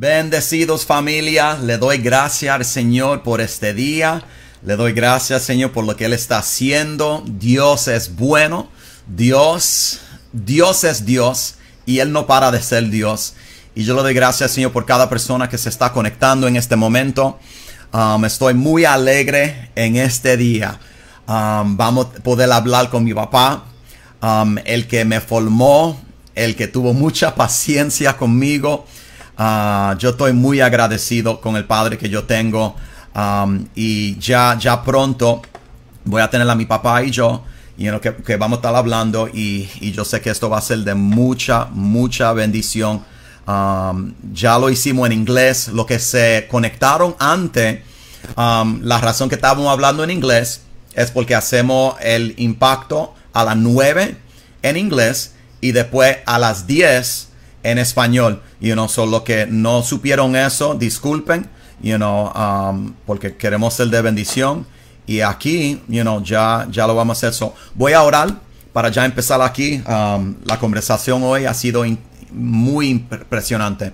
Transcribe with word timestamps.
Bendecidos 0.00 0.86
familia, 0.86 1.58
le 1.62 1.76
doy 1.76 1.98
gracias 1.98 2.54
al 2.54 2.64
Señor 2.64 3.22
por 3.22 3.42
este 3.42 3.74
día. 3.74 4.24
Le 4.64 4.74
doy 4.76 4.94
gracias 4.94 5.42
Señor 5.42 5.72
por 5.72 5.84
lo 5.84 5.94
que 5.94 6.06
Él 6.06 6.14
está 6.14 6.38
haciendo. 6.38 7.22
Dios 7.26 7.86
es 7.86 8.16
bueno. 8.16 8.70
Dios, 9.06 10.00
Dios 10.32 10.84
es 10.84 11.04
Dios 11.04 11.56
y 11.84 11.98
Él 11.98 12.12
no 12.12 12.26
para 12.26 12.50
de 12.50 12.62
ser 12.62 12.88
Dios. 12.88 13.34
Y 13.74 13.84
yo 13.84 13.94
le 13.94 14.00
doy 14.00 14.14
gracias 14.14 14.52
Señor 14.52 14.72
por 14.72 14.86
cada 14.86 15.10
persona 15.10 15.50
que 15.50 15.58
se 15.58 15.68
está 15.68 15.92
conectando 15.92 16.48
en 16.48 16.56
este 16.56 16.76
momento. 16.76 17.38
Um, 17.92 18.24
estoy 18.24 18.54
muy 18.54 18.86
alegre 18.86 19.70
en 19.74 19.96
este 19.96 20.38
día. 20.38 20.80
Um, 21.28 21.76
vamos 21.76 22.06
a 22.06 22.22
poder 22.22 22.50
hablar 22.50 22.88
con 22.88 23.04
mi 23.04 23.12
papá, 23.12 23.66
um, 24.22 24.56
el 24.64 24.88
que 24.88 25.04
me 25.04 25.20
formó, 25.20 26.00
el 26.34 26.56
que 26.56 26.68
tuvo 26.68 26.94
mucha 26.94 27.34
paciencia 27.34 28.16
conmigo. 28.16 28.86
Ah, 29.42 29.96
yo 29.98 30.10
estoy 30.10 30.34
muy 30.34 30.60
agradecido 30.60 31.40
con 31.40 31.56
el 31.56 31.64
padre 31.64 31.96
que 31.96 32.10
yo 32.10 32.24
tengo. 32.24 32.76
Um, 33.14 33.66
y 33.74 34.18
ya, 34.18 34.54
ya 34.60 34.84
pronto 34.84 35.40
voy 36.04 36.20
a 36.20 36.28
tener 36.28 36.48
a 36.50 36.54
mi 36.54 36.66
papá 36.66 37.02
y 37.02 37.10
yo. 37.10 37.42
Y 37.78 37.90
que, 38.00 38.16
que, 38.16 38.36
vamos 38.36 38.58
a 38.58 38.60
estar 38.60 38.76
hablando. 38.76 39.28
Y, 39.28 39.66
y, 39.80 39.92
yo 39.92 40.04
sé 40.04 40.20
que 40.20 40.28
esto 40.28 40.50
va 40.50 40.58
a 40.58 40.60
ser 40.60 40.80
de 40.80 40.94
mucha, 40.94 41.68
mucha 41.72 42.34
bendición. 42.34 43.02
Um, 43.46 44.12
ya 44.30 44.58
lo 44.58 44.68
hicimos 44.68 45.06
en 45.06 45.12
inglés. 45.12 45.68
Lo 45.68 45.86
que 45.86 45.98
se 45.98 46.46
conectaron 46.50 47.16
antes. 47.18 47.80
Um, 48.36 48.82
la 48.82 48.98
razón 48.98 49.30
que 49.30 49.36
estábamos 49.36 49.68
hablando 49.68 50.04
en 50.04 50.10
inglés 50.10 50.64
es 50.92 51.10
porque 51.10 51.34
hacemos 51.34 51.94
el 52.02 52.34
impacto 52.36 53.14
a 53.32 53.44
las 53.44 53.56
9 53.56 54.18
en 54.60 54.76
inglés 54.76 55.32
y 55.62 55.72
después 55.72 56.18
a 56.26 56.38
las 56.38 56.66
10 56.66 57.29
en 57.62 57.78
español. 57.78 58.42
You 58.60 58.74
know, 58.74 58.88
solo 58.88 59.24
que 59.24 59.46
no 59.46 59.82
supieron 59.82 60.36
eso, 60.36 60.74
disculpen, 60.74 61.48
you 61.82 61.96
know, 61.96 62.32
um, 62.34 62.94
porque 63.06 63.36
queremos 63.36 63.74
ser 63.74 63.88
de 63.88 64.02
bendición. 64.02 64.66
Y 65.06 65.22
aquí, 65.22 65.82
you 65.88 66.02
know, 66.02 66.22
ya, 66.22 66.66
ya 66.70 66.86
lo 66.86 66.94
vamos 66.94 67.16
a 67.16 67.28
hacer. 67.28 67.34
So, 67.34 67.54
voy 67.74 67.94
a 67.94 68.02
orar 68.02 68.32
para 68.72 68.90
ya 68.90 69.04
empezar 69.04 69.42
aquí. 69.42 69.82
Um, 69.86 70.36
la 70.44 70.58
conversación 70.58 71.22
hoy 71.24 71.46
ha 71.46 71.54
sido 71.54 71.84
muy 72.30 72.88
impresionante. 72.88 73.92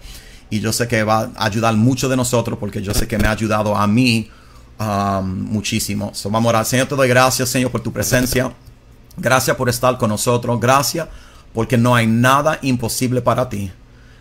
Y 0.51 0.61
yo 0.61 0.73
sé 0.73 0.87
que 0.87 1.03
va 1.03 1.31
a 1.35 1.47
ayudar 1.47 1.75
mucho 1.75 2.09
de 2.09 2.17
nosotros 2.17 2.59
porque 2.59 2.83
yo 2.83 2.93
sé 2.93 3.09
que 3.09 3.19
me 3.19 3.27
ha 3.27 3.33
ayudado 3.33 3.75
a 3.75 3.87
mí 3.87 4.31
um, 4.79 5.25
muchísimo. 5.25 6.11
So, 6.13 6.29
vamos 6.29 6.51
a 6.51 6.51
orar. 6.51 6.65
Señor, 6.67 6.87
te 6.87 6.95
doy 6.95 7.09
gracias, 7.09 7.49
Señor, 7.49 7.71
por 7.71 7.81
tu 7.81 7.93
presencia. 7.93 8.53
Gracias 9.17 9.57
por 9.57 9.71
estar 9.71 9.97
con 9.97 10.11
nosotros. 10.11 10.61
Gracias 10.61 11.09
porque 11.57 11.79
no 11.79 11.95
hay 11.95 12.07
nada 12.07 12.59
imposible 12.61 13.23
para 13.23 13.49
ti. 13.49 13.73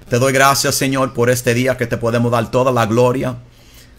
Te 0.08 0.19
doy 0.19 0.31
gracias, 0.31 0.73
Señor, 0.73 1.11
por 1.14 1.30
este 1.30 1.53
día 1.53 1.75
que 1.75 1.86
te 1.86 1.97
podemos 1.97 2.31
dar 2.31 2.50
toda 2.50 2.72
la 2.72 2.86
gloria. 2.86 3.36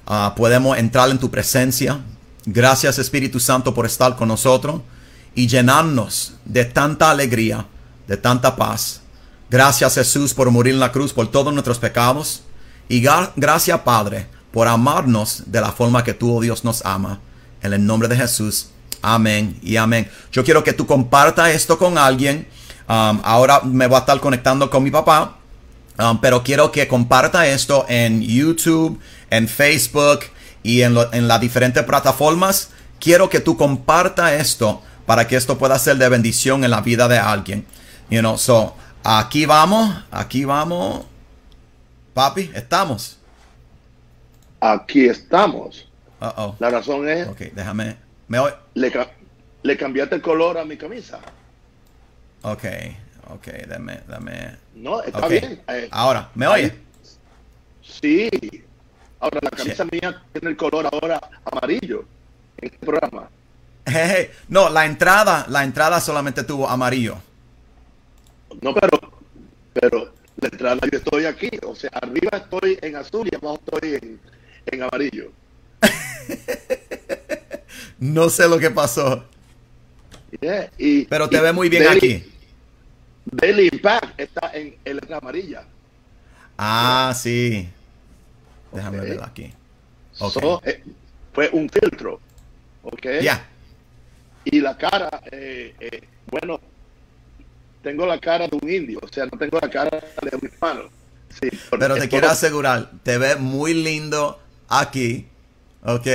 Uh, 0.09 0.35
podemos 0.35 0.79
entrar 0.79 1.11
en 1.11 1.19
tu 1.19 1.31
presencia. 1.31 2.01
Gracias, 2.47 2.99
Espíritu 2.99 3.39
Santo, 3.39 3.75
por 3.75 3.85
estar 3.85 4.17
con 4.17 4.29
nosotros 4.29 4.81
y 5.35 5.49
llenarnos 5.49 6.33
de 6.47 6.65
tanta 6.65 7.11
alegría, 7.11 7.67
de 8.09 8.17
tanta 8.17 8.57
paz. 8.57 9.03
Gracias, 9.51 9.97
Jesús, 9.97 10.33
por 10.33 10.51
morir 10.51 10.73
en 10.73 10.81
la 10.81 10.91
cruz 10.91 11.13
por 11.13 11.31
todos 11.31 11.53
nuestros 11.53 11.79
pecados. 11.79 12.41
Y 12.89 13.07
gracias, 13.37 13.79
Padre, 13.81 14.29
por 14.51 14.67
amarnos 14.67 15.43
de 15.45 15.61
la 15.61 15.73
forma 15.73 16.03
que 16.03 16.15
tú, 16.15 16.39
oh 16.39 16.41
Dios, 16.41 16.65
nos 16.65 16.83
ama. 16.87 17.21
En 17.61 17.75
el 17.75 17.85
nombre 17.85 18.09
de 18.09 18.17
Jesús. 18.17 18.69
Amén 19.03 19.59
y 19.63 19.77
amén. 19.77 20.11
Yo 20.33 20.43
quiero 20.43 20.65
que 20.65 20.73
tú 20.73 20.87
compartas 20.87 21.51
esto 21.51 21.77
con 21.77 21.99
alguien 21.99 22.49
Um, 22.89 23.21
ahora 23.25 23.61
me 23.63 23.87
voy 23.89 23.97
a 23.97 24.01
estar 24.01 24.21
conectando 24.21 24.71
con 24.71 24.83
mi 24.83 24.91
papá, 24.91 25.39
um, 25.99 26.21
pero 26.21 26.43
quiero 26.45 26.71
que 26.71 26.87
comparta 26.87 27.47
esto 27.49 27.85
en 27.89 28.23
YouTube, 28.23 29.01
en 29.31 29.49
Facebook 29.49 30.21
y 30.63 30.83
en, 30.83 30.97
en 31.13 31.27
las 31.27 31.41
diferentes 31.41 31.83
plataformas. 31.83 32.71
Quiero 33.01 33.29
que 33.29 33.41
tú 33.41 33.57
comparta 33.57 34.35
esto 34.35 34.83
para 35.05 35.27
que 35.27 35.37
esto 35.37 35.59
pueda 35.59 35.79
ser 35.79 35.97
de 35.97 36.09
bendición 36.09 36.65
en 36.65 36.71
la 36.71 36.81
vida 36.81 37.09
de 37.09 37.19
alguien. 37.19 37.67
You 38.09 38.21
know, 38.21 38.39
so, 38.39 38.77
aquí 39.03 39.47
vamos, 39.47 40.05
aquí 40.11 40.45
vamos. 40.45 41.05
Papi, 42.15 42.51
estamos. 42.55 43.19
Aquí 44.61 45.07
estamos. 45.07 45.89
Uh 46.21 46.25
-oh. 46.25 46.55
La 46.59 46.71
razón 46.71 47.09
es. 47.09 47.29
Ok, 47.29 47.41
déjame. 47.53 47.97
¿Me 48.29 48.39
le, 48.75 48.93
le 49.63 49.77
cambiaste 49.77 50.15
el 50.17 50.23
color 50.23 50.57
a 50.59 50.65
mi 50.65 50.77
camisa. 50.77 51.19
Ok, 52.47 52.63
ok, 53.35 53.47
dame, 53.67 54.03
dame. 54.07 54.57
No, 54.77 55.03
está 55.03 55.27
okay. 55.27 55.41
bien. 55.41 55.63
Eh, 55.67 55.89
ahora, 55.91 56.31
¿me 56.37 56.47
oye? 56.47 56.73
Sí. 57.83 58.31
Ahora, 59.19 59.41
la 59.43 59.51
camisa 59.51 59.83
sí. 59.83 59.91
mía 59.91 60.23
tiene 60.33 60.51
el 60.51 60.57
color 60.57 60.89
ahora 60.93 61.19
amarillo 61.45 62.05
en 62.59 62.73
este 62.73 62.87
programa. 62.87 63.29
Hey, 63.85 64.13
hey. 64.15 64.31
No, 64.47 64.71
la 64.71 64.87
entrada, 64.87 65.45
la 65.49 65.65
entrada 65.65 66.01
solamente 66.01 66.45
tuvo 66.45 66.69
amarillo. 66.69 67.17
No, 68.63 68.73
pero, 68.75 69.01
pero 69.73 70.13
la 70.41 70.49
entrada 70.49 70.81
yo 70.93 70.99
estoy 70.99 71.25
aquí. 71.25 71.51
O 71.67 71.75
sea, 71.75 71.91
arriba 71.95 72.31
estoy 72.33 72.79
en 72.81 72.95
azul 72.95 73.29
y 73.29 73.35
abajo 73.35 73.59
estoy 73.67 73.95
en, 73.95 74.21
en 74.67 74.83
amarillo. 74.85 75.33
no 77.99 78.31
sé 78.31 78.49
lo 78.49 78.61
que 78.61 78.71
pasó. 78.71 79.25
Yeah, 80.41 80.71
y, 80.79 81.07
pero 81.07 81.29
te 81.29 81.39
y 81.39 81.41
ve 81.41 81.53
muy 81.53 81.69
bien 81.69 81.89
aquí. 81.89 82.36
Daily 83.27 83.69
Impact 83.73 84.19
está 84.21 84.51
en, 84.55 84.77
en 84.85 84.97
letra 84.97 85.19
amarilla. 85.19 85.69
Ah, 86.59 87.13
sí. 87.15 87.69
Déjame 88.71 89.01
Okay. 89.01 89.01
verlo 89.01 89.25
aquí. 89.25 89.53
So, 90.13 90.61
eh, 90.65 90.83
fue 91.33 91.51
un 91.53 91.69
filtro. 91.69 92.21
¿Ok? 92.83 93.07
Ya. 93.21 93.51
Y 94.45 94.61
la 94.61 94.77
cara, 94.79 95.23
eh, 95.31 95.75
eh, 95.81 96.09
bueno, 96.27 96.61
tengo 97.83 98.07
la 98.07 98.19
cara 98.21 98.49
de 98.49 98.57
un 98.61 98.71
indio, 98.71 99.01
o 99.03 99.09
sea, 99.09 99.27
no 99.27 99.39
tengo 99.39 99.59
la 99.61 99.71
cara 99.71 99.91
de 100.23 100.37
un 100.37 100.47
hispano. 100.49 100.91
Sí, 101.29 101.49
Pero 101.79 101.99
te 101.99 102.09
quiero 102.09 102.29
asegurar, 102.31 102.91
te 103.03 103.19
ve 103.19 103.37
muy 103.37 103.75
lindo 103.75 104.41
aquí. 104.69 105.27
Ok. 105.83 106.07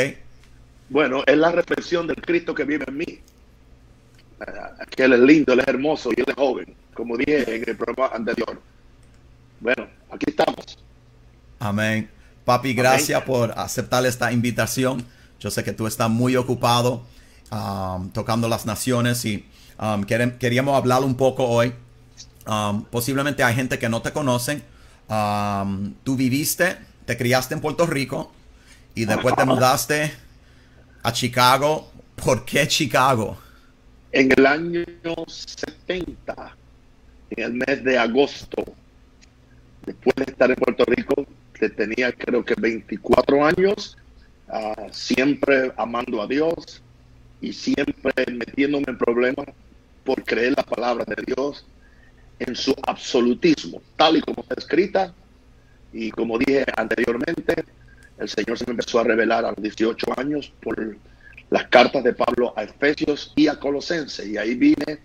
Bueno, 0.89 1.23
es 1.25 1.37
la 1.37 1.51
reflexión 1.51 2.07
del 2.07 2.17
Cristo 2.21 2.53
que 2.53 2.65
vive 2.65 2.85
en 2.87 2.97
mí. 2.97 3.05
Ah, 4.39 4.85
Que 4.89 5.03
él 5.03 5.13
es 5.13 5.19
lindo, 5.19 5.53
él 5.53 5.59
es 5.59 5.67
hermoso 5.67 6.09
y 6.15 6.19
él 6.19 6.25
es 6.27 6.35
joven, 6.35 6.75
como 6.93 7.17
dije 7.17 7.55
en 7.55 7.69
el 7.69 7.77
programa 7.77 8.15
anterior. 8.15 8.61
Bueno, 9.59 9.87
aquí 10.09 10.25
estamos. 10.27 10.77
Amén. 11.59 12.09
Papi, 12.45 12.73
gracias 12.73 13.21
por 13.23 13.51
aceptar 13.57 14.05
esta 14.05 14.31
invitación. 14.31 15.05
Yo 15.39 15.51
sé 15.51 15.63
que 15.63 15.73
tú 15.73 15.87
estás 15.87 16.09
muy 16.09 16.35
ocupado 16.35 17.05
um, 17.51 18.09
tocando 18.09 18.47
las 18.47 18.65
naciones 18.65 19.23
y 19.25 19.45
um, 19.79 20.03
queríamos 20.03 20.75
hablar 20.75 21.03
un 21.03 21.15
poco 21.15 21.47
hoy. 21.47 21.73
Um, 22.47 22.83
posiblemente 22.85 23.43
hay 23.43 23.53
gente 23.53 23.77
que 23.77 23.89
no 23.89 24.01
te 24.01 24.11
conocen. 24.11 24.63
Tú 26.03 26.15
viviste, 26.15 26.77
te 27.05 27.17
criaste 27.17 27.53
en 27.53 27.61
Puerto 27.61 27.85
Rico 27.85 28.31
y 28.95 29.05
después 29.05 29.35
te 29.35 29.45
mudaste 29.45 30.11
a 31.03 31.11
Chicago. 31.11 31.91
¿Por 32.15 32.45
qué 32.45 32.67
Chicago? 32.67 33.37
En 34.11 34.31
el 34.37 34.45
año 34.45 34.83
70, 35.27 36.55
en 37.31 37.43
el 37.43 37.53
mes 37.53 37.83
de 37.83 37.97
agosto, 37.97 38.63
después 39.85 40.15
de 40.15 40.31
estar 40.31 40.49
en 40.49 40.55
Puerto 40.55 40.83
Rico, 40.85 41.25
que 41.53 41.69
tenía 41.69 42.11
creo 42.11 42.43
que 42.43 42.55
24 42.57 43.45
años, 43.45 43.97
ah, 44.49 44.87
siempre 44.91 45.71
amando 45.77 46.21
a 46.21 46.27
Dios 46.27 46.81
y 47.39 47.53
siempre 47.53 48.13
metiéndome 48.31 48.85
en 48.87 48.97
problemas 48.97 49.47
por 50.03 50.23
creer 50.23 50.53
la 50.57 50.63
palabra 50.63 51.05
de 51.05 51.23
Dios 51.25 51.65
en 52.39 52.55
su 52.55 52.75
absolutismo, 52.87 53.81
tal 53.95 54.17
y 54.17 54.21
como 54.21 54.41
está 54.41 54.55
escrita. 54.57 55.13
Y 55.93 56.09
como 56.11 56.37
dije 56.37 56.65
anteriormente, 56.75 57.63
el 58.17 58.29
Señor 58.29 58.57
se 58.57 58.65
me 58.65 58.71
empezó 58.71 58.99
a 58.99 59.03
revelar 59.03 59.45
a 59.45 59.51
los 59.51 59.61
18 59.61 60.19
años 60.19 60.51
por 60.61 60.97
las 61.49 61.67
cartas 61.67 62.03
de 62.03 62.13
Pablo 62.13 62.53
a 62.55 62.63
Efesios 62.63 63.33
y 63.35 63.47
a 63.47 63.59
Colosenses. 63.59 64.25
Y 64.25 64.37
ahí 64.37 64.55
vine 64.55 64.99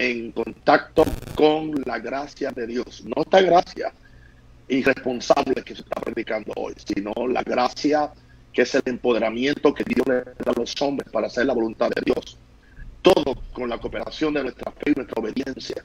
en 0.00 0.32
contacto 0.32 1.04
con 1.34 1.74
la 1.84 1.98
gracia 1.98 2.50
de 2.52 2.66
Dios. 2.66 3.04
No 3.04 3.20
esta 3.20 3.42
gracia 3.42 3.92
irresponsable 4.66 5.62
que 5.62 5.74
se 5.74 5.82
está 5.82 6.00
predicando 6.00 6.54
hoy, 6.56 6.72
sino 6.86 7.12
la 7.28 7.42
gracia 7.42 8.10
que 8.50 8.62
es 8.62 8.74
el 8.74 8.82
empoderamiento 8.86 9.74
que 9.74 9.84
Dios 9.84 10.06
le 10.08 10.14
da 10.42 10.52
a 10.56 10.58
los 10.58 10.80
hombres 10.80 11.10
para 11.10 11.26
hacer 11.26 11.44
la 11.44 11.52
voluntad 11.52 11.90
de 11.90 12.00
Dios. 12.02 12.38
Todo 13.02 13.42
con 13.52 13.68
la 13.68 13.76
cooperación 13.76 14.32
de 14.32 14.44
nuestra 14.44 14.72
fe 14.72 14.90
y 14.90 14.94
nuestra 14.94 15.20
obediencia. 15.20 15.84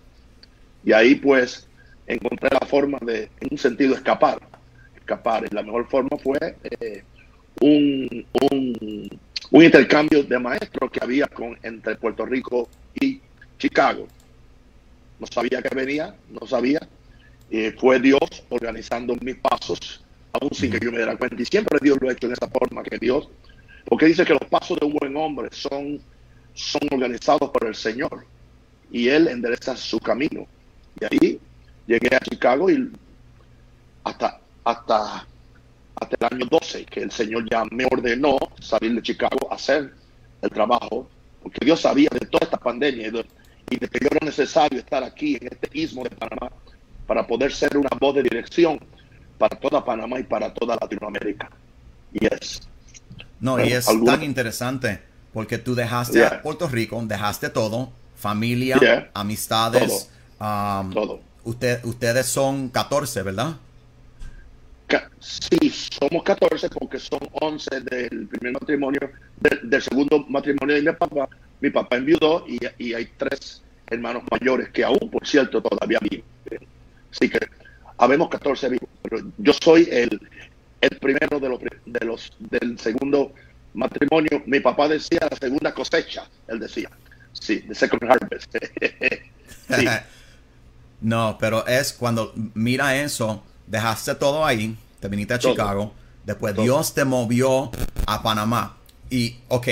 Y 0.86 0.94
ahí 0.94 1.16
pues 1.16 1.68
encontré 2.08 2.50
la 2.52 2.66
forma 2.66 2.98
de, 3.02 3.24
en 3.42 3.50
un 3.52 3.58
sentido, 3.58 3.96
escapar. 3.96 4.40
Escapar. 4.96 5.46
Y 5.46 5.54
la 5.54 5.62
mejor 5.62 5.90
forma 5.90 6.18
fue 6.18 6.56
eh, 6.64 7.04
un, 7.60 8.26
un, 8.50 9.20
un 9.52 9.64
intercambio 9.64 10.24
de 10.24 10.40
maestros 10.40 10.90
que 10.90 11.04
había 11.04 11.28
con, 11.28 11.58
entre 11.64 11.96
Puerto 11.96 12.26
Rico 12.26 12.70
y 13.00 13.20
Chicago. 13.58 14.08
No 15.20 15.28
sabía 15.28 15.62
que 15.62 15.74
venía, 15.74 16.16
no 16.30 16.46
sabía. 16.46 16.80
Y 17.50 17.72
fue 17.72 18.00
Dios 18.00 18.20
organizando 18.50 19.16
mis 19.22 19.36
pasos 19.36 20.06
aún 20.42 20.54
sin 20.54 20.72
que 20.72 20.80
yo 20.82 20.92
me 20.92 20.98
diera 20.98 21.18
cuenta. 21.18 21.42
Y 21.42 21.46
siempre 21.46 21.80
Dios 21.82 21.98
lo 22.02 22.10
ha 22.10 22.14
hecho 22.14 22.28
en 22.28 22.34
esa 22.34 22.48
forma, 22.48 22.84
que 22.84 22.98
Dios, 22.98 23.30
porque 23.86 24.08
dice 24.08 24.26
que 24.26 24.34
los 24.34 24.46
pasos 24.50 24.80
de 24.80 24.86
un 24.86 24.94
buen 24.94 25.16
hombre 25.16 25.50
son, 25.52 26.00
son 26.54 26.82
organizados 26.92 27.50
por 27.52 27.68
el 27.68 27.76
Señor 27.76 28.26
y 28.92 29.10
Él 29.10 29.28
endereza 29.28 29.76
su 29.76 30.00
camino. 30.00 30.48
Y 31.00 31.06
ahí 31.06 31.40
llegué 31.88 32.16
a 32.16 32.20
Chicago 32.20 32.70
y 32.70 32.92
hasta, 34.04 34.40
hasta, 34.64 35.28
hasta 35.96 36.18
el 36.20 36.36
año 36.36 36.46
12, 36.50 36.86
que 36.86 37.02
el 37.02 37.12
Señor 37.12 37.48
ya 37.50 37.64
me 37.72 37.86
ordenó 37.86 38.38
salir 38.60 38.96
de 38.96 39.02
Chicago 39.02 39.52
a 39.52 39.56
hacer 39.56 39.94
el 40.42 40.50
trabajo, 40.50 41.10
porque 41.42 41.66
Dios 41.66 41.82
sabía 41.82 42.10
de 42.12 42.26
toda 42.26 42.46
esta 42.46 42.58
pandemia 42.58 43.08
y 43.08 43.12
de, 43.12 43.26
y 43.70 43.78
de 43.78 43.88
que 43.88 44.00
yo 44.00 44.08
era 44.12 44.26
necesario 44.26 44.80
estar 44.80 45.04
aquí 45.04 45.38
en 45.40 45.48
este 45.48 45.70
istmo 45.74 46.04
de 46.04 46.10
Panamá 46.12 46.52
para 47.08 47.26
poder 47.26 47.54
ser 47.54 47.78
una 47.78 47.90
voz 48.00 48.16
de 48.16 48.24
dirección 48.24 48.80
para 49.38 49.56
toda 49.58 49.84
Panamá 49.84 50.20
y 50.20 50.24
para 50.24 50.54
toda 50.54 50.78
Latinoamérica. 50.80 51.50
Y 52.14 52.26
es. 52.26 52.62
No, 53.40 53.64
y 53.64 53.74
es 53.74 53.86
tan 54.06 54.24
interesante 54.24 55.02
porque 55.34 55.58
tú 55.58 55.76
dejaste 55.76 56.26
a 56.26 56.42
Puerto 56.42 56.68
Rico, 56.68 57.02
dejaste 57.06 57.50
todo, 57.50 57.92
familia, 58.16 59.10
amistades. 59.14 60.10
Todo. 60.40 61.16
Um, 61.16 61.20
Usted, 61.46 61.86
ustedes 61.86 62.26
son 62.26 62.70
14, 62.70 63.22
¿verdad? 63.22 63.56
Sí, 65.20 65.70
somos 65.70 66.24
14 66.24 66.70
porque 66.70 66.98
son 66.98 67.20
11 67.34 67.82
del 67.82 68.28
primer 68.28 68.54
matrimonio, 68.54 69.12
del, 69.40 69.82
segundo 69.82 70.26
matrimonio 70.28 70.76
de 70.76 70.82
mi 70.82 70.92
papá. 70.92 71.30
Mi 71.62 71.70
papá 71.70 71.98
enviudó 71.98 72.46
y, 72.48 72.60
y 72.78 72.94
hay 72.94 73.10
tres 73.18 73.64
hermanos 73.88 74.24
mayores 74.32 74.70
que 74.70 74.84
aún, 74.84 75.10
por 75.12 75.26
cierto, 75.28 75.62
todavía 75.62 76.00
viven. 76.02 76.24
Así 77.12 77.30
que 77.30 77.40
habemos 77.98 78.30
14 78.30 78.70
vivos, 78.70 78.90
pero 79.02 79.20
yo 79.38 79.54
soy 79.54 79.88
el, 79.92 80.20
el 80.82 80.98
primero 81.00 81.40
de 81.40 81.50
los, 81.50 81.60
de 81.86 82.06
los 82.06 82.34
del 82.40 82.78
segundo 82.80 83.34
matrimonio. 83.74 84.44
Mi 84.46 84.60
papá 84.60 84.88
decía 84.88 85.20
la 85.30 85.38
segunda 85.38 85.74
cosecha, 85.74 86.28
él 86.48 86.60
decía. 86.60 86.90
Sí, 87.34 87.60
the 87.62 87.76
second 87.76 88.04
harvest. 88.04 88.56
no, 91.02 91.38
pero 91.40 91.66
es 91.68 91.94
cuando 91.94 92.34
mira 92.54 92.96
eso, 92.96 93.44
dejaste 93.68 94.16
todo 94.16 94.46
ahí, 94.46 94.78
te 95.00 95.08
viniste 95.10 95.34
a 95.34 95.40
Chicago, 95.40 95.94
después 96.24 96.56
Dios 96.56 96.94
te 96.94 97.06
movió 97.06 97.72
a 98.08 98.24
Panamá. 98.24 98.78
Y, 99.10 99.38
ok, 99.50 99.68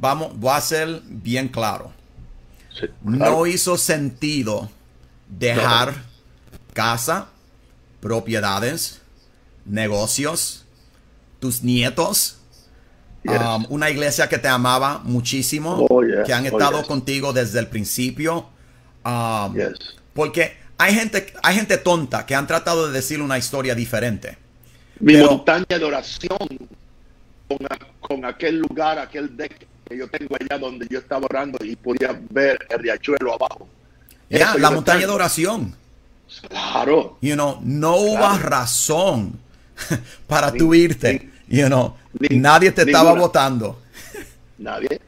vamos, 0.00 0.38
voy 0.38 0.52
a 0.52 0.60
ser 0.60 1.00
bien 1.04 1.48
claro. 1.48 1.92
No 3.02 3.46
hizo 3.46 3.78
sentido 3.78 4.68
dejar 5.28 5.94
casa, 6.72 7.28
propiedades, 8.00 9.00
negocios, 9.64 10.64
tus 11.38 11.62
nietos, 11.62 12.38
um, 13.24 13.66
una 13.68 13.90
iglesia 13.90 14.28
que 14.28 14.38
te 14.38 14.48
amaba 14.48 15.00
muchísimo, 15.04 15.86
oh, 15.88 16.02
que 16.26 16.32
han 16.32 16.44
oh, 16.44 16.48
estado 16.48 16.84
contigo 16.84 17.32
desde 17.32 17.60
el 17.60 17.68
principio. 17.68 18.48
Um, 19.04 19.54
porque 20.12 20.56
hay 20.78 20.94
gente, 20.94 21.32
hay 21.42 21.54
gente 21.54 21.78
tonta 21.78 22.26
que 22.26 22.34
han 22.34 22.46
tratado 22.46 22.88
de 22.88 22.92
decir 22.92 23.22
una 23.22 23.38
historia 23.38 23.74
diferente. 23.74 24.36
Mi 24.98 25.16
montaña 25.16 25.78
de 25.78 25.84
oración 25.84 26.38
con, 28.00 28.24
aquel 28.24 28.58
lugar, 28.58 28.98
aquel 28.98 29.36
deck 29.36 29.66
que 29.84 29.96
yo 29.96 30.08
tengo 30.08 30.36
allá 30.40 30.58
donde 30.58 30.86
yo 30.88 30.98
estaba 30.98 31.24
orando 31.24 31.58
y 31.64 31.76
podía 31.76 32.18
ver 32.30 32.58
el 32.70 32.78
riachuelo 32.78 33.34
abajo. 33.34 33.68
Ya, 34.30 34.54
la 34.56 34.70
montaña 34.70 35.06
de 35.06 35.12
oración. 35.12 35.74
Claro. 36.48 37.18
You 37.20 37.34
know, 37.34 37.60
no 37.62 37.96
hubo 37.96 38.38
razón 38.38 39.38
para 40.26 40.52
tú 40.52 40.74
irte. 40.74 41.30
you 41.48 41.66
know, 41.66 41.96
nadie 42.30 42.72
te 42.72 42.82
estaba 42.82 43.12
votando. 43.14 43.80
Nadie. 44.58 45.00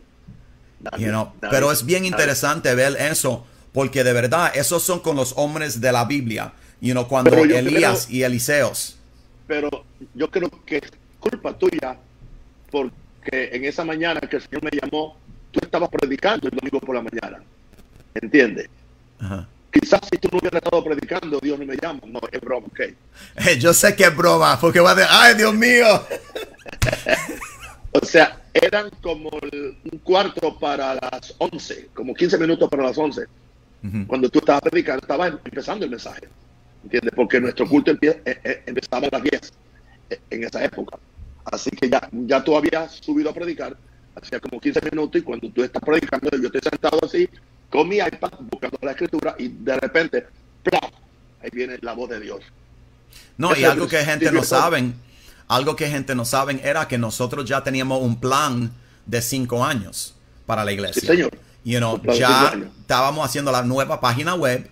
pero 1.51 1.73
es 1.73 1.85
bien 1.85 2.05
interesante 2.05 2.75
ver 2.75 2.97
eso, 3.01 3.47
porque 3.73 4.05
de 4.05 4.13
verdad, 4.13 4.53
esos 4.55 4.83
son 4.83 5.01
con 5.01 5.17
los 5.17 5.33
hombres 5.37 5.81
de 5.81 5.93
la 5.93 6.05
Biblia. 6.05 6.53
You 6.81 6.93
know, 6.93 7.09
cuando 7.09 7.35
Elías 7.37 8.11
y 8.11 8.23
Eliseos. 8.23 8.99
Pero 9.47 9.85
yo 10.15 10.31
creo 10.31 10.51
que 10.67 10.77
es 10.77 10.93
culpa 11.19 11.57
tuya, 11.57 11.97
porque 12.71 13.06
en 13.33 13.65
esa 13.65 13.85
mañana 13.85 14.21
que 14.21 14.37
el 14.37 14.43
Señor 14.43 14.65
me 14.65 14.71
llamó, 14.71 15.17
tú 15.51 15.61
estabas 15.63 15.89
predicando 15.89 16.49
el 16.49 16.57
domingo 16.57 16.81
por 16.81 16.95
la 16.95 17.03
mañana. 17.03 17.43
¿Entiendes? 18.15 18.69
Ajá. 19.19 19.49
Quizás 19.79 20.01
si 20.11 20.19
tú 20.19 20.29
no 20.33 20.39
hubieras 20.39 20.63
estado 20.63 20.83
predicando, 20.83 21.39
Dios 21.41 21.59
no 21.59 21.67
me 21.67 21.77
llama. 21.77 22.01
No, 22.07 22.21
es 22.33 22.41
broma, 22.41 22.67
ok. 22.67 22.81
Eh, 22.81 23.59
yo 23.59 23.75
sé 23.75 23.95
que 23.95 24.05
es 24.05 24.17
broma, 24.17 24.59
porque 24.59 24.81
va 24.81 24.95
decir, 24.95 25.11
¡ay, 25.13 25.35
Dios 25.35 25.55
mío! 25.55 25.87
o 27.93 28.05
sea, 28.05 28.41
eran 28.55 28.89
como 29.03 29.29
un 29.29 29.99
cuarto 30.03 30.59
para 30.59 30.95
las 30.95 31.35
11, 31.39 31.91
como 31.93 32.15
15 32.15 32.39
minutos 32.39 32.71
para 32.71 32.85
las 32.85 32.97
11. 32.97 33.25
Cuando 34.09 34.29
tú 34.29 34.41
estabas 34.41 34.63
predicando, 34.63 35.03
estaba 35.03 35.29
empezando 35.29 35.85
el 35.85 35.91
mensaje. 35.93 36.27
¿Entiendes? 36.83 37.13
Porque 37.15 37.41
nuestro 37.41 37.69
culto 37.69 37.93
empieza, 37.93 38.19
eh, 38.25 38.41
eh, 38.43 38.63
empezaba 38.67 39.07
a 39.07 39.11
las 39.13 39.23
10 39.23 39.53
en 40.31 40.43
esa 40.45 40.65
época. 40.65 40.99
Así 41.53 41.71
que 41.71 41.89
ya, 41.89 42.09
ya 42.13 42.43
tú 42.43 42.57
habías 42.57 42.97
subido 42.97 43.31
a 43.31 43.35
predicar, 43.35 43.77
hacía 44.15 44.41
como 44.41 44.61
15 44.61 44.81
minutos, 44.91 45.21
y 45.21 45.25
cuando 45.25 45.49
tú 45.51 45.63
estás 45.63 45.83
predicando, 45.83 46.31
yo 46.31 46.47
estoy 46.47 46.61
sentado 46.61 46.99
así, 47.05 47.29
con 47.71 47.89
mi 47.89 47.97
iPad 47.97 48.33
buscando 48.41 48.79
la 48.83 48.93
escritura 48.93 49.35
y 49.39 49.49
de 49.49 49.77
repente, 49.77 50.27
ahí 51.43 51.51
viene 51.53 51.79
la 51.83 51.93
voz 51.93 52.11
de 52.11 52.21
Dios. 52.21 52.41
No, 53.37 53.55
y 53.57 53.65
algo 53.65 53.87
que 53.87 53.99
gente 53.99 54.31
no 54.33 54.43
saben, 54.43 54.95
algo 55.49 55.77
que 55.77 55.89
gente 55.89 56.15
no 56.15 56.25
saben 56.25 56.61
era 56.65 56.89
que 56.89 56.99
nosotros 56.99 57.45
ya 57.45 57.63
teníamos 57.63 58.03
un 58.03 58.19
plan 58.19 58.73
de 59.05 59.23
cinco 59.23 59.65
años 59.65 60.17
para 60.47 60.65
la 60.65 60.73
iglesia. 60.73 61.01
Sí, 61.01 61.07
señor. 61.07 61.31
You 61.65 61.79
know, 61.79 62.01
ya 62.15 62.55
estábamos 62.81 63.25
haciendo 63.27 63.51
la 63.51 63.63
nueva 63.63 64.01
página 64.01 64.35
web 64.35 64.71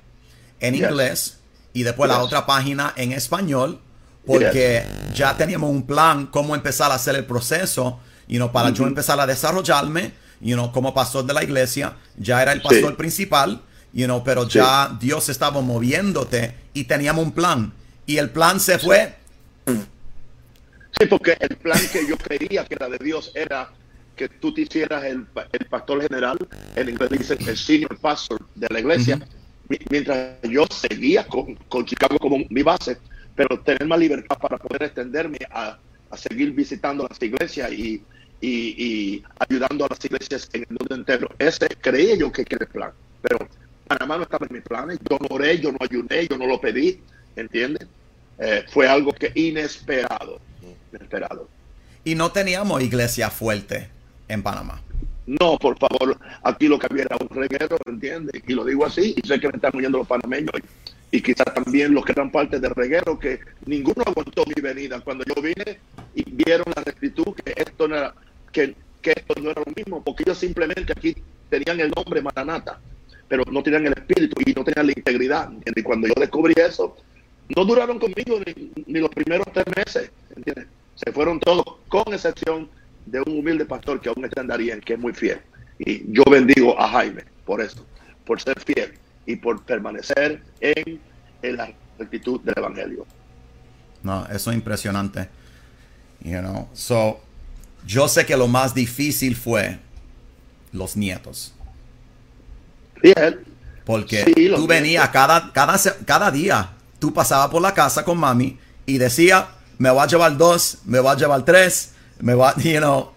en 0.61 0.77
inglés 0.77 1.41
y 1.73 1.83
después 1.83 2.09
la 2.09 2.23
otra 2.23 2.47
página 2.47 2.93
en 2.97 3.13
español 3.13 3.81
porque 4.27 4.85
ya 5.15 5.37
teníamos 5.37 5.71
un 5.71 5.87
plan 5.87 6.27
cómo 6.27 6.55
empezar 6.55 6.91
a 6.91 6.95
hacer 6.95 7.15
el 7.17 7.25
proceso, 7.25 8.01
you 8.27 8.37
know, 8.37 8.51
para 8.51 8.71
yo 8.71 8.87
empezar 8.87 9.21
a 9.21 9.27
desarrollarme 9.27 10.13
you 10.45 10.55
know, 10.55 10.71
como 10.71 10.95
pastor 10.95 11.25
de 11.25 11.33
la 11.33 11.43
iglesia, 11.43 11.97
ya 12.17 12.43
era 12.43 12.53
el 12.53 12.61
pastor 12.61 12.97
principal, 12.97 13.63
you 13.93 14.05
know, 14.05 14.23
pero 14.23 14.47
ya 14.47 14.97
Dios 15.01 15.29
estaba 15.29 15.61
moviéndote 15.63 16.55
y 16.75 16.85
teníamos 16.85 17.25
un 17.25 17.33
plan. 17.33 17.73
Y 18.07 18.19
el 18.19 18.31
plan 18.31 18.61
se 18.61 18.79
fue. 18.79 19.15
Sí, 19.67 21.07
porque 21.09 21.37
el 21.41 21.57
plan 21.57 21.81
que 21.91 22.07
yo 22.07 22.17
creía 22.19 22.65
que 22.67 22.75
era 22.75 22.89
de 22.89 22.99
Dios 22.99 23.33
era 23.35 23.71
que 24.15 24.29
tú 24.29 24.55
te 24.55 24.61
hicieras 24.61 25.05
el, 25.05 25.27
pastor 25.69 26.03
general, 26.03 26.39
en 26.77 26.89
inglés 26.89 27.11
dice 27.11 27.37
el 27.41 27.57
senior 27.57 27.99
pastor 27.99 28.41
de 28.55 28.69
la 28.71 28.79
iglesia, 28.79 29.19
mientras 29.91 30.37
yo 30.43 30.67
seguía 30.71 31.27
con, 31.27 31.57
con, 31.69 31.85
Chicago 31.85 32.17
como 32.19 32.37
mi 32.49 32.63
base, 32.63 32.99
pero 33.35 33.61
tener 33.61 33.87
más 33.87 33.99
libertad 33.99 34.37
para 34.39 34.57
poder 34.59 34.85
extenderme 34.85 35.39
a, 35.51 35.79
a 36.11 36.17
seguir 36.17 36.53
visitando 36.53 37.07
las 37.09 37.21
iglesias 37.23 37.73
y, 37.73 38.03
y, 38.41 39.23
ayudando 39.39 39.85
a 39.85 39.89
las 39.89 40.05
iglesias 40.05 40.49
en 40.53 40.63
el 40.63 40.69
mundo 40.69 40.95
entero. 40.95 41.29
Ese 41.39 41.67
creía 41.81 42.17
yo 42.17 42.31
que 42.31 42.43
era 42.43 42.65
el 42.65 42.69
plan, 42.69 42.91
pero 43.23 43.49
Panamá 43.87 44.17
no 44.17 44.23
estaba 44.25 44.47
en 44.49 44.55
mis 44.55 44.63
planes. 44.63 44.99
Yo 45.09 45.19
no 45.19 45.35
oré, 45.35 45.59
yo 45.59 45.73
no 45.73 45.79
ayudé, 45.81 46.29
yo 46.29 46.39
no 46.39 46.47
lo 46.47 46.61
pedí, 46.61 47.01
¿entiendes? 47.37 47.87
Eh, 48.39 48.65
fue 48.69 48.89
algo 48.89 49.13
que 49.13 49.33
inesperado, 49.35 50.41
inesperado. 50.93 51.49
Y 52.05 52.15
no 52.15 52.33
teníamos 52.33 52.83
iglesia 52.83 53.31
fuerte 53.31 53.89
en 54.29 54.43
Panamá. 54.43 54.81
No, 55.27 55.57
por 55.59 55.79
favor, 55.79 56.19
aquí 56.43 56.69
lo 56.69 56.79
que 56.79 56.87
había 56.91 57.05
era 57.05 57.17
un 57.19 57.29
reguero, 57.29 57.79
¿entiendes? 57.87 58.43
Y 58.47 58.53
lo 58.53 58.65
digo 58.65 58.85
así, 58.85 59.15
y 59.17 59.27
sé 59.27 59.41
que 59.41 59.49
me 59.49 59.57
están 59.57 59.75
oyendo 59.75 59.99
los 59.99 60.07
panameños 60.07 60.53
y, 60.59 60.94
y 61.15 61.23
quizás 61.23 61.55
también 61.55 61.95
los 61.95 62.05
que 62.05 62.11
eran 62.11 62.33
parte 62.33 62.59
del 62.59 62.75
reguero, 62.75 63.17
que 63.17 63.39
ninguno 63.67 64.03
aguantó 64.05 64.43
mi 64.47 64.61
venida. 64.61 64.99
Cuando 64.99 65.23
yo 65.25 65.41
vine 65.41 65.79
y 66.13 66.29
vieron 66.29 66.67
la 66.75 66.83
rectitud, 66.83 67.37
que 67.37 67.55
esto 67.55 67.87
no 67.87 67.97
era, 67.97 68.13
que, 68.51 68.75
esto 69.05 69.35
no 69.41 69.51
era 69.53 69.63
lo 69.65 69.73
mismo, 69.77 70.03
porque 70.03 70.25
ellos 70.25 70.39
simplemente 70.39 70.93
aquí 70.93 71.15
tenían 71.49 71.79
el 71.79 71.93
nombre 71.95 72.21
Maranata, 72.21 72.81
pero 73.29 73.45
no 73.49 73.63
tenían 73.63 73.87
el 73.87 73.93
espíritu 73.93 74.41
y 74.45 74.55
no 74.55 74.65
tenían 74.65 74.89
la 74.89 74.93
integridad. 74.97 75.53
Y 75.65 75.83
cuando 75.85 76.09
yo 76.09 76.15
descubrí 76.17 76.53
eso, 76.57 76.97
no 77.55 77.65
duraron 77.65 78.01
conmigo 78.01 78.41
ni, 78.85 78.99
los 78.99 79.11
primeros 79.11 79.47
tres 79.53 79.67
meses, 79.77 80.11
¿entiendes? 80.35 80.67
Se 80.97 81.13
fueron 81.13 81.39
todos, 81.39 81.65
con 81.87 82.13
excepción 82.13 82.69
de 83.07 83.21
un 83.21 83.39
humilde 83.39 83.67
pastor 83.67 84.01
que 84.01 84.09
aún 84.09 84.25
está 84.25 84.41
en 84.41 84.81
que 84.81 84.95
es 84.95 84.99
muy 84.99 85.13
fiel. 85.13 85.39
Y 85.79 86.13
yo 86.13 86.25
bendigo 86.29 86.77
a 86.77 86.89
Jaime 86.89 87.23
por 87.45 87.61
eso, 87.61 87.87
por 88.25 88.41
ser 88.41 88.59
fiel 88.59 88.95
y 89.27 89.37
por 89.37 89.63
permanecer 89.63 90.43
en, 90.61 91.01
en 91.43 91.57
la 91.57 91.73
rectitud 91.99 92.41
del 92.41 92.55
Evangelio. 92.57 93.07
No, 94.03 94.27
eso 94.27 94.51
es 94.51 94.57
impresionante. 94.57 95.29
You 96.23 96.41
know, 96.41 96.69
so 96.73 97.21
yo 97.87 98.09
sé 98.09 98.25
que 98.25 98.37
lo 98.37 98.49
más 98.49 98.75
difícil 98.75 99.37
fue 99.37 99.79
los 100.73 100.97
nietos. 100.97 101.55
Bien. 103.03 103.45
Porque 103.85 104.25
tú 104.57 104.67
venías 104.67 105.09
cada, 105.11 105.53
cada, 105.53 105.79
cada 106.07 106.31
día, 106.31 106.71
tú 106.99 107.13
pasabas 107.13 107.49
por 107.49 107.61
la 107.61 107.75
casa 107.75 108.03
con 108.05 108.19
mami 108.19 108.59
y 108.87 108.97
decía, 108.97 109.49
me 109.77 109.91
va 109.91 110.05
a 110.05 110.07
llevar 110.07 110.37
dos, 110.39 110.79
me 110.85 111.01
va 111.01 111.13
a 111.13 111.17
llevar 111.17 111.45
tres, 111.45 111.93
me 112.21 112.35
va, 112.35 112.55
you 112.63 112.79
know. 112.79 113.13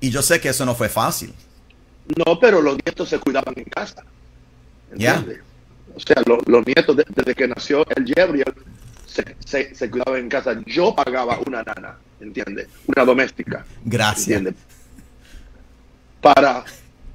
Y 0.00 0.10
yo 0.10 0.22
sé 0.22 0.40
que 0.40 0.50
eso 0.50 0.64
no 0.64 0.74
fue 0.74 0.88
fácil. 0.88 1.34
No, 2.24 2.38
pero 2.38 2.60
los 2.60 2.74
nietos 2.84 3.08
se 3.08 3.18
cuidaban 3.18 3.54
en 3.56 3.64
casa. 3.64 4.04
Ya. 4.96 5.24
O 5.94 6.00
sea, 6.00 6.22
los 6.26 6.66
nietos, 6.66 6.96
desde 6.96 7.34
que 7.34 7.46
nació 7.46 7.86
el 7.94 8.04
Gabriel, 8.04 8.52
se, 9.44 9.74
se, 9.74 9.90
cuidaban 9.90 10.20
en 10.20 10.28
casa. 10.28 10.60
Yo 10.66 10.94
pagaba 10.94 11.38
una 11.46 11.62
nana, 11.62 11.96
¿entiendes? 12.20 12.68
Una 12.86 13.04
doméstica. 13.04 13.64
Gracias. 13.84 14.42
Para 16.20 16.64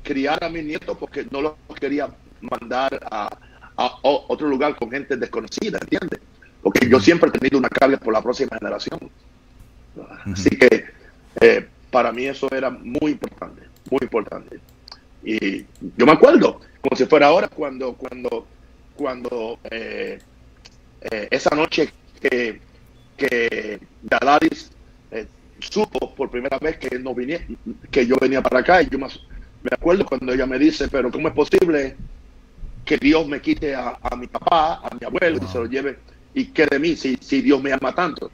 criar 0.03 0.43
a 0.43 0.49
mi 0.49 0.61
nieto 0.61 0.97
porque 0.97 1.27
no 1.29 1.41
los 1.41 1.53
quería 1.79 2.09
mandar 2.41 2.99
a, 3.11 3.29
a 3.75 3.99
otro 4.03 4.47
lugar 4.47 4.75
con 4.75 4.89
gente 4.89 5.17
desconocida, 5.17 5.79
¿entiendes? 5.81 6.19
Porque 6.61 6.89
yo 6.89 6.99
siempre 6.99 7.29
he 7.29 7.31
tenido 7.31 7.57
una 7.57 7.69
carga 7.69 7.97
por 7.97 8.13
la 8.13 8.21
próxima 8.21 8.57
generación. 8.57 8.99
Así 10.25 10.49
que 10.49 10.85
eh, 11.41 11.67
para 11.91 12.11
mí 12.11 12.25
eso 12.25 12.47
era 12.51 12.69
muy 12.69 13.11
importante, 13.11 13.61
muy 13.89 13.99
importante. 14.01 14.59
Y 15.23 15.65
yo 15.97 16.05
me 16.05 16.13
acuerdo, 16.13 16.59
como 16.81 16.95
si 16.95 17.05
fuera 17.05 17.27
ahora, 17.27 17.47
cuando, 17.47 17.93
cuando, 17.93 18.47
cuando 18.95 19.59
eh, 19.69 20.19
eh, 21.01 21.27
esa 21.31 21.55
noche 21.55 21.91
que, 22.21 22.59
que 23.17 23.79
Dadaris 24.01 24.71
supo 25.59 26.15
por 26.15 26.29
primera 26.31 26.57
vez 26.57 26.77
que 26.77 26.97
no 26.99 27.13
vine, 27.13 27.45
que 27.91 28.07
yo 28.07 28.15
venía 28.15 28.41
para 28.41 28.59
acá, 28.59 28.81
y 28.81 28.89
yo 28.89 28.97
me, 28.97 29.07
me 29.07 29.69
acuerdo 29.71 30.05
cuando 30.05 30.31
ella 30.31 30.45
me 30.45 30.57
dice, 30.57 30.87
pero 30.87 31.11
¿cómo 31.11 31.27
es 31.27 31.33
posible 31.33 31.97
que 32.85 32.97
Dios 32.97 33.27
me 33.27 33.41
quite 33.41 33.75
a, 33.75 33.97
mi 34.17 34.27
papá, 34.27 34.75
a 34.75 34.89
mi 34.99 35.05
abuelo, 35.05 35.37
y 35.43 35.47
se 35.47 35.57
lo 35.57 35.65
lleve 35.65 35.97
y 36.33 36.45
que 36.45 36.65
de 36.65 36.79
mí 36.79 36.95
si, 36.95 37.17
si 37.21 37.41
Dios 37.41 37.61
me 37.61 37.73
ama 37.73 37.93
tanto. 37.93 38.31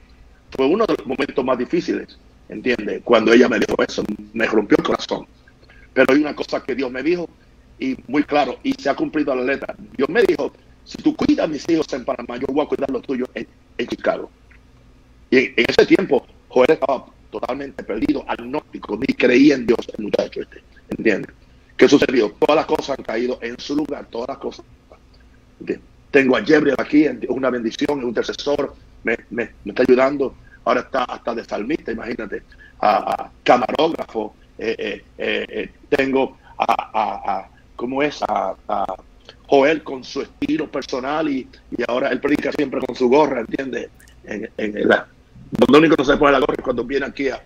Fue 0.50 0.66
uno 0.66 0.86
de 0.86 0.94
los 0.96 1.06
momentos 1.06 1.44
más 1.44 1.58
difíciles, 1.58 2.18
¿entiendes? 2.48 3.02
Cuando 3.04 3.32
ella 3.32 3.48
me 3.48 3.58
dijo 3.58 3.74
eso, 3.82 4.04
me 4.32 4.46
rompió 4.46 4.76
el 4.78 4.84
corazón. 4.84 5.26
Pero 5.96 6.12
hay 6.12 6.20
una 6.20 6.36
cosa 6.36 6.62
que 6.62 6.74
Dios 6.74 6.92
me 6.92 7.02
dijo 7.02 7.26
y 7.78 7.96
muy 8.06 8.22
claro, 8.22 8.58
y 8.62 8.74
se 8.74 8.90
ha 8.90 8.94
cumplido 8.94 9.34
la 9.34 9.42
letra. 9.42 9.74
Dios 9.96 10.10
me 10.10 10.22
dijo, 10.24 10.52
si 10.84 10.98
tú 10.98 11.16
cuidas 11.16 11.46
a 11.46 11.48
mis 11.48 11.66
hijos 11.70 11.90
en 11.94 12.04
Panamá, 12.04 12.36
yo 12.36 12.46
voy 12.52 12.66
a 12.66 12.68
cuidar 12.68 12.90
los 12.90 13.00
tuyos 13.00 13.26
en, 13.34 13.46
Chicago. 13.88 14.30
Y 15.30 15.38
en, 15.38 15.54
ese 15.56 15.86
tiempo, 15.86 16.26
Joel 16.48 16.72
estaba 16.72 17.06
totalmente 17.30 17.82
perdido, 17.82 18.22
agnóstico, 18.28 18.98
ni 18.98 19.06
creía 19.14 19.54
en 19.54 19.66
Dios 19.66 19.78
el 19.96 20.04
muchacho 20.04 20.42
este, 20.42 20.62
¿entiendes? 20.90 21.34
¿Qué 21.78 21.88
sucedió? 21.88 22.30
Todas 22.32 22.56
las 22.56 22.66
cosas 22.66 22.98
han 22.98 23.04
caído 23.04 23.38
en 23.40 23.58
su 23.58 23.74
lugar, 23.74 24.06
todas 24.10 24.28
las 24.28 24.38
cosas. 24.38 24.66
Tengo 26.10 26.36
a 26.36 26.44
Jebriel 26.44 26.76
aquí, 26.78 27.06
una 27.30 27.48
bendición, 27.48 28.00
un 28.00 28.08
intercesor, 28.08 28.74
me, 29.02 29.16
está 29.64 29.82
ayudando. 29.82 30.34
Ahora 30.66 30.80
está 30.80 31.04
hasta 31.04 31.34
de 31.34 31.44
salmista, 31.44 31.90
imagínate, 31.92 32.42
a, 32.82 33.30
camarógrafo. 33.42 34.34
Eh, 34.58 35.02
eh, 35.18 35.46
eh, 35.48 35.70
tengo 35.88 36.36
a, 36.58 36.90
a, 36.92 37.48
¿cómo 37.74 38.02
es? 38.02 38.22
A, 38.22 38.54
Joel 39.48 39.84
con 39.84 40.02
su 40.02 40.22
estilo 40.22 40.68
personal 40.68 41.28
y, 41.28 41.48
y, 41.70 41.84
ahora 41.86 42.08
él 42.08 42.20
predica 42.20 42.50
siempre 42.50 42.80
con 42.80 42.96
su 42.96 43.08
gorra, 43.08 43.40
¿entiendes? 43.40 43.90
En, 44.24 44.50
en 44.56 44.88
la, 44.88 45.06
lo 45.68 45.78
único 45.78 45.94
que 45.94 46.02
no 46.02 46.04
se 46.04 46.16
pone 46.16 46.32
la 46.32 46.40
gorra 46.40 46.54
es 46.58 46.64
cuando 46.64 46.84
viene 46.84 47.06
aquí 47.06 47.28
a, 47.28 47.40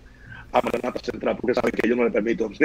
a 0.51 0.61
Maranata 0.61 0.99
Central, 0.99 1.37
porque 1.39 1.53
saben 1.53 1.71
que 1.71 1.87
yo 1.87 1.95
no 1.95 2.03
le 2.03 2.11
permito. 2.11 2.49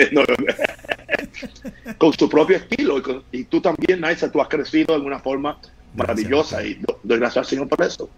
con 1.98 2.12
su 2.12 2.28
propio 2.28 2.56
estilo. 2.56 3.02
Y, 3.32 3.44
tú 3.44 3.60
también, 3.60 4.00
Naisa, 4.00 4.30
tú 4.30 4.40
has 4.40 4.48
crecido 4.48 4.96
en 4.96 5.02
una 5.02 5.18
forma 5.18 5.58
maravillosa 5.94 6.64
y 6.64 6.80
doy 7.02 7.18
gracias 7.18 7.38
al 7.38 7.46
Señor 7.46 7.68
por 7.68 7.84
eso. 7.84 8.08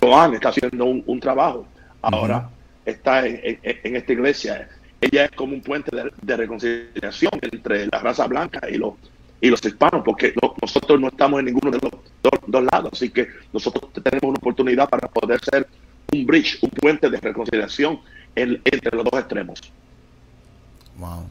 Joan 0.00 0.34
está 0.34 0.50
haciendo 0.50 0.84
un, 0.84 1.20
trabajo. 1.20 1.66
Ahora 2.02 2.48
está 2.84 3.26
en, 3.26 3.58
esta 3.62 4.12
iglesia. 4.12 4.68
Ella 5.10 5.24
es 5.24 5.30
como 5.32 5.54
un 5.54 5.62
puente 5.62 5.90
de, 6.22 6.36
reconciliación 6.36 7.32
entre 7.42 7.86
la 7.86 7.98
raza 7.98 8.26
blanca 8.26 8.68
y 8.70 8.76
los, 8.76 8.94
y 9.40 9.48
los 9.48 9.64
hispanos, 9.64 10.02
porque 10.04 10.34
nosotros 10.60 11.00
no 11.00 11.08
estamos 11.08 11.40
en 11.40 11.46
ninguno 11.46 11.70
de 11.70 11.78
los 11.82 11.92
dos, 12.46 12.64
lados. 12.64 12.90
Así 12.92 13.10
que 13.10 13.28
nosotros 13.52 13.92
tenemos 13.92 14.22
una 14.22 14.38
oportunidad 14.38 14.88
para 14.88 15.08
poder 15.08 15.40
ser 15.42 15.66
un 16.12 16.26
bridge, 16.26 16.58
un 16.62 16.70
puente 16.70 17.10
de 17.10 17.18
reconciliación 17.18 18.00
entre 18.34 18.96
los 18.96 19.04
dos 19.04 19.20
extremos. 19.20 19.60
Wow. 20.96 21.28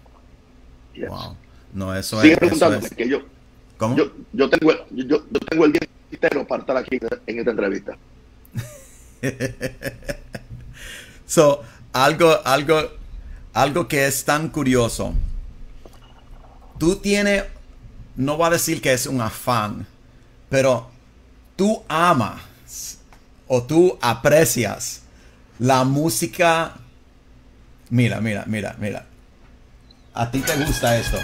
Wow. 1.08 1.36
No, 1.74 1.96
eso 1.96 2.20
Sigue 2.22 2.38
es, 2.42 2.96
que 2.96 3.08
yo, 3.08 3.22
¿Cómo? 3.78 3.96
Yo, 3.96 4.12
yo, 4.34 4.50
tengo, 4.50 4.74
yo, 4.90 5.24
yo 5.32 5.40
tengo 5.48 5.66
el 5.66 5.72
día 5.72 5.88
entero 6.12 6.46
para 6.46 6.62
estar 6.62 6.78
aquí 6.78 7.00
en 7.28 7.40
esta 7.40 7.52
entrevista. 7.52 7.98
so, 11.26 11.64
algo, 11.94 12.40
algo, 12.44 12.99
algo 13.54 13.88
que 13.88 14.08
es 14.08 14.26
tan 14.26 14.50
curioso. 14.50 15.14
Tú 16.78 16.96
tienes, 16.96 17.44
no 18.16 18.38
voy 18.38 18.48
a 18.48 18.52
decir 18.52 18.82
que 18.82 18.94
es 18.94 19.06
un 19.06 19.22
afán, 19.22 19.86
pero 20.50 20.90
tú 21.56 21.84
amas 21.88 22.42
o 23.48 23.64
tú 23.64 23.98
aprecias 24.02 25.02
la 25.58 25.84
música. 25.84 26.76
Mira, 27.90 28.22
mira, 28.22 28.46
mira, 28.48 28.76
mira. 28.80 29.06
A 30.14 30.32
ti 30.32 30.40
te 30.40 30.56
gusta 30.64 30.98
esto. 30.98 31.18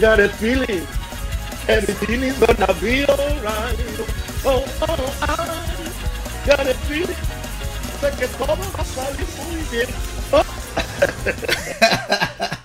Got 0.00 0.20
a 0.20 0.28
feeling. 0.28 0.86
Everything 1.66 2.22
is 2.22 2.38
gonna 2.38 2.72
be 2.82 3.04
alright. 3.06 3.78
Oh, 4.44 4.62
oh, 4.82 5.16
I. 5.22 6.46
Got 6.46 6.66
a 6.66 6.74
feeling. 6.84 7.16
Que 8.18 8.28
todo 8.36 8.56
va 8.56 8.64
a 8.76 8.84
salir 8.84 9.26
muy 9.40 9.62
bien. 9.70 9.88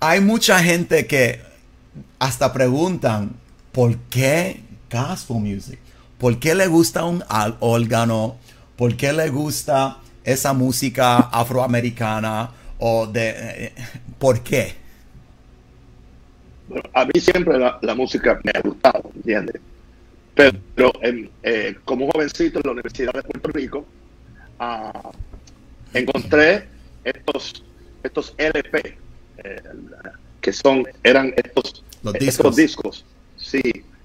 Hay 0.00 0.20
mucha 0.20 0.62
gente 0.62 1.06
que 1.06 1.40
hasta 2.18 2.52
preguntan 2.52 3.34
por 3.72 3.96
qué 4.10 4.62
gospel 4.90 5.38
music, 5.38 5.78
por 6.18 6.38
qué 6.38 6.54
le 6.54 6.66
gusta 6.66 7.04
un 7.04 7.24
órgano, 7.60 8.36
por 8.76 8.98
qué 8.98 9.14
le 9.14 9.30
gusta 9.30 9.96
esa 10.24 10.52
música 10.52 11.16
afroamericana 11.16 12.50
o 12.78 13.06
de 13.06 13.66
eh, 13.66 13.72
por 14.18 14.42
qué 14.42 14.81
a 16.92 17.04
mí 17.04 17.20
siempre 17.20 17.58
la, 17.58 17.94
música 17.94 18.40
me 18.44 18.52
ha 18.54 18.60
gustado, 18.60 19.10
¿entiendes? 19.14 19.60
Pero 20.34 20.92
eh, 21.42 21.76
como 21.84 22.10
jovencito 22.10 22.58
en 22.58 22.62
la 22.64 22.72
Universidad 22.72 23.12
de 23.12 23.22
Puerto 23.22 23.50
Rico, 23.50 23.86
ah, 24.58 25.10
encontré 25.92 26.66
estos, 27.04 27.64
estos 28.02 28.34
LP, 28.38 28.96
eh, 29.38 29.62
que 30.40 30.52
son, 30.52 30.84
eran 31.02 31.34
estos, 31.36 31.84
estos 32.14 32.56
discos, 32.56 33.04
sí, 33.36 33.60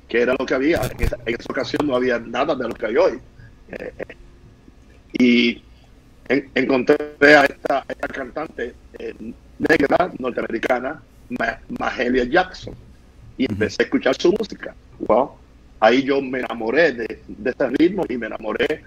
que 0.10 0.22
era 0.22 0.36
lo 0.38 0.46
que 0.46 0.54
había. 0.54 0.82
En 0.84 1.04
esa, 1.04 1.46
ocasión 1.50 1.88
no 1.88 1.96
había 1.96 2.20
nada 2.20 2.56
de 2.56 2.68
lo 2.68 2.74
que 2.74 2.86
hay 2.88 2.98
hoy. 2.98 3.20
Eh, 3.70 3.94
y 5.20 5.64
encontré 6.28 6.98
a 7.22 7.46
esta, 7.46 7.86
esta 7.88 8.08
cantante 8.10 8.76
negra 9.60 10.12
norteamericana 10.20 11.02
Mahalia 11.80 12.24
Jackson 12.26 12.74
y 13.38 13.46
empecé 13.46 13.84
a 13.84 13.86
escuchar 13.86 14.16
su 14.16 14.32
música. 14.32 14.76
Wow. 15.00 15.32
Ahí 15.80 16.04
yo 16.04 16.22
me 16.22 16.40
enamoré 16.40 16.94
de, 16.94 17.22
de 17.28 17.50
ese 17.52 17.70
ritmo 17.70 18.04
y 18.10 18.18
me 18.18 18.28
enamoré 18.28 18.84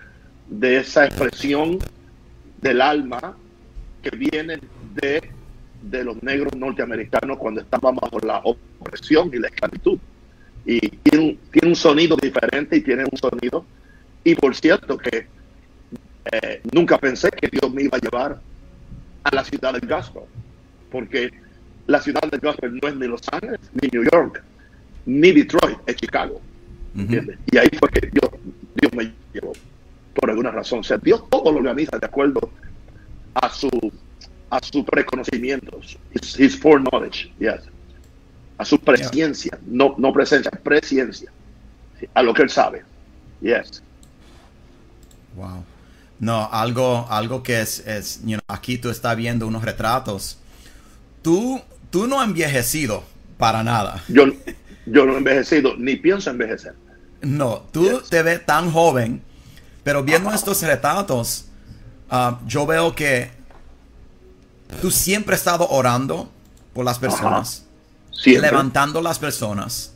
de 0.49 0.79
esa 0.79 1.07
expresión 1.07 1.79
del 2.61 2.81
alma 2.81 3.37
que 4.03 4.11
viene 4.17 4.59
de, 4.95 5.23
de 5.83 6.05
los 6.05 6.21
negros 6.23 6.55
norteamericanos 6.57 7.39
cuando 7.39 7.61
estaban 7.61 7.95
bajo 7.95 8.19
la 8.21 8.41
opresión 8.45 9.31
y 9.33 9.39
la 9.39 9.49
esclavitud. 9.49 9.99
Y 10.67 10.81
tiene 10.81 11.25
un, 11.25 11.39
tiene 11.53 11.69
un 11.69 11.77
sonido 11.77 12.17
diferente 12.17 12.77
y 12.77 12.81
tiene 12.81 13.05
un 13.05 13.17
sonido. 13.17 13.65
Y 14.25 14.35
por 14.35 14.55
cierto 14.55 14.99
que 14.99 15.27
eh, 16.33 16.61
nunca 16.73 16.99
pensé 16.99 17.31
que 17.31 17.49
Dios 17.49 17.73
me 17.73 17.85
iba 17.85 17.97
a 17.97 18.01
llevar 18.01 18.41
a 19.23 19.35
la 19.35 19.45
ciudad 19.45 19.73
del 19.73 19.89
gospel, 19.89 20.23
porque 20.91 21.31
la 21.91 22.01
ciudad 22.01 22.23
del 22.31 22.41
gospel 22.41 22.79
no 22.81 22.89
es 22.89 22.97
ni 22.97 23.07
Los 23.09 23.23
Ángeles, 23.33 23.61
ni 23.81 23.89
New 23.93 24.05
York, 24.11 24.43
ni 25.07 25.33
Detroit, 25.33 25.79
es 25.87 25.97
Chicago. 25.97 26.41
Y 26.95 27.59
ahí 27.59 27.69
fue 27.79 27.89
que 27.91 28.09
Dios, 28.09 28.31
Dios 28.75 28.93
me 28.95 29.13
llevó, 29.33 29.53
por 30.15 30.31
alguna 30.31 30.51
razón. 30.51 30.81
O 30.81 30.85
sea, 30.85 30.99
Dios 30.99 31.29
todo 31.29 31.53
lo 31.53 31.59
organiza 31.59 31.99
de 31.99 32.07
acuerdo 32.07 32.51
a 33.35 33.51
su 33.51 33.69
a 34.51 34.59
su 34.61 34.85
preconocimiento, 34.85 35.79
his, 36.13 36.39
his 36.39 36.59
foreknowledge, 36.59 37.33
yes. 37.39 37.63
a 38.59 38.65
su 38.65 38.79
presencia, 38.81 39.57
no, 39.65 39.95
no 39.97 40.13
presencia, 40.13 40.51
presencia, 40.51 41.31
a 42.13 42.23
lo 42.23 42.35
que 42.35 42.43
él 42.43 42.51
sabe. 42.51 42.83
Yes. 43.41 43.81
Wow. 45.37 45.65
No, 46.19 46.49
algo, 46.51 47.07
algo 47.09 47.45
que 47.45 47.61
es, 47.61 47.87
es 47.87 48.21
aquí 48.49 48.77
tú 48.77 48.91
estás 48.91 49.17
viendo 49.17 49.47
unos 49.47 49.65
retratos. 49.65 50.37
Tú, 51.23 51.61
tú 51.91 52.07
no 52.07 52.21
has 52.21 52.29
envejecido 52.29 53.05
para 53.39 53.63
nada. 53.63 54.03
Yo, 54.09 54.27
yo 54.87 55.07
no 55.07 55.15
he 55.15 55.19
envejecido, 55.19 55.77
ni 55.77 55.97
pienso 55.97 56.31
envejecer. 56.31 56.75
No, 57.23 57.63
tú 57.73 58.01
te 58.09 58.23
ves 58.23 58.45
tan 58.47 58.71
joven, 58.73 59.23
pero 59.83 60.03
viendo 60.03 60.33
estos 60.33 60.63
retratos, 60.63 61.47
ah, 62.09 62.41
yo 62.47 62.67
veo 62.67 62.95
que 62.95 63.31
tú 64.81 64.91
siempre 64.91 65.35
has 65.35 65.41
estado 65.41 65.69
orando 65.69 66.31
por 66.73 66.85
las 66.85 66.99
personas, 66.99 67.67
levantando 68.25 69.03
las 69.03 69.19
personas 69.19 69.95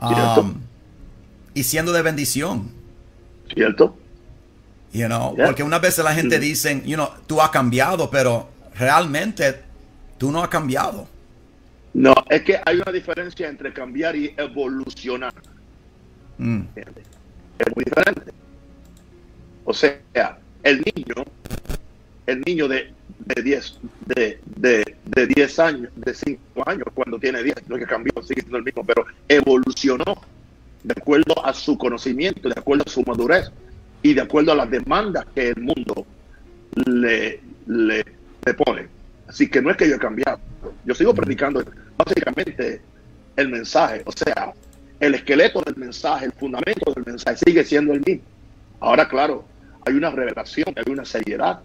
um, 0.00 0.60
y 1.54 1.64
siendo 1.64 1.92
de 1.92 2.02
bendición. 2.02 2.70
¿Cierto? 3.52 3.96
You 4.92 5.06
know, 5.06 5.34
porque 5.36 5.64
una 5.64 5.80
vez 5.80 5.98
la 5.98 6.14
gente 6.14 6.38
mm. 6.38 6.40
dice, 6.40 6.82
you 6.84 6.94
know, 6.94 7.10
tú 7.26 7.40
has 7.40 7.50
cambiado, 7.50 8.10
pero 8.10 8.48
realmente 8.76 9.60
tú 10.18 10.30
no 10.30 10.40
has 10.40 10.48
cambiado. 10.48 11.08
No, 11.94 12.12
es 12.28 12.42
que 12.42 12.60
hay 12.64 12.76
una 12.76 12.90
diferencia 12.90 13.48
entre 13.48 13.72
cambiar 13.72 14.16
y 14.16 14.34
evolucionar. 14.36 15.32
Mm. 16.38 16.62
Es 16.76 17.76
muy 17.76 17.84
diferente. 17.84 18.32
O 19.64 19.72
sea, 19.72 20.00
el 20.64 20.82
niño, 20.94 21.14
el 22.26 22.40
niño 22.40 22.66
de, 22.66 22.92
de 23.20 23.42
10 23.42 23.78
de, 24.06 24.40
de, 24.56 24.96
de 25.04 25.26
10 25.26 25.58
años, 25.60 25.92
de 25.94 26.14
5 26.14 26.40
años, 26.68 26.86
cuando 26.94 27.18
tiene 27.18 27.42
10, 27.42 27.68
no 27.68 27.76
es 27.76 27.82
que 27.82 27.88
cambió, 27.88 28.12
sigue 28.22 28.40
siendo 28.40 28.58
el 28.58 28.64
mismo, 28.64 28.84
pero 28.84 29.06
evolucionó 29.28 30.04
de 30.82 30.94
acuerdo 30.96 31.46
a 31.46 31.54
su 31.54 31.78
conocimiento, 31.78 32.48
de 32.48 32.58
acuerdo 32.58 32.84
a 32.86 32.90
su 32.90 33.02
madurez 33.02 33.50
y 34.02 34.14
de 34.14 34.20
acuerdo 34.20 34.52
a 34.52 34.56
las 34.56 34.70
demandas 34.70 35.24
que 35.34 35.50
el 35.50 35.62
mundo 35.62 36.06
le, 36.86 37.40
le, 37.66 38.04
le 38.44 38.54
pone. 38.54 38.93
Así 39.34 39.48
que 39.48 39.60
no 39.60 39.72
es 39.72 39.76
que 39.76 39.88
yo 39.88 39.96
he 39.96 39.98
cambiado, 39.98 40.38
yo 40.84 40.94
sigo 40.94 41.12
predicando 41.12 41.60
básicamente 41.96 42.80
el 43.34 43.48
mensaje, 43.48 44.00
o 44.06 44.12
sea, 44.12 44.54
el 45.00 45.16
esqueleto 45.16 45.60
del 45.62 45.74
mensaje, 45.74 46.26
el 46.26 46.32
fundamento 46.34 46.92
del 46.94 47.04
mensaje 47.04 47.38
sigue 47.44 47.64
siendo 47.64 47.94
el 47.94 48.00
mismo. 48.06 48.22
Ahora, 48.78 49.08
claro, 49.08 49.44
hay 49.84 49.94
una 49.94 50.10
revelación, 50.10 50.72
hay 50.76 50.92
una 50.92 51.04
seriedad 51.04 51.58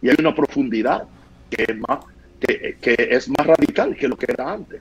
y 0.00 0.08
hay 0.08 0.14
una 0.20 0.36
profundidad 0.36 1.02
que 1.50 1.64
es 1.64 1.76
más, 1.76 2.04
que, 2.38 2.76
es 2.96 3.28
más 3.28 3.44
radical 3.44 3.96
que 3.96 4.06
lo 4.06 4.16
que 4.16 4.26
era 4.28 4.52
antes. 4.52 4.80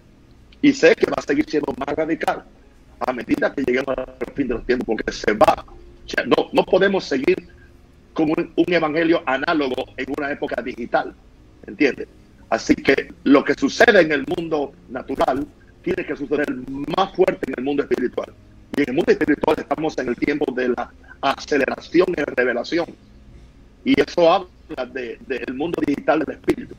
Y 0.61 0.71
sé 0.71 0.95
que 0.95 1.07
va 1.07 1.15
a 1.17 1.23
seguir 1.23 1.49
siendo 1.49 1.73
más 1.79 1.95
radical 1.95 2.43
a 2.99 3.11
medida 3.11 3.55
que 3.55 3.63
lleguemos 3.63 3.97
al 3.97 4.33
fin 4.35 4.49
de 4.49 4.53
los 4.53 4.65
tiempos, 4.67 4.85
porque 4.85 5.11
se 5.11 5.33
va. 5.33 5.65
no, 6.27 6.49
no 6.53 6.63
podemos 6.63 7.05
seguir 7.05 7.37
como 8.13 8.35
un, 8.37 8.53
un 8.55 8.71
evangelio 8.71 9.23
análogo 9.25 9.83
en 9.97 10.13
una 10.15 10.31
época 10.31 10.61
digital, 10.61 11.11
¿entiendes? 11.65 12.07
Así 12.49 12.75
que 12.75 13.13
lo 13.23 13.43
que 13.43 13.53
sucede 13.55 14.01
en 14.01 14.11
el 14.11 14.25
mundo 14.37 14.73
natural 14.89 15.45
tiene 15.81 16.05
que 16.05 16.15
suceder 16.15 16.47
más 16.97 17.15
fuerte 17.15 17.39
en 17.47 17.53
el 17.57 17.63
mundo 17.63 17.83
espiritual. 17.83 18.33
Y 18.75 18.81
en 18.81 18.89
el 18.89 18.95
mundo 18.95 19.11
espiritual 19.11 19.55
estamos 19.59 19.97
en 19.97 20.09
el 20.09 20.15
tiempo 20.15 20.51
de 20.53 20.69
la 20.69 20.91
aceleración 21.21 22.07
y 22.17 22.21
revelación. 22.21 22.85
Y 23.83 23.99
eso 23.99 24.31
habla 24.31 24.85
del 24.87 25.53
mundo 25.53 25.79
digital 25.85 26.19
del 26.19 26.35
espíritu. 26.35 26.75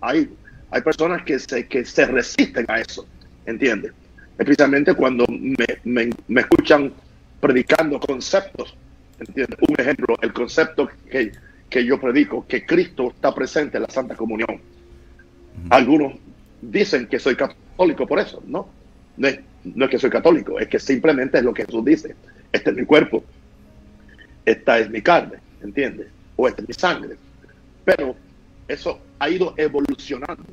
Hay, 0.00 0.30
hay 0.70 0.82
personas 0.82 1.22
que 1.24 1.38
se, 1.38 1.66
que 1.66 1.84
se 1.84 2.06
resisten 2.06 2.64
a 2.68 2.80
eso, 2.80 3.06
¿entiendes? 3.46 3.92
Especialmente 4.38 4.94
cuando 4.94 5.24
me, 5.28 6.10
me, 6.28 6.40
escuchan 6.40 6.92
predicando 7.40 7.98
conceptos, 7.98 8.76
¿entiendes? 9.18 9.58
Un 9.66 9.74
ejemplo, 9.80 10.16
el 10.20 10.32
concepto 10.32 10.88
que, 11.10 11.32
que 11.70 11.84
yo 11.84 12.00
predico, 12.00 12.46
que 12.46 12.64
Cristo 12.64 13.08
está 13.08 13.34
presente 13.34 13.78
en 13.78 13.84
la 13.84 13.90
Santa 13.90 14.14
Comunión. 14.14 14.60
Algunos 15.70 16.14
dicen 16.60 17.06
que 17.06 17.18
soy 17.18 17.36
católico 17.36 18.06
por 18.06 18.18
eso, 18.18 18.42
¿no? 18.46 18.68
No 19.16 19.28
es, 19.28 19.40
que 19.90 19.98
soy 19.98 20.10
católico, 20.10 20.58
es 20.58 20.68
que 20.68 20.78
simplemente 20.78 21.38
es 21.38 21.44
lo 21.44 21.54
que 21.54 21.64
Jesús 21.64 21.84
dice. 21.84 22.14
Este 22.52 22.70
es 22.70 22.76
mi 22.76 22.84
cuerpo, 22.84 23.24
esta 24.44 24.78
es 24.78 24.90
mi 24.90 25.02
carne, 25.02 25.38
¿entiendes? 25.62 26.08
O 26.36 26.46
esta 26.46 26.62
es 26.62 26.68
mi 26.68 26.74
sangre. 26.74 27.16
Pero 27.84 28.14
eso 28.68 29.00
ha 29.18 29.28
ido 29.28 29.54
evolucionando, 29.56 30.44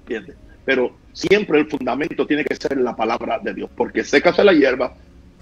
¿entiendes? 0.00 0.36
Pero 0.64 0.96
siempre 1.12 1.60
el 1.60 1.68
fundamento 1.68 2.26
tiene 2.26 2.44
que 2.44 2.54
ser 2.54 2.76
la 2.78 2.94
palabra 2.94 3.38
de 3.38 3.54
Dios, 3.54 3.70
porque 3.74 4.04
secas 4.04 4.38
la 4.38 4.52
hierba, 4.52 4.94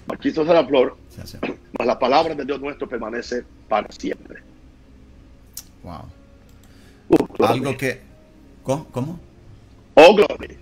marchitos 0.07 0.47
de 0.47 0.53
la 0.53 0.65
flor, 0.65 0.97
mas 1.77 1.87
la 1.87 1.99
palabra 1.99 2.35
de 2.35 2.45
Dios 2.45 2.61
nuestro 2.61 2.87
permanece 2.87 3.43
para 3.67 3.91
siempre. 3.91 4.41
Wow. 5.83 6.05
Uh, 7.09 7.43
Algo 7.45 7.77
que... 7.77 8.06
¿Cómo? 8.67 9.19
Oh, 9.95 10.13
gloria. 10.15 10.57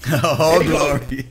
Oh, 0.22 0.60
glory. 0.60 1.26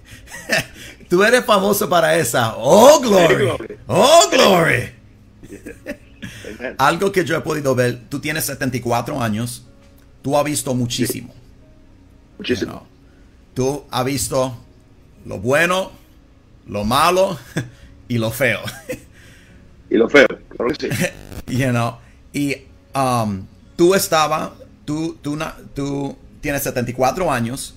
Tú 1.09 1.23
eres 1.23 1.45
famoso 1.45 1.87
para 1.87 2.17
esa. 2.17 2.53
Oh, 2.57 2.99
glory. 2.99 3.47
Oh, 3.87 4.29
glory. 4.29 4.91
Algo 6.77 7.11
que 7.13 7.23
yo 7.23 7.37
he 7.37 7.41
podido 7.41 7.73
ver, 7.73 8.09
tú 8.09 8.19
tienes 8.19 8.43
74 8.45 9.21
años, 9.21 9.63
tú 10.21 10.37
has 10.37 10.43
visto 10.43 10.73
muchísimo. 10.75 11.33
Muchísimo. 12.37 12.85
tú 13.53 13.85
has 13.89 14.05
visto 14.05 14.57
lo 15.25 15.39
bueno, 15.39 15.91
lo 16.67 16.83
malo 16.83 17.39
y 18.09 18.17
lo 18.17 18.31
feo. 18.31 18.59
y 19.89 19.95
lo 19.95 20.09
feo, 20.09 20.27
claro 20.49 20.73
que 20.73 20.89
sí. 20.89 21.05
you 21.47 21.69
know, 21.69 21.97
y 22.33 22.57
um, 22.93 23.45
tú 23.75 23.95
estaba, 23.95 24.53
tú, 24.87 25.17
tú, 25.21 25.37
tú 25.75 26.15
tienes 26.41 26.63
74 26.63 27.29
años 27.29 27.75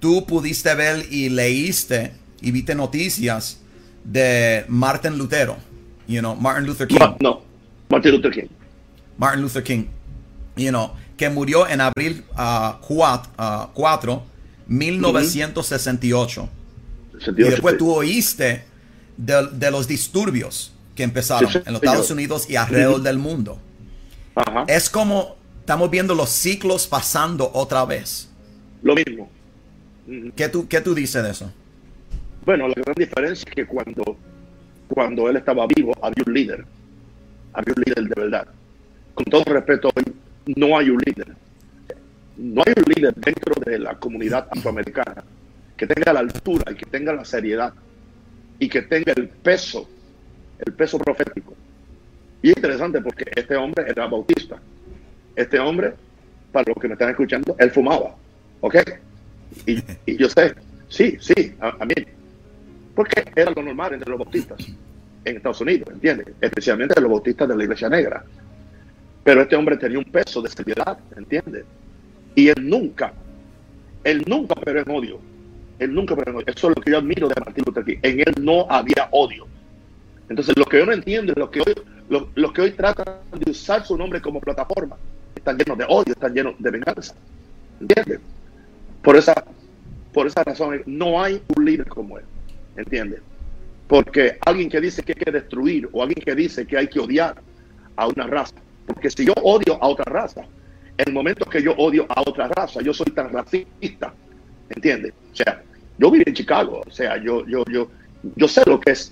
tú 0.00 0.24
pudiste 0.26 0.74
ver 0.74 1.06
y 1.10 1.28
leíste 1.28 2.12
y 2.40 2.50
viste 2.50 2.74
noticias 2.74 3.60
de 4.04 4.64
Martin 4.68 5.18
Lutero, 5.18 5.56
you 6.06 6.20
know, 6.20 6.36
Martin 6.36 6.66
Luther 6.66 6.86
King. 6.86 6.98
No, 7.20 7.42
Martin 7.88 8.12
Luther 8.12 8.30
King. 8.30 8.48
Martin 9.16 9.42
Luther 9.42 9.62
King, 9.62 9.86
you 10.56 10.70
know, 10.70 10.92
que 11.16 11.28
murió 11.28 11.68
en 11.68 11.80
abril 11.80 12.24
4, 12.36 14.22
1968. 14.66 16.48
y 17.26 17.32
después 17.32 17.76
tú 17.76 17.92
oíste 17.92 18.64
de, 19.16 19.70
los 19.70 19.88
disturbios 19.88 20.72
que 20.94 21.02
empezaron 21.02 21.50
en 21.52 21.72
los 21.72 21.82
Estados 21.82 22.10
Unidos 22.10 22.48
y 22.48 22.56
alrededor 22.56 23.02
del 23.02 23.18
mundo. 23.18 23.58
Es 24.68 24.88
como 24.88 25.37
estamos 25.68 25.90
viendo 25.90 26.14
los 26.14 26.30
ciclos 26.30 26.86
pasando 26.86 27.50
otra 27.52 27.84
vez. 27.84 28.30
Lo 28.82 28.94
mismo. 28.94 29.28
¿Qué 30.34 30.48
tú, 30.48 30.66
¿Qué 30.66 30.80
tú 30.80 30.94
dices 30.94 31.22
de 31.22 31.30
eso? 31.30 31.52
Bueno, 32.46 32.68
la 32.68 32.74
gran 32.74 32.94
diferencia 32.94 33.44
es 33.46 33.54
que 33.54 33.66
cuando, 33.66 34.16
cuando 34.88 35.28
él 35.28 35.36
estaba 35.36 35.66
vivo 35.66 35.92
había 36.00 36.24
un 36.26 36.32
líder, 36.32 36.64
había 37.52 37.74
un 37.76 37.82
líder 37.84 38.04
de 38.04 38.14
verdad. 38.18 38.48
Con 39.12 39.26
todo 39.26 39.44
respeto, 39.44 39.90
hoy 39.94 40.04
no 40.56 40.78
hay 40.78 40.88
un 40.88 41.02
líder. 41.04 41.36
No 42.38 42.62
hay 42.64 42.72
un 42.74 42.84
líder 42.94 43.14
dentro 43.16 43.54
de 43.66 43.78
la 43.78 43.94
comunidad 43.98 44.48
afroamericana 44.50 45.22
que 45.76 45.86
tenga 45.86 46.14
la 46.14 46.20
altura 46.20 46.72
y 46.72 46.76
que 46.76 46.86
tenga 46.86 47.12
la 47.12 47.26
seriedad 47.26 47.74
y 48.58 48.70
que 48.70 48.80
tenga 48.80 49.12
el 49.14 49.28
peso, 49.28 49.86
el 50.60 50.72
peso 50.72 50.98
profético. 50.98 51.54
Y 52.40 52.52
es 52.52 52.56
interesante 52.56 53.02
porque 53.02 53.30
este 53.36 53.54
hombre 53.54 53.84
era 53.86 54.06
bautista. 54.06 54.58
Este 55.38 55.56
hombre, 55.60 55.94
para 56.50 56.64
los 56.66 56.82
que 56.82 56.88
me 56.88 56.94
están 56.94 57.10
escuchando, 57.10 57.54
él 57.60 57.70
fumaba. 57.70 58.16
¿Ok? 58.60 58.74
Y, 59.66 60.16
yo 60.16 60.28
sé, 60.28 60.52
sí, 60.88 61.16
sí, 61.20 61.54
a, 61.60 61.84
mí. 61.84 61.94
Porque 62.92 63.22
era 63.36 63.52
lo 63.52 63.62
normal 63.62 63.94
entre 63.94 64.10
los 64.10 64.18
bautistas 64.18 64.58
en 65.24 65.36
Estados 65.36 65.60
Unidos, 65.60 65.90
¿entiendes? 65.92 66.26
Especialmente 66.40 67.00
los 67.00 67.08
bautistas 67.08 67.48
de 67.48 67.56
la 67.56 67.62
iglesia 67.62 67.88
negra. 67.88 68.24
Pero 69.22 69.42
este 69.42 69.54
hombre 69.54 69.76
tenía 69.76 69.98
un 69.98 70.06
peso 70.06 70.42
de 70.42 70.48
seriedad, 70.48 70.98
¿entiendes? 71.16 71.64
Y 72.34 72.48
él 72.48 72.68
nunca, 72.68 73.12
él 74.02 74.24
nunca 74.26 74.56
pero 74.56 74.80
en 74.80 74.90
odio. 74.90 75.20
Él 75.78 75.94
nunca 75.94 76.16
pero 76.16 76.32
en 76.32 76.36
odio. 76.38 76.46
Eso 76.48 76.70
es 76.70 76.76
lo 76.76 76.82
que 76.82 76.90
yo 76.90 76.98
admiro 76.98 77.28
de 77.28 77.34
Martín 77.38 77.62
Luther 77.64 77.84
King. 77.84 77.98
En 78.02 78.18
él 78.18 78.34
no 78.40 78.66
había 78.68 79.08
odio. 79.12 79.46
Entonces, 80.28 80.56
lo 80.56 80.64
que 80.64 80.78
yo 80.78 80.86
no 80.86 80.92
entiendo 80.92 81.32
es 81.32 81.38
lo 81.38 81.48
que 81.48 81.60
hoy, 81.60 81.74
lo, 82.34 82.52
que 82.52 82.60
hoy 82.60 82.72
tratan 82.72 83.06
de 83.38 83.52
usar 83.52 83.86
su 83.86 83.96
nombre 83.96 84.20
como 84.20 84.40
plataforma. 84.40 84.96
Están 85.38 85.56
llenos 85.56 85.78
de 85.78 85.84
odio, 85.88 86.12
están 86.12 86.34
llenos 86.34 86.54
de 86.58 86.70
venganza. 86.70 87.14
¿Entiendes? 87.80 88.20
Por 89.02 89.16
esa, 89.16 89.34
por 90.12 90.26
esa 90.26 90.44
razón 90.44 90.82
no 90.86 91.22
hay 91.22 91.40
un 91.56 91.64
líder 91.64 91.88
como 91.88 92.18
él, 92.18 92.24
¿entiendes? 92.76 93.20
Porque 93.86 94.38
alguien 94.44 94.68
que 94.68 94.80
dice 94.80 95.02
que 95.02 95.12
hay 95.12 95.24
que 95.24 95.30
destruir 95.30 95.88
o 95.92 96.02
alguien 96.02 96.22
que 96.24 96.34
dice 96.34 96.66
que 96.66 96.76
hay 96.76 96.88
que 96.88 97.00
odiar 97.00 97.36
a 97.96 98.06
una 98.06 98.26
raza, 98.26 98.56
porque 98.86 99.10
si 99.10 99.24
yo 99.24 99.32
odio 99.42 99.82
a 99.82 99.88
otra 99.88 100.04
raza, 100.04 100.42
el 100.98 101.12
momento 101.12 101.46
que 101.46 101.62
yo 101.62 101.72
odio 101.78 102.06
a 102.08 102.20
otra 102.20 102.48
raza, 102.48 102.80
yo 102.82 102.92
soy 102.92 103.12
tan 103.12 103.32
racista 103.32 104.12
¿entiendes? 104.70 105.12
O 105.32 105.36
sea, 105.36 105.62
yo 105.98 106.10
viví 106.10 106.24
en 106.26 106.34
Chicago, 106.34 106.82
o 106.86 106.90
sea, 106.90 107.16
yo, 107.16 107.46
yo, 107.46 107.64
yo, 107.70 107.88
yo 108.36 108.48
sé 108.48 108.62
lo 108.66 108.80
que 108.80 108.92
es 108.92 109.10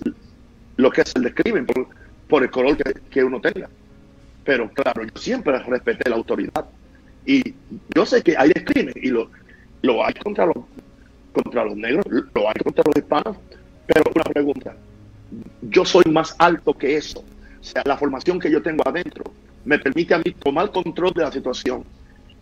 lo 0.77 0.91
que 0.91 1.01
es 1.01 1.15
el 1.15 1.33
crimen 1.33 1.65
por, 1.65 1.87
por 2.27 2.43
el 2.43 2.51
color 2.51 2.77
que, 2.77 2.93
que, 3.09 3.23
uno 3.23 3.41
tenga. 3.41 3.67
Pero 4.47 4.69
claro, 4.69 5.03
yo 5.03 5.21
siempre 5.21 5.59
respeté 5.59 6.09
la 6.09 6.15
autoridad. 6.15 6.65
Y 7.25 7.53
yo 7.93 8.05
sé 8.05 8.23
que 8.23 8.37
hay 8.37 8.49
crimen 8.51 8.93
y 8.95 9.09
lo, 9.09 9.29
lo 9.81 10.05
hay 10.05 10.13
contra 10.13 10.45
los, 10.45 10.55
contra 11.33 11.65
los 11.65 11.75
negros, 11.75 12.05
lo 12.09 12.47
hay 12.47 12.55
contra 12.63 12.85
los 12.85 12.95
hispanos. 12.95 13.35
Pero 13.85 14.03
una 14.15 14.23
pregunta, 14.23 14.73
yo 15.63 15.83
soy 15.83 16.05
más 16.09 16.33
alto 16.39 16.73
que 16.73 16.95
eso. 16.95 17.25
O 17.59 17.63
sea, 17.63 17.83
la 17.85 17.97
formación 17.97 18.39
que 18.39 18.49
yo 18.49 18.61
tengo 18.61 18.87
adentro 18.87 19.25
me 19.65 19.79
permite 19.79 20.13
a 20.13 20.19
mí 20.19 20.31
tomar 20.39 20.71
control 20.71 21.11
de 21.13 21.23
la 21.23 21.31
situación. 21.33 21.83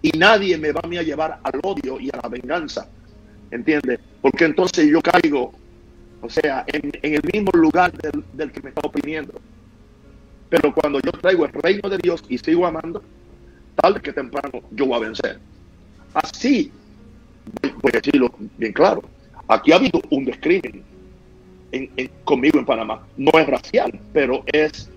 Y 0.03 0.11
nadie 0.15 0.59
me 0.59 0.73
va 0.73 0.81
a 0.83 1.01
llevar 1.01 1.39
al 1.41 1.59
odio 1.63 1.99
y 1.99 2.09
a 2.09 2.19
la 2.21 2.29
venganza. 2.29 2.87
¿Entiendes? 3.49 3.99
Porque 4.21 4.45
entonces 4.45 4.87
yo 4.87 5.01
caigo, 5.01 5.51
o 6.21 6.29
sea, 6.29 6.65
en, 6.67 6.91
el 7.01 7.21
mismo 7.33 7.49
lugar 7.53 7.91
del, 7.93 8.23
del, 8.33 8.51
que 8.51 8.61
me 8.61 8.69
está 8.69 8.81
oprimiendo. 8.83 9.41
Pero 10.49 10.73
cuando 10.73 10.99
yo 10.99 11.11
traigo 11.11 11.45
el 11.45 11.53
reino 11.53 11.89
de 11.89 11.97
Dios 11.97 12.23
y 12.29 12.37
sigo 12.37 12.65
amando, 12.65 13.03
tal 13.75 14.01
que 14.01 14.13
temprano 14.13 14.61
yo 14.71 14.85
voy 14.85 14.97
a 14.97 14.99
vencer. 14.99 15.39
Así, 16.13 16.71
voy 17.81 17.91
a 17.93 17.99
decirlo 17.99 18.31
bien 18.57 18.73
claro, 18.73 19.03
aquí 19.47 19.71
ha 19.71 19.75
habido 19.75 20.01
un 20.09 20.25
discrimen 20.25 20.83
conmigo 22.23 22.59
en 22.59 22.65
Panamá. 22.65 23.05
No 23.17 23.31
es 23.39 23.47
racial, 23.47 23.99
pero 24.13 24.43
es, 24.47 24.89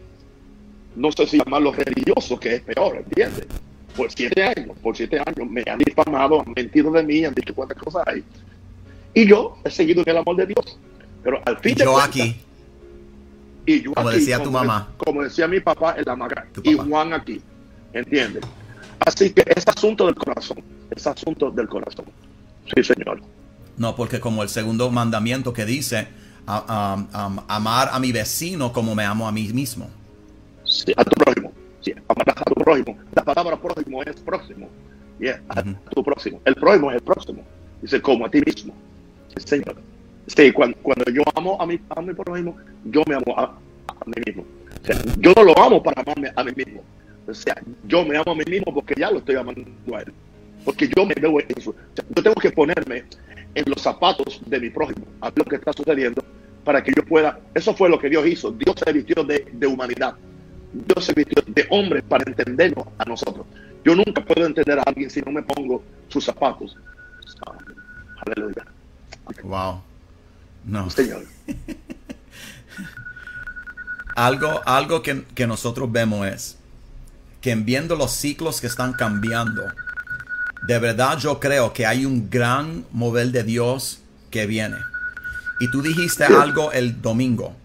no 0.95 1.11
sé 1.13 1.27
si 1.27 1.39
llamarlo 1.39 1.73
religioso, 1.73 2.39
que 2.39 2.57
es 2.57 2.61
peor, 2.63 2.97
¿entiendes? 2.97 3.47
Por 3.97 4.13
siete 4.13 4.43
años, 4.45 4.77
por 4.81 4.97
siete 4.97 5.19
años 5.19 5.51
me 5.51 5.65
han 5.67 5.79
difamado, 5.79 6.41
han 6.41 6.53
mentido 6.53 6.93
de 6.93 7.03
mí, 7.03 7.25
han 7.25 7.35
dicho 7.35 7.55
cuántas 7.55 7.79
cosas 7.79 8.05
hay. 8.07 8.23
Y 9.15 9.27
yo 9.27 9.59
he 9.65 9.71
seguido 9.71 10.03
en 10.03 10.11
el 10.11 10.17
amor 10.19 10.37
de 10.37 10.47
Dios. 10.47 10.79
Pero 11.25 11.43
al 11.45 11.59
fin 11.59 11.75
de 11.75 11.85
yo 11.85 12.01
aquí. 12.01 12.37
Y 13.69 13.83
yo 13.83 13.93
como 13.93 14.09
decía 14.09 14.43
tu 14.43 14.51
mamá. 14.51 14.89
Como 14.97 15.23
decía 15.23 15.47
mi 15.47 15.61
papá 15.61 15.95
en 15.99 16.05
la 16.07 16.17
magra. 16.17 16.49
Y 16.63 16.73
Juan 16.73 17.13
aquí. 17.13 17.39
¿Entiendes? 17.93 18.43
Así 19.01 19.29
que 19.31 19.45
es 19.55 19.69
asunto 19.69 20.07
del 20.07 20.15
corazón. 20.15 20.65
Es 20.91 21.07
asunto 21.07 21.51
del 21.51 21.69
corazón. 21.69 22.07
Sí, 22.75 22.83
señor. 22.83 23.21
No, 23.77 23.95
porque 23.95 24.21
como 24.21 24.43
el 24.43 24.49
segundo 24.49 24.91
mandamiento 24.91 25.53
que 25.53 25.67
dice, 25.67 26.09
amar 26.47 27.91
a 27.93 27.99
mi 28.01 28.11
vecino 28.11 28.73
como 28.73 28.95
me 28.95 29.05
amo 29.05 29.29
a 29.29 29.33
mí 29.33 29.47
mismo. 29.53 29.91
Sí, 30.65 30.95
a 30.97 31.05
tu 31.05 31.11
prójimo. 31.23 31.53
Sí, 31.83 31.93
amar 32.09 32.31
a 32.31 32.45
tu 32.45 32.55
prójimo. 32.55 32.97
La 33.15 33.23
palabra 33.23 33.61
prójimo 33.61 34.03
es 34.03 34.17
próximo. 34.17 34.71
Yeah, 35.21 35.43
a 35.51 35.63
tu 35.63 36.03
próximo. 36.03 36.41
El 36.47 36.55
prójimo 36.55 36.91
es 36.91 36.97
el 36.97 37.03
próximo. 37.03 37.45
Dice, 37.83 38.01
como 38.01 38.25
a 38.25 38.31
ti 38.31 38.41
mismo. 38.41 38.75
Sí, 39.37 39.47
señor. 39.47 39.77
Sí, 40.29 40.53
cuando, 40.53 40.77
cuando 40.79 41.11
yo 41.11 41.23
amo 41.35 41.61
a 41.61 41.67
mi, 41.67 41.81
a 41.89 42.03
mi 42.03 42.15
prójimo, 42.15 42.57
yo 42.85 43.03
me 43.07 43.15
amo 43.15 43.35
a, 43.37 43.45
a 43.45 44.05
mí 44.07 44.15
mismo. 44.27 44.45
O 44.45 45.21
yo 45.21 45.33
no 45.35 45.43
lo 45.43 45.59
amo 45.59 45.83
para 45.83 46.03
amarme 46.03 46.31
a 46.35 46.45
mí 46.45 46.53
mismo. 46.55 46.83
O 47.27 47.35
sea, 47.35 47.61
yo 47.85 48.05
me 48.05 48.17
amo 48.17 48.33
a 48.33 48.35
mí 48.35 48.45
mismo 48.49 48.73
porque 48.73 48.95
ya 48.97 49.11
lo 49.11 49.19
estoy 49.19 49.37
amando 49.37 49.63
a 49.95 50.01
él. 50.01 50.13
Porque 50.65 50.89
yo 50.95 51.07
me 51.07 51.15
veo 51.15 51.39
eso. 51.41 51.75
yo 51.95 52.23
tengo 52.23 52.35
que 52.37 52.51
ponerme 52.51 53.05
en 53.55 53.65
los 53.67 53.83
zapatos 53.83 54.41
de 54.47 54.61
mi 54.61 54.71
prójimo, 54.71 55.07
a 55.21 55.33
lo 55.35 55.45
que 55.45 55.57
está 55.57 55.73
sucediendo, 55.73 56.23
para 56.65 56.83
que 56.83 56.93
yo 56.95 57.05
pueda. 57.05 57.41
Eso 57.55 57.75
fue 57.75 57.89
lo 57.89 57.99
que 57.99 58.09
Dios 58.09 58.27
hizo. 58.27 58.51
Dios 58.53 58.77
se 58.85 58.93
vistió 58.93 59.25
de, 59.25 59.47
de 59.53 59.67
humanidad. 59.67 60.15
Dios 60.73 61.05
se 61.05 61.15
vistió 61.15 61.43
de 61.47 61.67
hombre 61.71 62.03
para 62.03 62.25
entendernos 62.27 62.87
a 62.99 63.05
nosotros. 63.05 63.47
Yo 63.85 63.95
nunca 63.95 64.23
puedo 64.23 64.47
entender 64.47 64.79
a 64.79 64.83
alguien 64.83 65.09
si 65.09 65.21
no 65.23 65.33
me 65.33 65.43
pongo 65.43 65.83
sus 66.09 66.25
zapatos. 66.25 66.77
Aleluya. 68.27 68.67
Wow. 69.43 69.81
No. 70.69 70.89
Señor. 70.91 71.25
algo 74.15 74.61
algo 74.67 75.03
que, 75.03 75.25
que 75.35 75.47
nosotros 75.47 75.91
vemos 75.91 76.27
es 76.27 76.59
que 77.41 77.53
en 77.53 77.65
viendo 77.65 77.97
los 77.97 78.13
ciclos 78.13 78.61
que 78.61 78.67
están 78.67 78.93
cambiando, 78.93 79.63
de 80.67 80.79
verdad 80.79 81.19
yo 81.19 81.41
creo 81.41 81.73
que 81.73 81.87
hay 81.87 82.05
un 82.05 82.29
gran 82.29 82.85
mover 82.93 83.29
de 83.29 83.45
Dios 83.45 84.01
que 84.31 84.47
viene. 84.47 84.77
Y 85.61 85.71
tú 85.71 85.83
dijiste 85.83 86.25
algo 86.25 86.71
el 86.73 87.01
domingo, 87.01 87.57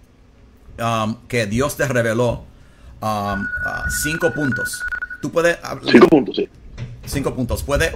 um, 0.79 1.17
que 1.27 1.45
Dios 1.45 1.75
te 1.75 1.87
reveló 1.87 2.45
um, 3.01 3.41
uh, 3.41 3.45
cinco 4.03 4.33
puntos. 4.33 4.83
Tú 5.21 5.31
puedes... 5.31 5.57
Cinco 5.91 6.07
puntos, 6.07 6.35
sí. 6.35 6.49
Cinco 7.05 7.35
puntos. 7.35 7.63
¿Puede...? 7.63 7.91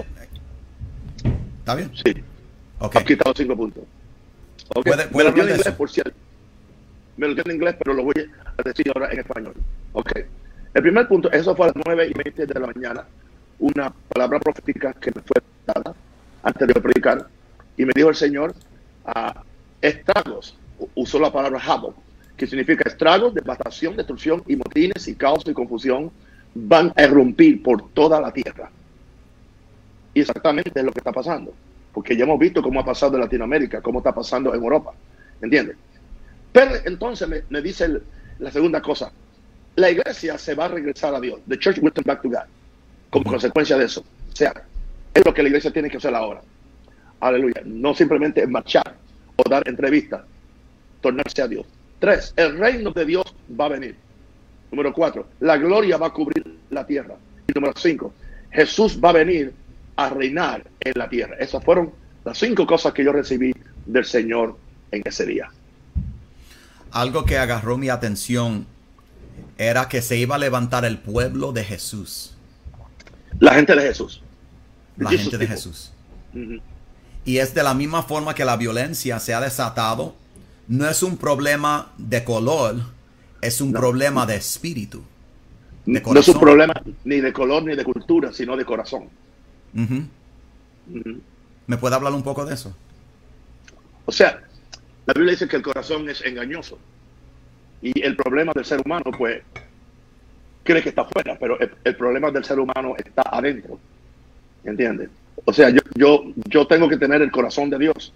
¿Está 1.60 1.76
bien? 1.76 1.92
Sí. 1.96 2.24
Okay. 2.80 3.04
Cinco 3.36 3.56
puntos. 3.56 3.84
Okay. 4.70 4.94
¿Puede, 4.94 5.08
puede 5.08 5.32
me 5.32 5.38
lo 5.38 5.44
en 5.44 5.50
inglés, 5.56 5.74
por 5.74 5.90
cierto. 5.90 6.14
Me 7.18 7.28
lo 7.28 7.34
dio 7.34 7.44
en 7.46 7.56
inglés, 7.56 7.76
pero 7.80 7.94
lo 7.94 8.04
voy 8.04 8.16
a 8.58 8.64
decir 8.64 8.92
ahora 8.94 9.12
en 9.12 9.20
español. 9.20 9.54
Ok. 9.94 10.12
El 10.74 10.82
primer 10.82 11.08
punto, 11.08 11.32
eso 11.32 11.56
fue 11.56 11.66
a 11.66 11.70
las 11.70 11.84
nueve 11.86 12.08
y 12.08 12.14
veinte 12.14 12.46
de 12.46 12.60
la 12.60 12.68
mañana, 12.68 13.06
una 13.60 13.92
palabra 14.10 14.40
profética 14.40 14.94
que 14.94 15.12
me 15.16 15.22
fue 15.22 15.42
dada 15.66 15.96
antes 16.44 16.68
de 16.68 16.74
predicar, 16.76 17.28
y 17.76 17.86
me 17.86 17.92
dijo 17.96 18.10
el 18.10 18.16
Señor, 18.16 18.54
ah, 19.06 19.44
estragos, 19.82 20.56
usó 20.96 21.20
la 21.20 21.32
palabra 21.32 21.60
havoc, 21.60 21.96
que 22.36 22.46
significa 22.46 22.88
estragos, 22.88 23.34
devastación, 23.34 23.96
destrucción 23.96 24.44
y 24.48 24.56
motines 24.56 25.08
y 25.08 25.16
caos 25.16 25.44
y 25.48 25.54
confusión 25.54 26.12
van 26.54 26.94
a 26.96 27.04
irrumpir 27.04 27.64
por 27.64 27.90
toda 27.90 28.22
la 28.22 28.32
tierra. 28.32 28.70
Y 30.14 30.22
exactamente 30.22 30.80
es 30.80 30.86
lo 30.86 30.92
que 30.92 31.00
está 31.00 31.12
pasando, 31.12 31.54
porque 31.98 32.16
ya 32.16 32.26
hemos 32.26 32.38
visto 32.38 32.62
cómo 32.62 32.80
ha 32.80 32.86
pasado 32.86 33.16
en 33.16 33.22
Latinoamérica, 33.22 33.82
cómo 33.82 34.02
está 34.02 34.14
pasando 34.14 34.54
en 34.54 34.62
Europa, 34.62 34.94
¿entiendes? 35.42 35.78
Pero 36.52 36.76
entonces 36.86 37.28
me, 37.28 37.42
me 37.50 37.60
dice 37.60 37.90
la 38.38 38.52
segunda 38.52 38.84
cosa, 38.84 39.12
la 39.76 39.90
iglesia 39.90 40.38
se 40.38 40.54
va 40.54 40.66
a 40.66 40.68
regresar 40.68 41.16
a 41.16 41.20
Dios. 41.20 41.40
The 41.48 41.58
church 41.58 41.80
will 41.82 41.92
turn 41.92 42.04
back 42.06 42.22
to 42.22 42.30
God. 42.30 42.46
Como 43.10 43.26
consecuencia 43.26 43.80
de 43.80 43.86
eso. 43.86 44.02
O 44.02 44.36
sea, 44.36 44.54
es 45.12 45.26
lo 45.26 45.34
que 45.34 45.42
la 45.42 45.50
iglesia 45.50 45.72
tiene 45.74 45.90
que 45.90 45.98
hacer 45.98 46.14
ahora. 46.14 46.40
Aleluya. 47.20 47.64
No 47.66 47.96
simplemente 47.96 48.46
marchar 48.46 48.94
o 49.36 49.50
dar 49.50 49.68
entrevistas. 49.68 50.22
Tornarse 51.02 51.42
a 51.42 51.48
Dios. 51.48 51.66
Tres, 51.98 52.32
el 52.36 52.60
reino 52.60 52.92
de 52.92 53.06
Dios 53.06 53.26
va 53.60 53.66
a 53.66 53.70
venir. 53.70 53.96
Número 54.70 54.94
cuatro, 54.94 55.30
la 55.40 55.58
gloria 55.58 55.98
va 55.98 56.06
a 56.06 56.14
cubrir 56.14 56.60
la 56.70 56.86
tierra. 56.86 57.16
Y 57.48 57.54
número 57.56 57.74
cinco, 57.76 58.14
Jesús 58.52 59.00
va 59.04 59.10
a 59.10 59.14
venir 59.14 59.52
a 59.98 60.10
reinar 60.10 60.64
en 60.80 60.94
la 60.96 61.10
tierra. 61.10 61.36
Esas 61.40 61.64
fueron 61.64 61.92
las 62.24 62.38
cinco 62.38 62.66
cosas 62.66 62.94
que 62.94 63.04
yo 63.04 63.12
recibí 63.12 63.54
del 63.86 64.06
Señor 64.06 64.58
en 64.92 65.02
ese 65.04 65.26
día. 65.26 65.50
Algo 66.92 67.26
que 67.26 67.38
agarró 67.38 67.78
mi 67.78 67.90
atención 67.90 68.66
era 69.58 69.90
que 69.90 70.02
se 70.02 70.16
iba 70.18 70.36
a 70.36 70.38
levantar 70.38 70.86
el 70.86 71.00
pueblo 71.00 71.52
de 71.52 71.64
Jesús. 71.64 72.36
La 73.40 73.56
gente 73.56 73.76
de 73.76 73.82
Jesús. 73.82 74.22
La 74.98 75.10
gente 75.10 75.38
de 75.38 75.48
Jesús. 75.48 75.92
Y 77.26 77.40
es 77.40 77.54
de 77.54 77.64
la 77.64 77.74
misma 77.74 78.04
forma 78.04 78.34
que 78.34 78.46
la 78.46 78.56
violencia 78.56 79.20
se 79.20 79.34
ha 79.34 79.42
desatado. 79.42 80.16
No 80.68 80.88
es 80.88 81.02
un 81.04 81.18
problema 81.18 81.92
de 81.98 82.24
color, 82.24 82.76
es 83.42 83.62
un 83.62 83.74
problema 83.74 84.26
de 84.26 84.36
espíritu. 84.36 85.04
no 85.86 86.20
es 86.20 86.28
un 86.28 86.40
problema 86.40 86.74
ni 87.04 87.20
de 87.20 87.34
color 87.34 87.64
ni 87.64 87.76
de 87.76 87.84
cultura, 87.84 88.32
sino 88.32 88.56
de 88.56 88.66
corazón. 88.66 89.10
¿Me 89.74 91.78
puede 91.78 91.96
hablar 91.96 92.14
un 92.14 92.24
poco 92.24 92.46
de 92.46 92.54
eso? 92.54 92.76
O 94.06 94.12
sea, 94.12 94.42
la 95.06 95.14
Biblia 95.14 95.32
dice 95.32 95.48
que 95.48 95.58
el 95.58 95.62
corazón 95.62 96.10
es 96.10 96.24
engañoso. 96.26 96.80
Y 97.82 98.02
el 98.02 98.16
problema 98.16 98.54
del 98.56 98.66
ser 98.66 98.82
humano, 98.84 99.06
pues, 99.18 99.42
cree 100.64 100.82
que 100.82 100.90
está 100.90 101.02
afuera, 101.02 101.38
pero 101.40 101.58
el, 101.60 101.96
problema 101.96 102.32
del 102.32 102.44
ser 102.44 102.60
humano 102.60 102.96
está 102.98 103.24
adentro. 103.24 103.80
¿Entiendes? 104.64 105.10
O 105.46 105.54
sea, 105.54 105.70
yo, 105.70 105.80
yo, 105.96 106.24
yo 106.50 106.68
tengo 106.68 106.90
que 106.90 106.98
tener 106.98 107.22
el 107.22 107.32
corazón 107.32 107.70
de 107.70 107.78
Dios. 107.78 108.14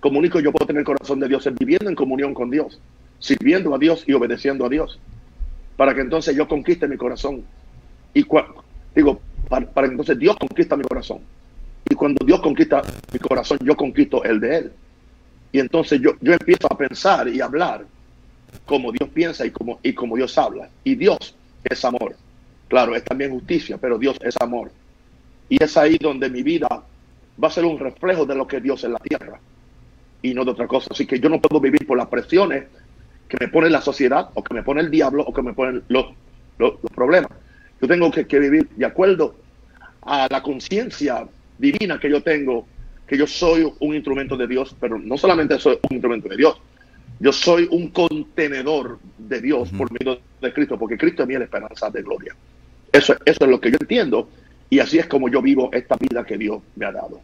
Como 0.00 0.18
único 0.18 0.40
yo 0.40 0.52
puedo 0.52 0.66
tener 0.66 0.80
el 0.80 0.86
corazón 0.86 1.20
de 1.20 1.28
Dios 1.28 1.46
es 1.46 1.54
viviendo 1.54 1.88
en 1.88 1.94
comunión 1.94 2.34
con 2.34 2.50
Dios, 2.50 2.80
sirviendo 3.18 3.74
a 3.74 3.78
Dios 3.78 4.04
y 4.06 4.12
obedeciendo 4.12 4.66
a 4.66 4.68
Dios. 4.68 4.98
Para 5.76 5.94
que 5.94 6.00
entonces 6.00 6.34
yo 6.34 6.48
conquiste 6.48 6.88
mi 6.88 6.96
corazón. 6.96 7.44
Y 8.14 8.24
digo, 8.94 9.20
para, 9.60 9.86
entonces 9.86 10.18
Dios 10.18 10.36
conquista 10.36 10.76
mi 10.76 10.84
corazón. 10.84 11.18
Y 11.88 11.94
cuando 11.94 12.24
Dios 12.24 12.40
conquista 12.40 12.82
mi 13.12 13.18
corazón, 13.18 13.58
yo 13.62 13.76
conquisto 13.76 14.24
el 14.24 14.40
de 14.40 14.56
Él. 14.56 14.72
Y 15.52 15.58
entonces 15.58 16.00
yo, 16.00 16.12
yo 16.20 16.32
empiezo 16.32 16.66
a 16.70 16.76
pensar 16.76 17.28
y 17.28 17.40
hablar 17.40 17.84
como 18.64 18.92
Dios 18.92 19.08
piensa 19.10 19.44
y 19.44 19.50
como, 19.50 19.78
y 19.82 19.92
como 19.92 20.16
Dios 20.16 20.36
habla. 20.38 20.68
Y 20.84 20.94
Dios 20.94 21.34
es 21.64 21.84
amor. 21.84 22.16
Claro, 22.68 22.96
es 22.96 23.04
también 23.04 23.30
justicia, 23.30 23.76
pero 23.78 23.98
Dios 23.98 24.16
es 24.22 24.34
amor. 24.40 24.70
Y 25.48 25.62
es 25.62 25.76
ahí 25.76 25.98
donde 25.98 26.30
mi 26.30 26.42
vida 26.42 26.68
va 27.42 27.48
a 27.48 27.50
ser 27.50 27.64
un 27.64 27.78
reflejo 27.78 28.24
de 28.24 28.34
lo 28.34 28.46
que 28.46 28.60
Dios 28.60 28.80
es 28.80 28.84
en 28.84 28.92
la 28.92 28.98
tierra 28.98 29.38
y 30.22 30.32
no 30.32 30.44
de 30.44 30.52
otra 30.52 30.66
cosa. 30.66 30.88
Así 30.90 31.06
que 31.06 31.20
yo 31.20 31.28
no 31.28 31.40
puedo 31.40 31.60
vivir 31.60 31.86
por 31.86 31.98
las 31.98 32.06
presiones 32.06 32.64
que 33.28 33.36
me 33.40 33.48
pone 33.48 33.68
la 33.68 33.80
sociedad 33.80 34.30
o 34.34 34.42
que 34.42 34.54
me 34.54 34.62
pone 34.62 34.80
el 34.80 34.90
diablo 34.90 35.24
o 35.24 35.32
que 35.32 35.42
me 35.42 35.52
ponen 35.52 35.82
los, 35.88 36.06
los, 36.58 36.74
problemas. 36.94 37.30
Yo 37.80 37.88
tengo 37.88 38.10
que, 38.10 38.26
que, 38.26 38.38
vivir 38.38 38.68
de 38.76 38.86
acuerdo 38.86 39.34
a 40.02 40.28
la 40.30 40.42
conciencia 40.42 41.26
divina 41.58 41.98
que 41.98 42.10
yo 42.10 42.22
tengo, 42.22 42.66
que 43.06 43.16
yo 43.16 43.26
soy 43.26 43.72
un 43.80 43.94
instrumento 43.94 44.36
de 44.36 44.46
Dios, 44.46 44.76
pero 44.80 44.98
no 44.98 45.16
solamente 45.16 45.58
soy 45.58 45.78
un 45.88 45.94
instrumento 45.96 46.28
de 46.28 46.36
Dios, 46.36 46.56
yo 47.20 47.32
soy 47.32 47.68
un 47.70 47.88
contenedor 47.88 48.98
de 49.16 49.40
Dios 49.40 49.70
por 49.70 49.90
medio 49.92 50.20
de 50.40 50.52
Cristo, 50.52 50.78
porque 50.78 50.98
Cristo 50.98 51.22
es 51.22 51.28
mi 51.28 51.36
esperanza 51.36 51.88
de 51.88 52.02
gloria. 52.02 52.34
Eso, 52.90 53.14
eso 53.24 53.44
es 53.44 53.48
lo 53.48 53.60
que 53.60 53.70
yo 53.70 53.76
entiendo 53.80 54.28
y 54.68 54.80
así 54.80 54.98
es 54.98 55.06
como 55.06 55.28
yo 55.28 55.40
vivo 55.42 55.70
esta 55.72 55.96
vida 55.96 56.24
que 56.24 56.38
Dios 56.38 56.62
me 56.76 56.86
ha 56.86 56.92
dado. 56.92 57.20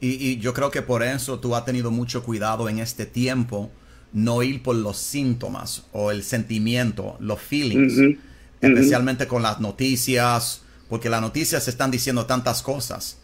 Y, 0.00 0.38
yo 0.38 0.52
creo 0.52 0.70
que 0.70 0.82
por 0.82 1.02
eso 1.02 1.38
tú 1.38 1.54
has 1.54 1.64
tenido 1.64 1.90
mucho 1.90 2.24
cuidado 2.24 2.68
en 2.68 2.78
este 2.78 3.06
tiempo, 3.06 3.70
no 4.12 4.42
ir 4.42 4.62
por 4.62 4.74
los 4.74 4.96
síntomas 4.96 5.86
o 5.92 6.10
el 6.10 6.22
sentimiento, 6.22 7.16
los 7.20 7.40
feelings, 7.40 8.18
especialmente 8.60 9.26
con 9.28 9.42
las 9.42 9.60
noticias, 9.60 10.64
porque 10.90 11.08
las 11.08 11.22
noticias 11.22 11.68
están 11.68 11.90
diciendo 11.90 12.26
tantas 12.26 12.62
cosas. 12.62 13.16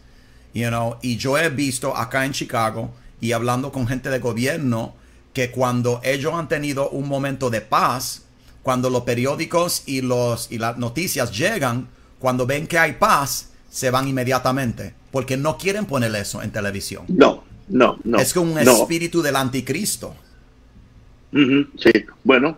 You 0.55 0.69
know, 0.69 0.97
y 1.03 1.19
yo 1.19 1.37
he 1.37 1.51
visto 1.51 1.95
acá 1.95 2.25
en 2.25 2.33
Chicago 2.33 2.91
y 3.21 3.33
hablando 3.33 3.73
con 3.73 3.87
gente 3.87 4.09
de 4.09 4.21
gobierno 4.21 4.95
que 5.35 5.51
cuando 5.51 6.01
ellos 6.03 6.33
han 6.33 6.49
tenido 6.49 6.89
un 6.89 7.09
momento 7.09 7.51
de 7.51 7.61
paz, 7.61 8.23
cuando 8.63 8.89
los 8.89 9.03
periódicos 9.03 9.83
y, 9.85 10.01
los, 10.01 10.51
y 10.51 10.59
las 10.59 10.79
noticias 10.79 11.37
llegan, 11.37 11.89
cuando 12.19 12.47
ven 12.47 12.67
que 12.67 12.79
hay 12.79 12.95
paz, 12.95 13.51
se 13.69 13.91
van 13.91 14.09
inmediatamente, 14.09 14.95
porque 15.11 15.37
no 15.37 15.59
quieren 15.59 15.85
poner 15.85 16.15
eso 16.15 16.41
en 16.43 16.53
televisión. 16.53 17.05
No, 17.09 17.45
no, 17.69 17.99
no. 18.05 18.19
Es 18.19 18.35
un 18.37 18.57
espíritu 18.59 19.21
del 19.21 19.37
anticristo. 19.37 20.15
sí, 21.33 21.93
bueno, 22.25 22.57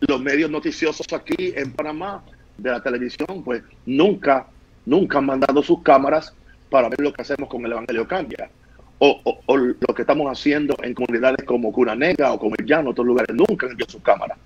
los 0.00 0.20
medios 0.22 0.50
noticiosos 0.50 1.06
aquí 1.12 1.52
en 1.54 1.72
Panamá 1.72 2.24
de 2.62 2.70
la 2.70 2.82
televisión, 2.82 3.42
pues 3.44 3.62
nunca, 3.86 4.46
nunca 4.86 5.18
han 5.18 5.26
mandado 5.26 5.62
sus 5.62 5.82
cámaras 5.82 6.34
para 6.68 6.88
ver 6.88 7.00
lo 7.00 7.12
que 7.12 7.22
hacemos 7.22 7.48
con 7.48 7.64
el 7.64 7.72
Evangelio 7.72 8.06
Cambia. 8.06 8.50
O, 9.02 9.22
lo 9.56 9.94
que 9.94 10.02
estamos 10.02 10.30
haciendo 10.30 10.76
en 10.82 10.92
comunidades 10.92 11.44
como 11.46 11.72
Cuna 11.72 11.94
Negra 11.94 12.32
o 12.32 12.38
como 12.38 12.54
el 12.58 12.66
Llano, 12.66 12.90
otros 12.90 13.06
lugares, 13.06 13.34
nunca 13.34 13.66
han 13.66 13.76
sus 13.88 14.02
cámaras. 14.02 14.38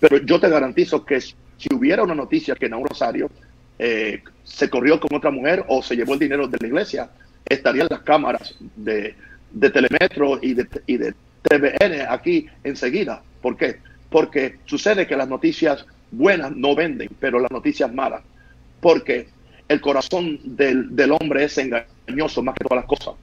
Pero 0.00 0.16
yo 0.18 0.40
te 0.40 0.48
garantizo 0.48 1.04
que 1.04 1.20
si 1.20 1.34
hubiera 1.74 2.02
una 2.02 2.14
noticia 2.14 2.54
que 2.54 2.66
un 2.66 2.86
Rosario 2.86 3.30
eh, 3.78 4.22
se 4.44 4.70
corrió 4.70 4.98
con 4.98 5.14
otra 5.14 5.30
mujer 5.30 5.64
o 5.68 5.82
se 5.82 5.94
llevó 5.94 6.14
el 6.14 6.18
dinero 6.18 6.48
de 6.48 6.56
la 6.58 6.66
iglesia, 6.66 7.10
estarían 7.44 7.88
las 7.90 8.00
cámaras 8.00 8.54
de, 8.76 9.14
de 9.50 9.70
Telemetro 9.70 10.38
y 10.40 10.54
de, 10.54 10.66
y 10.86 10.96
de 10.96 11.14
TVN 11.42 12.06
aquí 12.08 12.46
enseguida. 12.64 13.22
¿Por 13.42 13.58
qué? 13.58 13.78
Porque 14.08 14.56
sucede 14.64 15.06
que 15.06 15.16
las 15.16 15.28
noticias 15.28 15.86
buenas 16.12 16.54
no 16.54 16.74
venden, 16.76 17.10
pero 17.18 17.40
las 17.40 17.50
noticias 17.50 17.92
malas. 17.92 18.22
Porque 18.80 19.28
el 19.68 19.80
corazón 19.80 20.38
del, 20.44 20.94
del 20.94 21.12
hombre 21.12 21.44
es 21.44 21.58
engañoso 21.58 22.42
más 22.42 22.54
que 22.54 22.64
todas 22.64 22.84
las 22.84 22.86
cosas. 22.86 23.14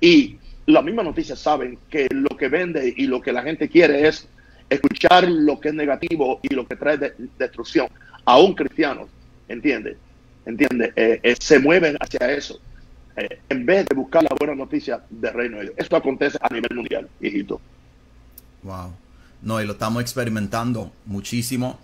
Y 0.00 0.36
las 0.66 0.84
mismas 0.84 1.04
noticias 1.06 1.38
saben 1.38 1.78
que 1.88 2.08
lo 2.10 2.36
que 2.36 2.48
vende 2.48 2.92
y 2.96 3.06
lo 3.06 3.20
que 3.20 3.32
la 3.32 3.42
gente 3.42 3.68
quiere 3.68 4.06
es 4.06 4.28
escuchar 4.68 5.28
lo 5.28 5.60
que 5.60 5.68
es 5.68 5.74
negativo 5.74 6.40
y 6.42 6.54
lo 6.54 6.66
que 6.66 6.76
trae 6.76 6.98
destrucción. 7.38 7.88
Aún 8.24 8.54
cristianos 8.54 9.08
¿entiende? 9.48 9.96
¿Entiende? 10.44 10.92
Eh, 10.96 11.20
eh, 11.22 11.36
se 11.38 11.58
mueven 11.58 11.96
hacia 12.00 12.32
eso. 12.32 12.60
Eh, 13.16 13.40
en 13.48 13.66
vez 13.66 13.86
de 13.86 13.94
buscar 13.94 14.22
la 14.22 14.34
buena 14.38 14.54
noticia 14.54 15.02
del 15.10 15.34
reino 15.34 15.58
de 15.58 15.64
Dios. 15.64 15.74
Esto 15.76 15.96
acontece 15.96 16.38
a 16.40 16.52
nivel 16.52 16.74
mundial, 16.74 17.08
hijito. 17.20 17.60
Wow. 18.62 18.92
No, 19.42 19.60
y 19.60 19.66
lo 19.66 19.72
estamos 19.72 20.02
experimentando 20.02 20.92
muchísimo. 21.06 21.78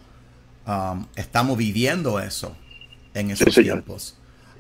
Um, 0.69 1.07
estamos 1.17 1.57
viviendo 1.57 2.21
eso 2.21 2.55
en 3.15 3.31
esos 3.31 3.55
tiempos. 3.55 4.15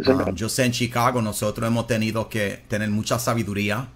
Um, 0.07 0.35
yo 0.35 0.49
sé 0.49 0.65
en 0.65 0.73
Chicago 0.73 1.21
nosotros 1.21 1.69
hemos 1.69 1.87
tenido 1.87 2.31
que 2.31 2.63
tener 2.67 2.89
mucha 2.89 3.19
sabiduría 3.19 3.89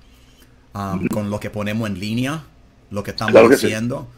um, 0.74 1.06
con 1.08 1.30
lo 1.30 1.40
que 1.40 1.48
ponemos 1.48 1.88
en 1.88 1.98
línea, 1.98 2.44
lo 2.90 3.02
que 3.02 3.12
estamos 3.12 3.34
haciendo. 3.50 4.08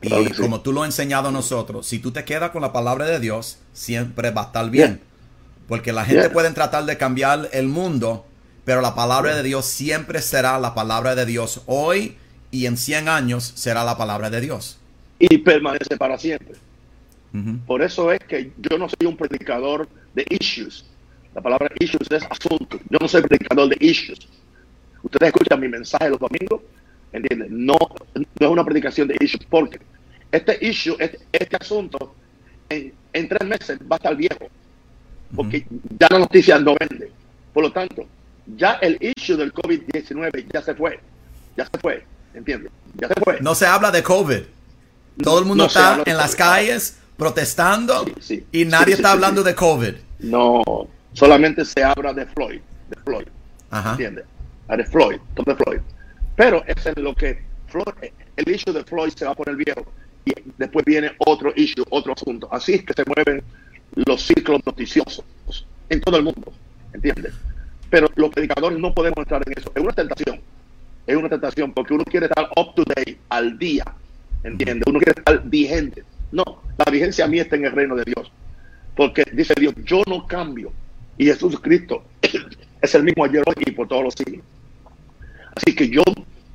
Y 0.00 0.30
como 0.30 0.62
tú 0.62 0.72
lo 0.72 0.82
has 0.82 0.88
enseñado 0.88 1.28
a 1.28 1.30
nosotros, 1.30 1.86
si 1.86 1.98
tú 1.98 2.10
te 2.10 2.24
quedas 2.24 2.52
con 2.52 2.62
la 2.62 2.72
palabra 2.72 3.04
de 3.04 3.20
Dios, 3.20 3.58
siempre 3.74 4.30
va 4.30 4.44
a 4.44 4.44
estar 4.46 4.70
bien. 4.70 5.02
Porque 5.68 5.92
la 5.92 6.06
gente 6.06 6.30
puede 6.30 6.50
tratar 6.52 6.86
de 6.86 6.96
cambiar 6.96 7.50
el 7.52 7.68
mundo, 7.68 8.24
pero 8.64 8.80
la 8.80 8.94
palabra 8.94 9.36
de 9.36 9.42
Dios 9.42 9.66
siempre 9.66 10.22
será 10.22 10.58
la 10.58 10.74
palabra 10.74 11.14
de 11.14 11.26
Dios. 11.26 11.60
Hoy 11.66 12.16
y 12.50 12.64
en 12.64 12.78
100 12.78 13.10
años 13.10 13.52
será 13.56 13.84
la 13.84 13.98
palabra 13.98 14.30
de 14.30 14.40
Dios. 14.40 14.78
Y 15.18 15.36
permanece 15.38 15.98
para 15.98 16.16
siempre. 16.16 16.56
Por 17.66 17.80
eso 17.80 18.12
es 18.12 18.20
que 18.20 18.52
yo 18.58 18.76
no 18.76 18.88
soy 18.88 19.06
un 19.06 19.16
predicador 19.16 19.88
de 20.14 20.26
issues. 20.28 20.84
La 21.34 21.40
palabra 21.40 21.70
issues 21.80 22.10
es 22.10 22.22
asunto. 22.24 22.78
Yo 22.90 22.98
no 23.00 23.08
soy 23.08 23.22
predicador 23.22 23.70
de 23.70 23.76
issues. 23.80 24.18
Ustedes 25.02 25.28
escuchan 25.28 25.58
mi 25.58 25.68
mensaje 25.68 26.10
los 26.10 26.18
domingos, 26.18 26.60
¿entienden? 27.12 27.64
No, 27.64 27.76
no 28.14 28.46
es 28.46 28.48
una 28.48 28.64
predicación 28.64 29.08
de 29.08 29.16
issues, 29.20 29.44
porque 29.48 29.80
este 30.30 30.58
issue, 30.60 30.94
este, 30.98 31.18
este 31.32 31.56
asunto, 31.56 32.14
en, 32.68 33.28
tres 33.28 33.44
meses 33.44 33.78
va 33.80 33.96
a 33.96 33.98
estar 33.98 34.16
viejo, 34.16 34.48
porque 35.34 35.66
ya 35.98 36.08
la 36.10 36.18
noticia 36.18 36.58
no 36.58 36.74
vende. 36.78 37.10
Por 37.52 37.64
lo 37.64 37.72
tanto, 37.72 38.06
ya 38.56 38.72
el 38.74 38.98
issue 39.00 39.36
del 39.36 39.52
COVID-19 39.52 40.46
ya 40.52 40.62
se 40.62 40.74
fue, 40.74 41.00
ya 41.56 41.66
se 41.66 41.78
fue, 41.78 42.04
¿entiendes? 42.34 42.70
Ya 42.94 43.08
se 43.08 43.14
fue. 43.14 43.40
No 43.40 43.54
se 43.54 43.66
habla 43.66 43.90
de 43.90 44.02
COVID. 44.02 44.40
Todo 45.22 45.38
el 45.38 45.44
mundo 45.44 45.66
está 45.66 46.02
en 46.06 46.16
las 46.16 46.34
calles 46.34 47.01
protestando 47.16 48.04
y 48.50 48.64
nadie 48.64 48.94
está 48.94 49.12
hablando 49.12 49.42
de 49.42 49.54
COVID. 49.54 49.94
No, 50.20 50.62
solamente 51.12 51.64
se 51.64 51.82
habla 51.82 52.12
de 52.12 52.26
Floyd, 52.26 52.60
de 52.90 52.96
Floyd, 53.04 53.26
¿entiendes? 53.90 54.24
Ah, 54.68 54.76
de 54.76 54.84
Floyd, 54.84 55.18
de 55.36 55.54
Floyd. 55.54 55.80
Pero 56.36 56.62
es 56.66 56.86
en 56.86 57.02
lo 57.02 57.14
que 57.14 57.42
Floyd, 57.68 58.10
el 58.36 58.54
issue 58.54 58.72
de 58.72 58.84
Floyd 58.84 59.12
se 59.14 59.24
va 59.24 59.32
a 59.32 59.34
poner 59.34 59.56
viejo 59.56 59.84
y 60.24 60.32
después 60.56 60.84
viene 60.84 61.12
otro 61.18 61.52
issue, 61.56 61.84
otro 61.90 62.12
asunto. 62.12 62.48
Así 62.50 62.74
es 62.74 62.84
que 62.84 62.94
se 62.94 63.04
mueven 63.04 63.42
los 63.94 64.22
ciclos 64.22 64.60
noticiosos 64.64 65.24
en 65.88 66.00
todo 66.00 66.16
el 66.16 66.22
mundo, 66.24 66.52
¿entiendes? 66.92 67.34
Pero 67.90 68.08
los 68.14 68.30
predicadores 68.30 68.78
no 68.78 68.94
podemos 68.94 69.18
entrar 69.18 69.42
en 69.46 69.58
eso. 69.58 69.70
Es 69.74 69.82
una 69.82 69.92
tentación, 69.92 70.40
es 71.06 71.16
una 71.16 71.28
tentación 71.28 71.72
porque 71.72 71.94
uno 71.94 72.04
quiere 72.04 72.26
estar 72.26 72.48
up 72.56 72.74
to 72.74 72.84
date, 72.84 73.18
al 73.28 73.58
día, 73.58 73.84
¿entiendes? 74.42 74.84
Uno 74.86 74.98
quiere 74.98 75.18
estar 75.18 75.42
vigente. 75.44 76.04
No, 76.32 76.62
la 76.78 76.90
vigencia 76.90 77.28
mí 77.28 77.38
está 77.38 77.56
en 77.56 77.66
el 77.66 77.72
reino 77.72 77.94
de 77.94 78.04
Dios. 78.04 78.32
Porque 78.96 79.24
dice 79.32 79.54
Dios, 79.58 79.74
yo 79.84 80.02
no 80.08 80.26
cambio. 80.26 80.72
Y 81.16 81.26
Jesús 81.26 81.58
Cristo 81.60 82.04
es 82.82 82.94
el 82.94 83.04
mismo 83.04 83.24
ayer, 83.24 83.42
hoy 83.46 83.54
y 83.66 83.70
por 83.70 83.86
todos 83.86 84.04
los 84.04 84.14
siglos. 84.14 84.44
Así 85.54 85.74
que 85.74 85.88
yo 85.88 86.02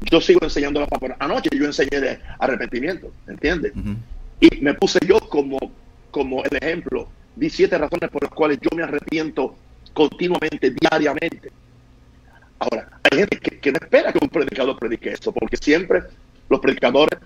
yo 0.10 0.22
sigo 0.22 0.40
enseñando 0.44 0.80
la 0.80 0.88
palabra. 0.88 1.18
Anoche 1.20 1.50
yo 1.54 1.66
enseñé 1.66 2.00
de 2.00 2.20
arrepentimiento, 2.40 3.12
¿entiendes? 3.28 3.74
Y 4.40 4.62
me 4.62 4.74
puse 4.74 5.00
yo 5.06 5.20
como, 5.20 5.58
como 6.12 6.44
el 6.44 6.58
ejemplo. 6.58 7.10
Di 7.36 7.50
siete 7.50 7.78
razones 7.78 8.10
por 8.10 8.24
las 8.24 8.32
cuales 8.32 8.60
yo 8.62 8.76
me 8.76 8.84
arrepiento 8.84 9.56
continuamente, 9.94 10.72
diariamente. 10.72 11.52
Ahora, 12.60 12.90
hay 13.04 13.20
gente 13.20 13.38
que, 13.38 13.72
no 13.72 13.78
espera 13.80 14.12
que 14.12 14.20
un 14.22 14.30
predicador 14.30 14.78
predique 14.80 15.12
esto, 15.12 15.32
porque 15.32 15.58
siempre 15.58 16.04
los 16.50 16.60
predicadores 16.60 17.20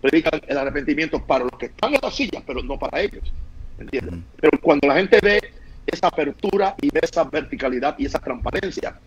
predican 0.00 0.40
el 0.46 0.58
arrepentimiento 0.58 1.24
para 1.24 1.44
los 1.44 1.58
que 1.58 1.66
están 1.66 1.94
en 1.94 2.00
la 2.02 2.10
silla, 2.10 2.42
pero 2.46 2.62
no 2.62 2.78
para 2.78 3.00
ellos. 3.00 3.32
¿Entiendes? 3.78 4.14
Pero 4.40 4.58
cuando 4.60 4.88
la 4.88 4.96
gente 4.96 5.18
ve 5.22 5.40
esa 5.86 6.08
apertura 6.08 6.74
y 6.80 6.90
ve 6.90 7.00
esa 7.02 7.24
verticalidad 7.24 7.94
y 7.98 8.06
esa 8.06 8.18
transparencia, 8.18 8.98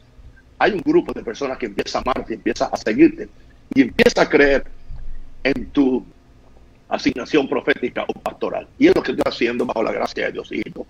hay 0.58 0.72
un 0.72 0.82
grupo 0.82 1.12
de 1.14 1.24
personas 1.24 1.58
que 1.58 1.66
empieza 1.66 2.00
a 2.00 2.02
amarte, 2.02 2.36
empieza 2.36 2.66
a 2.66 2.78
seguirte 2.78 3.30
y 3.74 3.82
empieza 3.82 4.22
a 4.22 4.30
creer 4.30 4.66
en 5.44 5.70
tu 5.72 6.06
asignación 6.88 7.48
profética 7.48 8.06
o 8.08 8.14
pastoral. 8.14 8.68
Y 8.78 8.88
es 8.88 8.96
lo 8.96 9.02
que 9.02 9.12
estoy 9.12 9.24
haciendo 9.26 9.66
bajo 9.66 9.82
la 9.82 9.92
gracia 9.92 10.26
de 10.26 10.34
Dios, 10.34 10.52
hijo. 10.52 10.86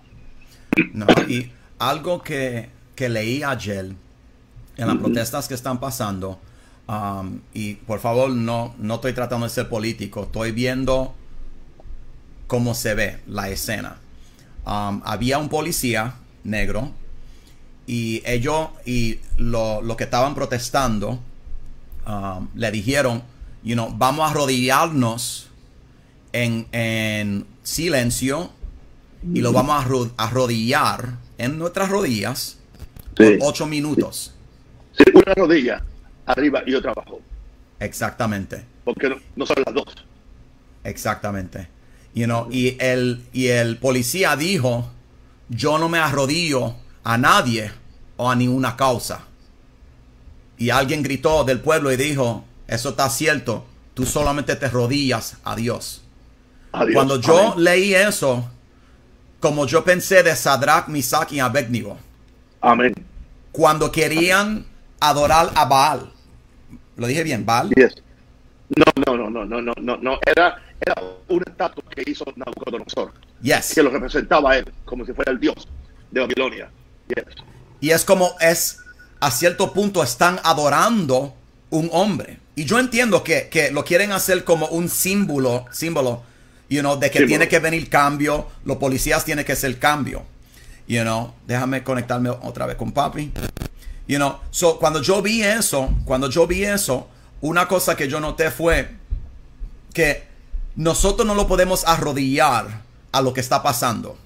y 1.28 1.50
algo 1.78 2.22
que, 2.22 2.68
leí 2.96 3.42
ayer 3.42 3.86
en 4.76 4.86
las 4.86 4.96
protestas 4.96 5.48
que 5.48 5.54
están 5.54 5.80
pasando, 5.80 6.38
um, 6.88 7.40
y 7.52 7.74
por 7.74 8.00
favor 8.00 8.30
no, 8.30 8.74
no 8.78 8.94
estoy 8.96 9.12
tratando 9.12 9.46
de 9.46 9.50
ser 9.50 9.68
político, 9.68 10.24
estoy 10.24 10.52
viendo 10.52 11.14
cómo 12.46 12.74
se 12.74 12.94
ve 12.94 13.18
la 13.26 13.48
escena. 13.48 13.96
Um, 14.66 15.00
había 15.04 15.38
un 15.38 15.48
policía 15.48 16.14
negro 16.44 16.92
y 17.86 18.22
ellos 18.24 18.68
y 18.84 19.18
los 19.36 19.82
lo 19.82 19.96
que 19.96 20.04
estaban 20.04 20.34
protestando 20.34 21.18
um, 22.06 22.48
le 22.54 22.70
dijeron, 22.70 23.22
you 23.62 23.74
know, 23.74 23.92
vamos 23.96 24.28
a 24.28 24.30
arrodillarnos 24.30 25.48
en, 26.32 26.66
en 26.72 27.46
silencio 27.62 28.50
y 29.32 29.40
lo 29.40 29.52
vamos 29.52 29.84
a 30.16 30.24
arrodillar 30.24 31.16
en 31.38 31.58
nuestras 31.58 31.88
rodillas 31.88 32.58
por 33.14 33.38
ocho 33.40 33.66
minutos. 33.66 34.34
Sí, 34.96 35.04
una 35.14 35.34
rodilla 35.34 35.82
arriba 36.26 36.62
y 36.66 36.74
otra 36.74 36.92
abajo. 36.92 37.20
Exactamente. 37.80 38.64
Porque 38.84 39.08
no, 39.08 39.16
no 39.36 39.46
son 39.46 39.56
las 39.66 39.74
dos. 39.74 39.94
Exactamente. 40.84 41.68
You 42.14 42.26
know, 42.26 42.48
y, 42.50 42.76
el, 42.80 43.28
y 43.32 43.48
el 43.48 43.78
policía 43.78 44.36
dijo, 44.36 44.90
yo 45.48 45.78
no 45.78 45.88
me 45.88 45.98
arrodillo 45.98 46.76
a 47.04 47.18
nadie 47.18 47.72
o 48.16 48.30
a 48.30 48.36
ninguna 48.36 48.76
causa. 48.76 49.28
y 50.56 50.70
alguien 50.70 51.02
gritó 51.02 51.44
del 51.44 51.60
pueblo 51.60 51.92
y 51.92 51.96
dijo, 51.96 52.44
eso 52.66 52.90
está 52.90 53.08
cierto, 53.10 53.66
tú 53.94 54.06
solamente 54.06 54.54
te 54.56 54.68
rodillas 54.68 55.38
a 55.44 55.56
Dios. 55.56 56.02
Adiós. 56.72 56.94
Cuando 56.94 57.20
yo 57.20 57.54
Amén. 57.54 57.64
leí 57.64 57.94
eso, 57.94 58.50
como 59.40 59.66
yo 59.66 59.84
pensé 59.84 60.22
de 60.22 60.36
Sadrach, 60.36 60.88
Misach 60.88 61.32
y 61.32 61.40
Abednego, 61.40 61.98
Amén. 62.60 62.94
cuando 63.50 63.90
querían 63.92 64.66
adorar 65.00 65.52
a 65.54 65.64
Baal, 65.66 66.11
lo 66.96 67.06
dije 67.06 67.22
bien, 67.22 67.44
Baal, 67.44 67.70
Yes. 67.70 67.94
No, 68.74 68.84
no, 69.06 69.16
no, 69.16 69.30
no, 69.30 69.44
no, 69.44 69.60
no, 69.60 69.72
no, 69.80 69.96
no. 69.98 70.18
Era, 70.24 70.62
era 70.80 70.94
un 71.28 71.42
estatua 71.46 71.84
que 71.90 72.10
hizo 72.10 72.24
Nabucodonosor, 72.36 73.12
yes. 73.42 73.74
que 73.74 73.82
lo 73.82 73.90
representaba 73.90 74.52
a 74.52 74.58
él 74.58 74.72
como 74.84 75.04
si 75.04 75.12
fuera 75.12 75.30
el 75.32 75.38
dios 75.38 75.68
de 76.10 76.20
Babilonia. 76.20 76.70
Yes. 77.08 77.34
Y 77.80 77.90
es 77.90 78.04
como 78.04 78.34
es, 78.40 78.78
a 79.20 79.30
cierto 79.30 79.72
punto 79.72 80.02
están 80.02 80.40
adorando 80.42 81.34
un 81.70 81.90
hombre. 81.92 82.38
Y 82.54 82.64
yo 82.64 82.78
entiendo 82.78 83.22
que, 83.24 83.48
que 83.48 83.70
lo 83.70 83.84
quieren 83.84 84.12
hacer 84.12 84.44
como 84.44 84.66
un 84.68 84.88
símbolo, 84.88 85.66
símbolo, 85.70 86.22
you 86.68 86.80
know, 86.80 86.98
de 86.98 87.10
que 87.10 87.18
Símbolo. 87.18 87.28
tiene 87.28 87.48
que 87.48 87.58
venir 87.58 87.88
cambio, 87.90 88.46
los 88.64 88.78
policías 88.78 89.24
tienen 89.24 89.44
que 89.44 89.52
hacer 89.52 89.78
cambio. 89.78 90.22
You 90.86 91.02
know, 91.02 91.34
déjame 91.46 91.82
conectarme 91.82 92.30
otra 92.30 92.66
vez 92.66 92.76
con 92.76 92.92
papi. 92.92 93.32
You 94.06 94.18
know, 94.18 94.40
so 94.50 94.78
cuando 94.78 95.00
yo 95.00 95.22
vi 95.22 95.42
eso, 95.42 95.90
cuando 96.04 96.28
yo 96.28 96.46
vi 96.46 96.64
eso, 96.64 97.08
una 97.40 97.66
cosa 97.68 97.96
que 97.96 98.08
yo 98.08 98.20
noté 98.20 98.50
fue 98.50 98.90
que 99.94 100.24
nosotros 100.76 101.26
no 101.26 101.34
lo 101.34 101.46
podemos 101.46 101.84
arrodillar 101.86 102.82
a 103.12 103.20
lo 103.20 103.32
que 103.32 103.40
está 103.40 103.62
pasando. 103.62 104.16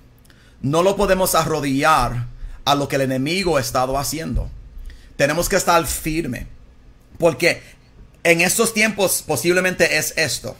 No 0.63 0.83
lo 0.83 0.97
podemos 0.97 1.35
arrodillar 1.35 2.27
a 2.65 2.75
lo 2.75 2.89
que 2.89 2.97
el 2.97 3.03
enemigo 3.03 3.57
ha 3.57 3.61
estado 3.61 3.99
haciendo. 3.99 4.51
Tenemos 5.17 5.49
que 5.49 5.57
estar 5.57 5.85
firme. 5.87 6.47
Porque 7.19 7.63
en 8.23 8.41
estos 8.41 8.75
tiempos 8.75 9.23
posiblemente 9.27 9.99
es 9.99 10.15
esto. 10.17 10.57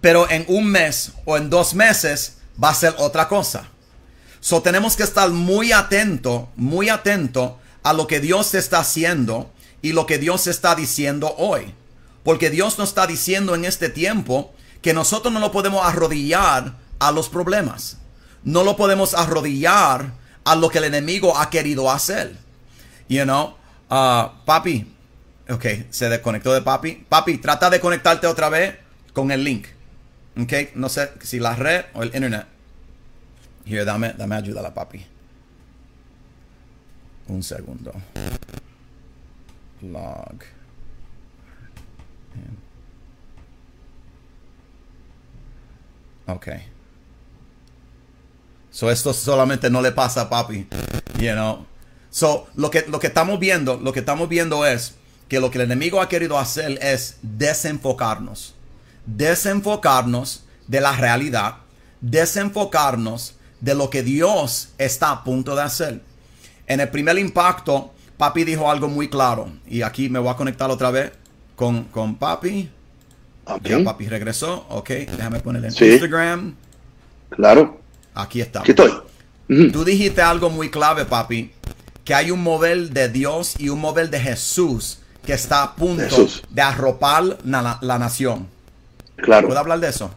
Pero 0.00 0.30
en 0.30 0.44
un 0.48 0.66
mes 0.66 1.12
o 1.24 1.36
en 1.36 1.50
dos 1.50 1.74
meses 1.74 2.38
va 2.62 2.70
a 2.70 2.74
ser 2.74 2.94
otra 2.98 3.28
cosa. 3.28 3.68
So 4.40 4.62
tenemos 4.62 4.96
que 4.96 5.02
estar 5.02 5.28
muy 5.30 5.72
atento, 5.72 6.48
muy 6.56 6.88
atento 6.88 7.59
a 7.82 7.92
lo 7.92 8.06
que 8.06 8.20
Dios 8.20 8.54
está 8.54 8.80
haciendo 8.80 9.50
y 9.82 9.92
lo 9.92 10.06
que 10.06 10.18
Dios 10.18 10.46
está 10.46 10.74
diciendo 10.74 11.34
hoy. 11.38 11.74
Porque 12.22 12.50
Dios 12.50 12.78
nos 12.78 12.90
está 12.90 13.06
diciendo 13.06 13.54
en 13.54 13.64
este 13.64 13.88
tiempo 13.88 14.52
que 14.82 14.94
nosotros 14.94 15.32
no 15.32 15.40
lo 15.40 15.52
podemos 15.52 15.84
arrodillar 15.84 16.74
a 16.98 17.12
los 17.12 17.28
problemas. 17.28 17.98
No 18.44 18.62
lo 18.64 18.76
podemos 18.76 19.14
arrodillar 19.14 20.12
a 20.44 20.56
lo 20.56 20.68
que 20.68 20.78
el 20.78 20.84
enemigo 20.84 21.36
ha 21.36 21.50
querido 21.50 21.90
hacer. 21.90 22.36
You 23.08 23.24
know, 23.24 23.56
uh, 23.90 24.30
papi, 24.44 24.94
ok, 25.48 25.64
se 25.90 26.08
desconectó 26.08 26.52
de 26.52 26.62
papi. 26.62 27.04
Papi, 27.08 27.38
trata 27.38 27.70
de 27.70 27.80
conectarte 27.80 28.26
otra 28.26 28.48
vez 28.48 28.76
con 29.12 29.30
el 29.30 29.44
link. 29.44 29.66
Ok, 30.40 30.52
no 30.74 30.88
sé 30.88 31.10
si 31.22 31.38
la 31.38 31.56
red 31.56 31.86
o 31.94 32.02
el 32.02 32.14
internet. 32.14 32.46
Here, 33.66 33.84
dame, 33.84 34.14
dame 34.16 34.36
ayuda 34.36 34.60
a 34.60 34.62
la 34.62 34.74
papi. 34.74 35.04
Un 37.30 37.44
segundo. 37.44 37.92
Log. 39.82 40.42
Ok. 46.26 46.48
So 48.72 48.90
esto 48.90 49.12
solamente 49.12 49.70
no 49.70 49.80
le 49.80 49.92
pasa 49.92 50.22
a 50.22 50.28
papi. 50.28 50.66
You 51.18 51.32
know. 51.32 51.66
So 52.10 52.48
lo 52.56 52.68
que, 52.68 52.86
lo 52.88 52.98
que 52.98 53.06
estamos 53.06 53.38
viendo, 53.38 53.76
lo 53.76 53.92
que 53.92 54.00
estamos 54.00 54.28
viendo 54.28 54.66
es 54.66 54.94
que 55.28 55.38
lo 55.38 55.52
que 55.52 55.58
el 55.58 55.64
enemigo 55.64 56.00
ha 56.00 56.08
querido 56.08 56.36
hacer 56.36 56.80
es 56.82 57.18
desenfocarnos. 57.22 58.56
Desenfocarnos 59.06 60.44
de 60.66 60.80
la 60.80 60.96
realidad. 60.96 61.58
Desenfocarnos 62.00 63.36
de 63.60 63.76
lo 63.76 63.88
que 63.88 64.02
Dios 64.02 64.70
está 64.78 65.12
a 65.12 65.22
punto 65.22 65.54
de 65.54 65.62
hacer. 65.62 66.09
En 66.70 66.78
el 66.78 66.88
primer 66.88 67.18
impacto, 67.18 67.92
papi 68.16 68.44
dijo 68.44 68.70
algo 68.70 68.86
muy 68.86 69.08
claro. 69.08 69.50
Y 69.68 69.82
aquí 69.82 70.08
me 70.08 70.20
voy 70.20 70.30
a 70.30 70.36
conectar 70.36 70.70
otra 70.70 70.90
vez 70.92 71.10
con, 71.56 71.84
con 71.84 72.14
papi. 72.14 72.70
Ya 73.64 73.74
Amén. 73.74 73.84
papi 73.84 74.06
regresó. 74.08 74.66
Ok, 74.68 74.88
déjame 74.90 75.40
ponerle 75.40 75.68
en 75.68 75.74
Sí. 75.74 75.84
Instagram. 75.86 76.54
Claro. 77.30 77.80
Aquí 78.14 78.40
está. 78.40 78.60
Aquí 78.60 78.70
estoy. 78.70 78.92
Tú 79.72 79.84
dijiste 79.84 80.22
algo 80.22 80.48
muy 80.48 80.70
clave, 80.70 81.04
papi. 81.06 81.50
Que 82.04 82.14
hay 82.14 82.30
un 82.30 82.40
mover 82.40 82.90
de 82.90 83.08
Dios 83.08 83.54
y 83.58 83.68
un 83.68 83.80
mover 83.80 84.08
de 84.08 84.20
Jesús 84.20 85.00
que 85.26 85.32
está 85.32 85.64
a 85.64 85.74
punto 85.74 86.04
Jesús. 86.04 86.42
de 86.50 86.62
arropar 86.62 87.36
la, 87.44 87.78
la 87.80 87.98
nación. 87.98 88.46
Claro. 89.16 89.48
¿Puedo 89.48 89.58
hablar 89.58 89.80
de 89.80 89.88
eso? 89.88 90.10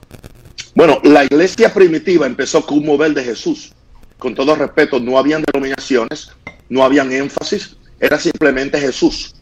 Bueno, 0.75 0.99
la 1.03 1.23
iglesia 1.23 1.73
primitiva 1.73 2.27
empezó 2.27 2.63
con 2.63 2.77
un 2.77 2.85
mover 2.85 3.13
de 3.15 3.23
Jesús. 3.23 3.73
Con 4.19 4.33
todo 4.35 4.55
respeto, 4.55 4.99
no 4.99 5.17
habían 5.17 5.43
denominaciones, 5.51 6.29
no 6.69 6.83
habían 6.83 7.11
énfasis, 7.11 7.77
era 7.99 8.17
simplemente 8.19 8.79
Jesús. 8.79 9.35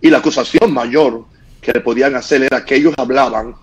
Y 0.00 0.10
la 0.10 0.18
acusación 0.18 0.72
mayor 0.72 1.24
que 1.60 1.72
le 1.72 1.80
podían 1.80 2.14
hacer 2.16 2.42
era 2.42 2.64
que 2.64 2.76
ellos 2.76 2.94
hablaban 2.96 3.54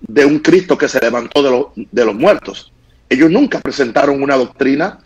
de 0.00 0.24
un 0.24 0.38
Cristo 0.38 0.76
que 0.78 0.88
se 0.88 1.00
levantó 1.00 1.42
de, 1.42 1.50
los- 1.50 1.66
de 1.74 2.04
los 2.04 2.14
muertos. 2.14 2.72
Ellos 3.08 3.30
nunca 3.30 3.60
presentaron 3.60 4.22
una 4.22 4.36
doctrina 4.36 4.98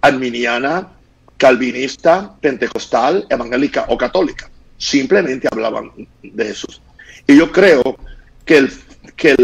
arminiana, 0.00 0.88
calvinista, 1.36 2.34
pentecostal, 2.40 3.26
evangélica 3.28 3.86
o 3.88 3.98
católica. 3.98 4.50
Simplemente 4.78 5.48
hablaban 5.50 5.90
de 6.22 6.44
Jesús. 6.44 6.80
Y 7.26 7.36
yo 7.36 7.50
creo 7.52 7.96
que 8.44 8.58
el, 8.58 8.72
que 9.16 9.34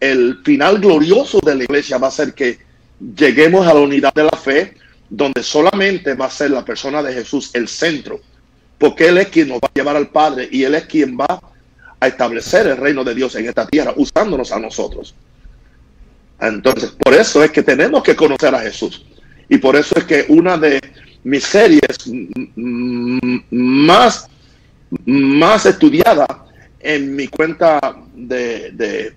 el 0.00 0.38
final 0.44 0.78
glorioso 0.78 1.40
de 1.40 1.54
la 1.56 1.64
iglesia 1.64 1.98
va 1.98 2.08
a 2.08 2.12
ser 2.12 2.34
que 2.34 2.58
lleguemos 3.16 3.66
a 3.66 3.74
la 3.74 3.80
unidad 3.80 4.12
de 4.14 4.24
la 4.24 4.38
fe, 4.38 4.74
donde 5.10 5.42
solamente 5.42 6.14
va 6.14 6.26
a 6.26 6.30
ser 6.30 6.50
la 6.50 6.64
persona 6.64 7.02
de 7.02 7.12
Jesús 7.12 7.50
el 7.54 7.68
centro, 7.68 8.20
porque 8.78 9.08
Él 9.08 9.18
es 9.18 9.28
quien 9.28 9.48
nos 9.48 9.58
va 9.58 9.68
a 9.68 9.74
llevar 9.74 9.96
al 9.96 10.08
Padre 10.08 10.48
y 10.50 10.64
Él 10.64 10.74
es 10.74 10.84
quien 10.84 11.16
va 11.16 11.40
a 12.00 12.06
establecer 12.06 12.66
el 12.66 12.76
reino 12.76 13.02
de 13.04 13.14
Dios 13.14 13.34
en 13.34 13.48
esta 13.48 13.66
tierra, 13.66 13.92
usándonos 13.96 14.52
a 14.52 14.60
nosotros. 14.60 15.14
Entonces, 16.40 16.90
por 16.90 17.14
eso 17.14 17.42
es 17.42 17.50
que 17.50 17.62
tenemos 17.62 18.02
que 18.02 18.14
conocer 18.14 18.54
a 18.54 18.60
Jesús. 18.60 19.04
Y 19.48 19.58
por 19.58 19.74
eso 19.74 19.94
es 19.98 20.04
que 20.04 20.26
una 20.28 20.56
de 20.56 20.80
mis 21.24 21.42
series 21.42 21.96
más, 23.50 24.28
más 25.04 25.66
estudiada 25.66 26.46
en 26.80 27.16
mi 27.16 27.26
cuenta 27.26 27.80
de, 28.14 28.70
de 28.72 29.14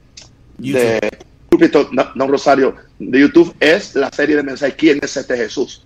Púlpito, 1.52 1.90
no, 1.92 2.28
Rosario, 2.28 2.76
de 2.98 3.20
YouTube 3.20 3.54
es 3.60 3.94
la 3.96 4.10
serie 4.10 4.38
de 4.38 4.44
mensajes 4.44 4.76
¿Quién 4.78 5.00
es 5.02 5.18
este 5.18 5.36
Jesús? 5.36 5.86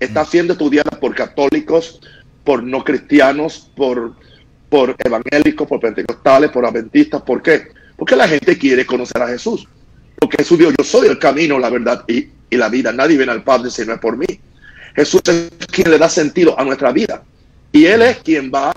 Está 0.00 0.24
siendo 0.24 0.54
estudiada 0.54 0.90
por 0.98 1.14
católicos, 1.14 2.00
por 2.42 2.64
no 2.64 2.82
cristianos, 2.82 3.70
por, 3.76 4.16
por 4.68 4.96
evangélicos, 4.98 5.68
por 5.68 5.78
pentecostales, 5.78 6.50
por 6.50 6.66
adventistas. 6.66 7.22
¿Por 7.22 7.42
qué? 7.42 7.68
Porque 7.96 8.16
la 8.16 8.26
gente 8.26 8.58
quiere 8.58 8.84
conocer 8.84 9.22
a 9.22 9.28
Jesús. 9.28 9.68
Porque 10.18 10.38
Jesús 10.38 10.58
dijo, 10.58 10.72
yo 10.76 10.82
soy 10.82 11.06
el 11.06 11.20
camino, 11.20 11.60
la 11.60 11.70
verdad 11.70 12.02
y, 12.08 12.30
y 12.50 12.56
la 12.56 12.68
vida. 12.68 12.92
Nadie 12.92 13.16
viene 13.16 13.30
al 13.30 13.44
Padre 13.44 13.70
si 13.70 13.86
no 13.86 13.94
es 13.94 14.00
por 14.00 14.16
mí. 14.16 14.26
Jesús 14.96 15.22
es 15.26 15.48
quien 15.68 15.92
le 15.92 15.98
da 15.98 16.08
sentido 16.08 16.58
a 16.58 16.64
nuestra 16.64 16.90
vida. 16.90 17.22
Y 17.70 17.84
Él 17.84 18.02
es 18.02 18.18
quien 18.18 18.50
va 18.52 18.70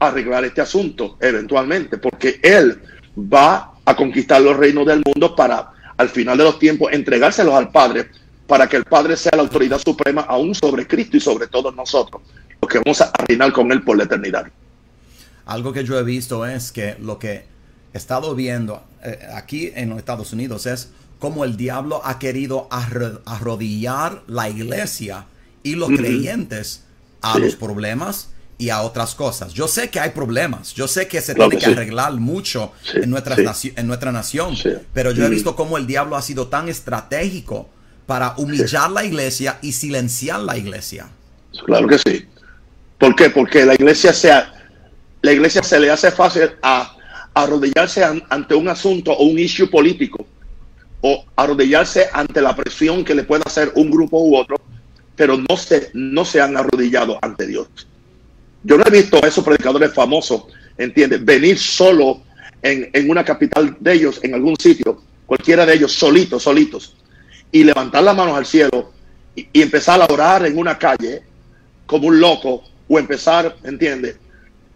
a 0.00 0.08
arreglar 0.08 0.44
este 0.44 0.60
asunto 0.60 1.16
eventualmente, 1.20 1.98
porque 1.98 2.40
Él 2.42 2.80
va 3.16 3.77
a 3.88 3.96
conquistar 3.96 4.42
los 4.42 4.54
reinos 4.54 4.86
del 4.86 5.02
mundo 5.02 5.34
para 5.34 5.72
al 5.96 6.10
final 6.10 6.36
de 6.36 6.44
los 6.44 6.58
tiempos 6.58 6.92
entregárselos 6.92 7.54
al 7.54 7.70
Padre 7.70 8.10
para 8.46 8.68
que 8.68 8.76
el 8.76 8.84
Padre 8.84 9.16
sea 9.16 9.32
la 9.34 9.42
autoridad 9.42 9.78
suprema 9.78 10.22
aún 10.22 10.54
sobre 10.54 10.86
Cristo 10.86 11.16
y 11.16 11.20
sobre 11.20 11.46
todos 11.46 11.74
nosotros, 11.74 12.20
los 12.60 12.70
que 12.70 12.80
vamos 12.84 13.00
a 13.00 13.10
reinar 13.26 13.50
con 13.52 13.72
Él 13.72 13.82
por 13.82 13.96
la 13.96 14.04
eternidad. 14.04 14.46
Algo 15.46 15.72
que 15.72 15.84
yo 15.84 15.98
he 15.98 16.02
visto 16.02 16.44
es 16.44 16.70
que 16.70 16.96
lo 17.00 17.18
que 17.18 17.46
he 17.94 17.96
estado 17.96 18.34
viendo 18.34 18.82
eh, 19.02 19.18
aquí 19.34 19.72
en 19.74 19.88
los 19.88 19.98
Estados 19.98 20.34
Unidos 20.34 20.66
es 20.66 20.90
cómo 21.18 21.44
el 21.44 21.56
diablo 21.56 22.02
ha 22.04 22.18
querido 22.18 22.68
arro 22.70 23.22
arrodillar 23.24 24.22
la 24.26 24.50
iglesia 24.50 25.24
y 25.62 25.76
los 25.76 25.88
uh 25.88 25.92
-huh. 25.92 25.96
creyentes 25.96 26.84
a 27.22 27.34
sí. 27.34 27.40
los 27.40 27.56
problemas 27.56 28.28
y 28.58 28.70
a 28.70 28.82
otras 28.82 29.14
cosas. 29.14 29.54
Yo 29.54 29.68
sé 29.68 29.88
que 29.88 30.00
hay 30.00 30.10
problemas, 30.10 30.74
yo 30.74 30.88
sé 30.88 31.06
que 31.06 31.20
se 31.20 31.34
claro 31.34 31.50
tiene 31.50 31.60
que, 31.60 31.70
que 31.70 31.74
sí. 31.74 31.76
arreglar 31.76 32.12
mucho 32.14 32.72
sí, 32.82 32.98
en, 33.02 33.10
nuestra 33.10 33.54
sí. 33.54 33.72
en, 33.76 33.86
nuestra 33.86 34.10
nación, 34.10 34.56
pero 34.92 35.12
yo 35.12 35.24
he 35.24 35.30
visto 35.30 35.54
cómo 35.54 35.78
el 35.78 35.86
diablo 35.86 36.16
ha 36.16 36.22
sido 36.22 36.48
tan 36.48 36.68
estratégico 36.68 37.68
para 38.06 38.34
humillar 38.36 38.90
la 38.90 39.04
iglesia 39.04 39.58
y 39.62 39.72
silenciar 39.72 40.40
la 40.40 40.56
iglesia. 40.56 41.08
Claro 41.66 41.86
que 41.86 41.98
sí. 41.98 42.26
¿Por 42.98 43.14
qué? 43.14 43.30
Porque 43.30 43.64
la 43.64 43.74
iglesia 43.74 44.12
se, 44.12 44.32
la 45.22 45.32
iglesia 45.32 45.62
se 45.62 45.78
le 45.78 45.90
hace 45.90 46.10
fácil 46.10 46.50
a, 46.60 46.96
a 47.34 47.42
arrodillarse 47.42 48.02
an, 48.02 48.22
ante 48.28 48.54
un 48.54 48.68
asunto 48.68 49.12
o 49.12 49.24
un 49.24 49.38
issue 49.38 49.70
político 49.70 50.26
o 51.00 51.24
arrodillarse 51.36 52.08
ante 52.12 52.40
la 52.42 52.56
presión 52.56 53.04
que 53.04 53.14
le 53.14 53.22
pueda 53.22 53.44
hacer 53.46 53.72
un 53.76 53.90
grupo 53.90 54.18
u 54.18 54.36
otro, 54.36 54.56
pero 55.14 55.36
no 55.36 55.56
se, 55.56 55.90
no 55.94 56.24
se 56.24 56.40
han 56.40 56.56
arrodillado 56.56 57.18
ante 57.22 57.46
Dios. 57.46 57.68
Yo 58.62 58.76
no 58.76 58.84
he 58.86 58.90
visto 58.90 59.22
a 59.22 59.28
esos 59.28 59.44
predicadores 59.44 59.92
famosos, 59.92 60.44
¿entiendes? 60.76 61.24
Venir 61.24 61.58
solo 61.58 62.22
en, 62.62 62.90
en 62.92 63.10
una 63.10 63.24
capital 63.24 63.76
de 63.78 63.92
ellos, 63.92 64.20
en 64.22 64.34
algún 64.34 64.56
sitio, 64.56 65.02
cualquiera 65.26 65.66
de 65.66 65.74
ellos, 65.74 65.92
solitos, 65.92 66.42
solitos, 66.42 66.96
y 67.52 67.64
levantar 67.64 68.02
las 68.02 68.16
manos 68.16 68.36
al 68.36 68.46
cielo 68.46 68.92
y, 69.34 69.62
empezar 69.62 70.00
a 70.00 70.12
orar 70.12 70.46
en 70.46 70.58
una 70.58 70.78
calle 70.78 71.22
como 71.86 72.08
un 72.08 72.20
loco 72.20 72.64
o 72.88 72.98
empezar, 72.98 73.56
¿entiendes? 73.62 74.16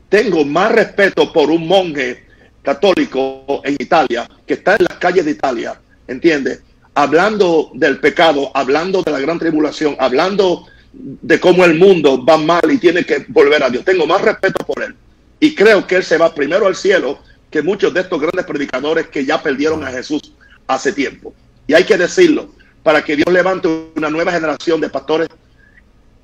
Tengo 0.08 0.44
más 0.44 0.72
respeto 0.72 1.32
por 1.32 1.50
un 1.50 1.66
monje 1.66 2.24
católico 2.62 3.62
en 3.64 3.74
Italia 3.78 4.28
que 4.46 4.54
está 4.54 4.76
en 4.76 4.84
las 4.88 4.98
calles 4.98 5.24
de 5.24 5.32
Italia, 5.32 5.80
¿entiendes? 6.06 6.60
Hablando 6.94 7.70
del 7.74 7.98
pecado, 7.98 8.50
hablando 8.54 9.02
de 9.02 9.10
la 9.10 9.20
gran 9.20 9.38
tribulación, 9.38 9.96
hablando 9.98 10.66
de 10.92 11.40
cómo 11.40 11.64
el 11.64 11.74
mundo 11.74 12.24
va 12.24 12.36
mal 12.36 12.70
y 12.70 12.78
tiene 12.78 13.04
que 13.04 13.24
volver 13.28 13.62
a 13.62 13.70
Dios. 13.70 13.84
Tengo 13.84 14.06
más 14.06 14.22
respeto 14.22 14.64
por 14.64 14.82
él. 14.82 14.94
Y 15.40 15.54
creo 15.54 15.86
que 15.86 15.96
él 15.96 16.04
se 16.04 16.18
va 16.18 16.34
primero 16.34 16.66
al 16.66 16.76
cielo 16.76 17.18
que 17.50 17.62
muchos 17.62 17.92
de 17.92 18.00
estos 18.00 18.20
grandes 18.20 18.46
predicadores 18.46 19.08
que 19.08 19.24
ya 19.24 19.42
perdieron 19.42 19.84
a 19.84 19.90
Jesús 19.90 20.32
hace 20.66 20.92
tiempo. 20.92 21.34
Y 21.66 21.74
hay 21.74 21.84
que 21.84 21.96
decirlo, 21.96 22.50
para 22.82 23.02
que 23.02 23.16
Dios 23.16 23.32
levante 23.32 23.68
una 23.94 24.10
nueva 24.10 24.32
generación 24.32 24.80
de 24.80 24.88
pastores 24.88 25.28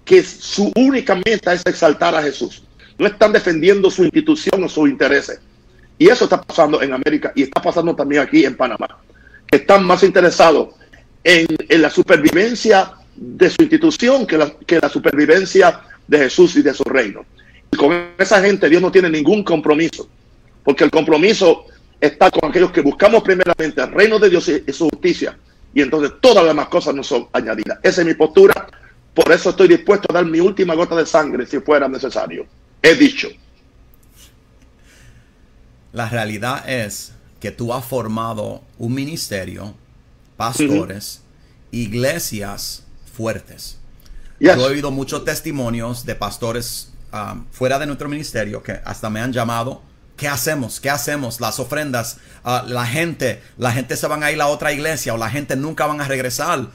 que 0.05 0.23
su 0.23 0.73
única 0.75 1.15
meta 1.15 1.53
es 1.53 1.63
exaltar 1.67 2.15
a 2.15 2.23
Jesús. 2.23 2.63
No 2.99 3.07
están 3.07 3.33
defendiendo 3.33 3.91
su 3.91 4.05
institución 4.05 4.65
o 4.65 4.69
sus 4.69 4.89
intereses. 4.89 5.41
Y 5.99 6.09
eso 6.09 6.25
está 6.25 6.41
pasando 6.41 6.81
en 6.81 6.93
América 6.93 7.33
y 7.35 7.43
está 7.43 7.61
pasando 7.61 7.95
también 7.95 8.23
aquí 8.23 8.45
en 8.45 8.57
Panamá. 8.57 8.99
Están 9.51 9.85
más 9.85 10.03
interesados 10.03 10.75
en, 11.25 11.47
en 11.69 11.83
la 11.83 11.91
supervivencia 11.91 12.93
de 13.21 13.51
su 13.51 13.63
institución 13.63 14.27
que 14.27 14.39
la, 14.39 14.51
que 14.51 14.79
la 14.79 14.89
supervivencia 14.89 15.81
de 16.07 16.19
Jesús 16.19 16.57
y 16.57 16.63
de 16.63 16.73
su 16.73 16.85
reino. 16.85 17.25
Y 17.71 17.77
con 17.77 18.13
esa 18.17 18.41
gente 18.41 18.69
Dios 18.69 18.81
no 18.81 18.93
tiene 18.93 19.11
ningún 19.11 19.43
compromiso, 19.43 20.09
porque 20.65 20.85
el 20.85 20.91
compromiso 20.91 21.65
está 22.01 22.31
con 22.31 22.49
aquellos 22.49 22.71
que 22.71 22.81
buscamos 22.81 23.23
primeramente 23.23 23.83
el 23.83 23.91
reino 23.91 24.19
de 24.19 24.31
Dios 24.31 24.49
y 24.49 24.73
su 24.73 24.89
justicia, 24.89 25.37
y 25.75 25.83
entonces 25.83 26.13
todas 26.21 26.45
las 26.45 26.47
demás 26.47 26.69
cosas 26.69 26.95
no 26.95 27.03
son 27.03 27.29
añadidas. 27.33 27.79
Esa 27.83 28.03
es 28.03 28.07
mi 28.07 28.15
postura, 28.15 28.69
por 29.15 29.31
eso 29.33 29.51
estoy 29.51 29.69
dispuesto 29.69 30.07
a 30.11 30.15
dar 30.15 30.25
mi 30.25 30.39
última 30.39 30.75
gota 30.75 30.95
de 30.95 31.05
sangre 31.05 31.45
si 31.45 31.59
fuera 31.59 31.89
necesario. 31.89 32.47
He 32.81 32.95
dicho. 32.95 33.29
La 35.93 36.09
realidad 36.09 36.69
es 36.69 37.13
que 37.41 37.51
tú 37.51 37.75
has 37.75 37.85
formado 37.85 38.63
un 38.79 38.95
ministerio, 38.95 39.75
pastores, 40.37 41.21
uh 41.21 41.75
-huh. 41.75 41.79
iglesias 41.79 42.85
fuertes. 43.19 43.79
Yes. 44.39 44.57
Yo 44.57 44.63
he 44.63 44.71
oído 44.75 44.93
muchos 44.93 45.25
testimonios 45.25 46.05
de 46.05 46.15
pastores 46.15 46.93
um, 47.13 47.45
fuera 47.51 47.77
de 47.81 47.87
nuestro 47.87 48.09
ministerio 48.09 48.63
que 48.63 48.81
hasta 48.85 49.11
me 49.11 49.21
han 49.21 49.33
llamado. 49.33 49.83
¿Qué 50.17 50.29
hacemos? 50.29 50.79
¿Qué 50.79 50.89
hacemos? 50.89 51.41
Las 51.41 51.59
ofrendas, 51.59 52.19
uh, 52.45 52.65
la 52.69 52.87
gente, 52.87 53.43
la 53.57 53.73
gente 53.73 53.97
se 53.97 54.07
van 54.07 54.23
a 54.23 54.31
ir 54.31 54.41
a 54.41 54.47
otra 54.47 54.73
iglesia 54.73 55.15
o 55.15 55.17
la 55.17 55.31
gente 55.31 55.57
nunca 55.57 55.87
van 55.87 56.01
a 56.01 56.05
regresar. 56.05 56.69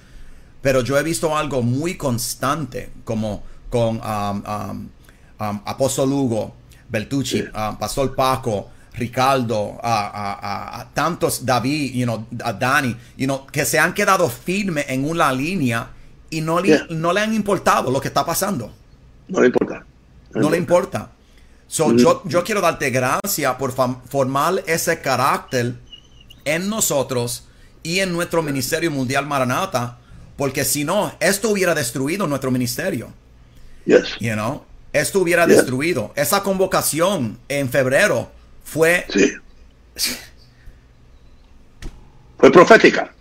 Pero 0.61 0.81
yo 0.81 0.97
he 0.97 1.03
visto 1.03 1.37
algo 1.37 1.61
muy 1.61 1.95
constante, 1.95 2.91
como 3.05 3.43
con 3.69 4.01
um, 4.01 4.43
um, 4.45 4.89
um 5.39 5.61
Apóstol 5.65 6.11
Hugo, 6.11 6.55
Bertucci, 6.89 7.43
yeah. 7.43 7.77
Pastor 7.79 8.15
Paco, 8.15 8.69
Ricardo, 8.93 9.79
a, 9.81 10.79
a, 10.79 10.89
tantos, 10.93 11.45
David, 11.45 11.93
you 11.93 12.05
know, 12.05 12.27
a 12.43 12.53
Dani, 12.53 12.95
you 13.17 13.25
know, 13.25 13.45
que 13.47 13.65
se 13.65 13.79
han 13.79 13.93
quedado 13.93 14.29
firmes 14.29 14.85
en 14.87 15.03
una 15.05 15.31
línea 15.31 15.89
y 16.33 16.41
no 16.41 16.59
le, 16.59 16.67
yeah. 16.69 16.87
no 16.89 17.13
le 17.13 17.21
han 17.21 17.33
importado 17.33 17.91
lo 17.91 18.01
que 18.01 18.07
está 18.07 18.25
pasando. 18.25 18.73
No 19.27 19.39
le 19.39 19.47
importa. 19.47 19.85
No, 20.33 20.41
no 20.41 20.49
le 20.49 20.57
importa. 20.57 21.11
So, 21.67 21.87
mm 21.87 21.95
-hmm. 21.95 21.99
yo, 21.99 22.21
yo 22.25 22.43
quiero 22.43 22.59
darte 22.59 22.89
gracias 22.89 23.55
por 23.55 23.71
formar 24.09 24.63
ese 24.65 24.99
carácter 24.99 25.75
en 26.43 26.69
nosotros 26.69 27.43
y 27.83 27.99
en 27.99 28.11
nuestro 28.11 28.41
Ministerio 28.41 28.89
Mundial 28.89 29.27
Maranata, 29.27 29.97
porque 30.35 30.65
si 30.65 30.83
no, 30.83 31.11
esto 31.19 31.49
hubiera 31.49 31.75
destruido 31.75 32.25
nuestro 32.27 32.49
ministerio. 32.49 33.07
Yes. 33.85 34.17
You 34.19 34.33
know, 34.33 34.63
esto 34.91 35.19
hubiera 35.19 35.45
yes. 35.45 35.57
destruido. 35.57 36.11
Esa 36.15 36.41
convocación 36.41 37.37
en 37.47 37.69
febrero 37.69 38.31
fue... 38.63 39.05
Sí. 39.09 39.31
Fue 42.39 42.51
profética. 42.51 43.13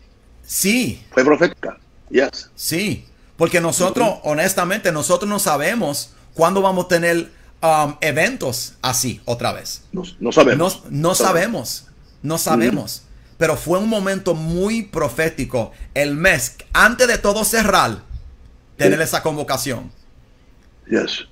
Sí. 0.44 1.00
Fue 1.12 1.24
profética. 1.24 1.78
Yes. 2.12 2.50
Sí, 2.54 3.06
porque 3.36 3.60
nosotros, 3.60 4.06
uh 4.06 4.12
-huh. 4.12 4.20
honestamente, 4.24 4.92
nosotros 4.92 5.28
no 5.28 5.38
sabemos 5.38 6.12
cuándo 6.34 6.60
vamos 6.60 6.84
a 6.84 6.88
tener 6.88 7.30
um, 7.62 7.96
eventos 8.00 8.74
así 8.82 9.20
otra 9.24 9.52
vez. 9.52 9.82
No, 9.92 10.02
no 10.20 10.30
sabemos. 10.30 10.82
No, 10.84 10.90
no 10.90 11.14
sabemos, 11.14 11.86
no 12.22 12.38
sabemos. 12.38 13.02
Uh 13.04 13.08
-huh. 13.08 13.36
Pero 13.38 13.56
fue 13.56 13.78
un 13.78 13.88
momento 13.88 14.34
muy 14.34 14.82
profético 14.82 15.72
el 15.94 16.14
mes, 16.14 16.56
antes 16.72 17.08
de 17.08 17.18
todo 17.18 17.44
cerrar, 17.44 18.02
tener 18.76 18.98
sí. 18.98 19.04
esa 19.04 19.22
convocación. 19.22 19.90
Yes. 20.88 21.26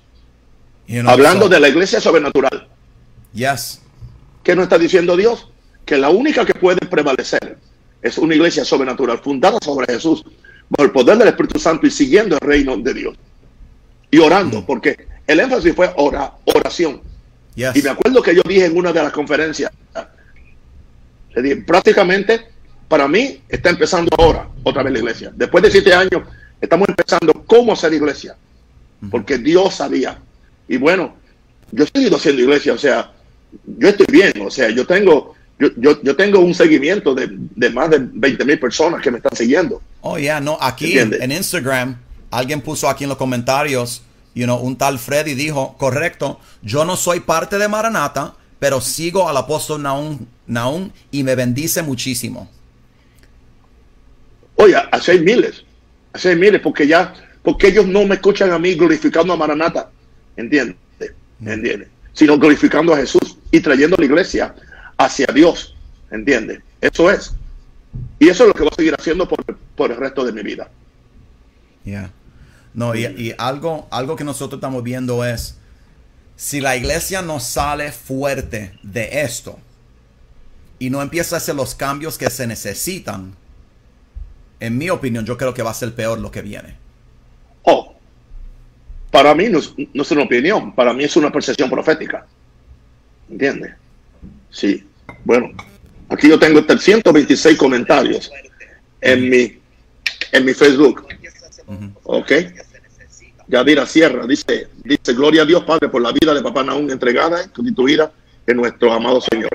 You 0.87 1.01
know, 1.01 1.11
Hablando 1.11 1.43
so, 1.43 1.49
de 1.49 1.59
la 1.59 1.69
iglesia 1.69 2.01
sobrenatural. 2.01 2.67
Yes. 3.33 3.81
¿Qué 4.43 4.55
nos 4.55 4.63
está 4.63 4.77
diciendo 4.77 5.15
Dios? 5.15 5.47
Que 5.85 5.97
la 5.97 6.09
única 6.09 6.45
que 6.45 6.53
puede 6.53 6.85
prevalecer 6.87 7.57
es 8.01 8.17
una 8.17 8.35
iglesia 8.35 8.65
sobrenatural 8.65 9.19
fundada 9.19 9.59
sobre 9.63 9.93
Jesús, 9.93 10.23
bajo 10.71 10.85
el 10.85 10.91
poder 10.91 11.17
del 11.17 11.27
Espíritu 11.27 11.59
Santo 11.59 11.85
y 11.85 11.91
siguiendo 11.91 12.35
el 12.35 12.41
reino 12.41 12.77
de 12.77 12.93
Dios. 12.93 13.17
Y 14.09 14.17
orando, 14.19 14.61
mm. 14.61 14.65
porque 14.65 15.07
el 15.27 15.39
énfasis 15.39 15.75
fue 15.75 15.91
ora, 15.97 16.33
oración. 16.45 17.01
Yes. 17.55 17.75
Y 17.75 17.81
me 17.81 17.89
acuerdo 17.89 18.21
que 18.21 18.33
yo 18.33 18.41
dije 18.47 18.65
en 18.65 18.77
una 18.77 18.93
de 18.93 19.03
las 19.03 19.11
conferencias, 19.11 19.71
le 21.35 21.41
dije, 21.41 21.55
prácticamente 21.57 22.47
para 22.87 23.07
mí 23.07 23.41
está 23.47 23.69
empezando 23.69 24.09
ahora 24.17 24.47
otra 24.63 24.83
vez 24.83 24.93
la 24.93 24.99
iglesia. 24.99 25.31
Después 25.35 25.63
de 25.63 25.71
siete 25.71 25.93
años 25.93 26.23
estamos 26.59 26.87
empezando 26.87 27.33
cómo 27.45 27.73
hacer 27.73 27.93
iglesia, 27.93 28.35
porque 29.09 29.37
Dios 29.37 29.75
sabía. 29.75 30.19
Y 30.67 30.77
bueno, 30.77 31.15
yo 31.71 31.83
he 31.83 31.87
seguido 31.87 32.17
haciendo 32.17 32.41
iglesia, 32.41 32.73
o 32.73 32.77
sea, 32.77 33.11
yo 33.65 33.89
estoy 33.89 34.07
bien, 34.09 34.33
o 34.41 34.51
sea, 34.51 34.69
yo 34.69 34.85
tengo 34.85 35.35
yo, 35.61 35.67
yo, 35.77 36.01
yo, 36.01 36.15
tengo 36.15 36.39
un 36.39 36.55
seguimiento 36.55 37.13
de, 37.13 37.29
de, 37.31 37.69
más 37.69 37.91
de 37.91 37.99
20 37.99 38.45
mil 38.45 38.59
personas 38.59 38.99
que 38.99 39.11
me 39.11 39.17
están 39.17 39.35
siguiendo. 39.35 39.79
Oh, 40.01 40.17
ya, 40.17 40.23
yeah, 40.23 40.39
no, 40.39 40.57
aquí 40.59 40.85
¿Entiendes? 40.85 41.21
en 41.21 41.31
Instagram, 41.31 41.97
alguien 42.31 42.61
puso 42.61 42.89
aquí 42.89 43.03
en 43.03 43.09
los 43.09 43.17
comentarios, 43.19 44.01
you 44.33 44.45
know, 44.45 44.57
un 44.57 44.75
tal 44.75 44.97
Freddy 44.97 45.35
dijo, 45.35 45.75
correcto, 45.77 46.39
yo 46.63 46.83
no 46.83 46.95
soy 46.95 47.19
parte 47.19 47.59
de 47.59 47.67
Maranata, 47.67 48.33
pero 48.57 48.81
sigo 48.81 49.29
al 49.29 49.37
apóstol 49.37 49.83
Naún, 49.83 50.27
Naún 50.47 50.91
y 51.11 51.23
me 51.23 51.35
bendice 51.35 51.83
muchísimo. 51.83 52.49
Oye, 54.55 54.75
hace 54.91 55.19
miles, 55.19 55.63
hace 56.11 56.35
miles, 56.35 56.59
porque 56.61 56.87
ya, 56.87 57.13
porque 57.43 57.67
ellos 57.67 57.85
no 57.85 58.03
me 58.05 58.15
escuchan 58.15 58.51
a 58.51 58.57
mí 58.57 58.73
glorificando 58.73 59.33
a 59.33 59.37
Maranata, 59.37 59.91
¿entiendes? 60.35 60.77
¿Entiendes? 61.39 61.87
Sino 62.13 62.39
glorificando 62.39 62.95
a 62.95 62.97
Jesús 62.97 63.37
y 63.51 63.59
trayendo 63.59 63.95
a 63.95 63.99
la 63.99 64.05
iglesia 64.05 64.55
hacia 65.05 65.27
Dios, 65.27 65.75
¿entiendes? 66.11 66.61
Eso 66.79 67.09
es. 67.09 67.33
Y 68.19 68.29
eso 68.29 68.43
es 68.43 68.47
lo 68.49 68.53
que 68.53 68.61
voy 68.61 68.69
a 68.71 68.75
seguir 68.75 68.95
haciendo 68.97 69.27
por, 69.27 69.43
por 69.75 69.91
el 69.91 69.97
resto 69.97 70.23
de 70.23 70.31
mi 70.31 70.41
vida. 70.43 70.69
Ya. 71.83 71.91
Yeah. 71.91 72.11
No, 72.73 72.95
y, 72.95 73.05
y, 73.05 73.35
algo, 73.37 73.87
algo 73.91 74.15
que 74.15 74.23
nosotros 74.23 74.59
estamos 74.59 74.81
viendo 74.83 75.25
es, 75.25 75.57
si 76.37 76.61
la 76.61 76.77
iglesia 76.77 77.21
no 77.21 77.39
sale 77.39 77.91
fuerte 77.91 78.77
de 78.81 79.21
esto 79.23 79.59
y 80.79 80.89
no 80.89 81.01
empieza 81.01 81.35
a 81.35 81.37
hacer 81.37 81.55
los 81.55 81.75
cambios 81.75 82.17
que 82.17 82.29
se 82.29 82.47
necesitan, 82.47 83.35
en 84.59 84.77
mi 84.77 84.89
opinión, 84.89 85.25
yo 85.25 85.37
creo 85.37 85.53
que 85.53 85.63
va 85.63 85.71
a 85.71 85.73
ser 85.75 85.93
peor 85.93 86.19
lo 86.19 86.31
que 86.31 86.41
viene. 86.41 86.75
Oh, 87.63 87.95
para 89.11 89.35
mí 89.35 89.49
no 89.49 89.59
es, 89.59 89.73
no 89.93 90.03
es 90.03 90.11
una 90.11 90.23
opinión, 90.23 90.73
para 90.73 90.93
mí 90.93 91.03
es 91.03 91.15
una 91.17 91.31
percepción 91.31 91.69
profética. 91.69 92.25
¿Entiendes? 93.29 93.73
Sí. 94.49 94.87
Bueno, 95.23 95.51
aquí 96.09 96.29
yo 96.29 96.39
tengo 96.39 96.63
326 96.63 97.57
comentarios 97.57 98.31
en 99.01 99.29
mi, 99.29 99.59
en 100.31 100.45
mi 100.45 100.53
Facebook. 100.53 101.05
Uh 101.67 101.73
-huh. 101.73 101.91
Ok. 102.03 102.31
Yadira 103.47 103.85
Sierra 103.85 104.25
dice, 104.25 104.69
dice, 104.83 105.13
gloria 105.13 105.41
a 105.41 105.45
Dios 105.45 105.63
Padre 105.63 105.89
por 105.89 106.01
la 106.01 106.11
vida 106.13 106.33
de 106.33 106.41
Papá 106.41 106.63
Naún 106.63 106.89
entregada 106.89 107.43
y 107.43 107.49
constituida 107.49 108.11
en 108.47 108.57
nuestro 108.57 108.93
amado 108.93 109.19
Señor. 109.19 109.49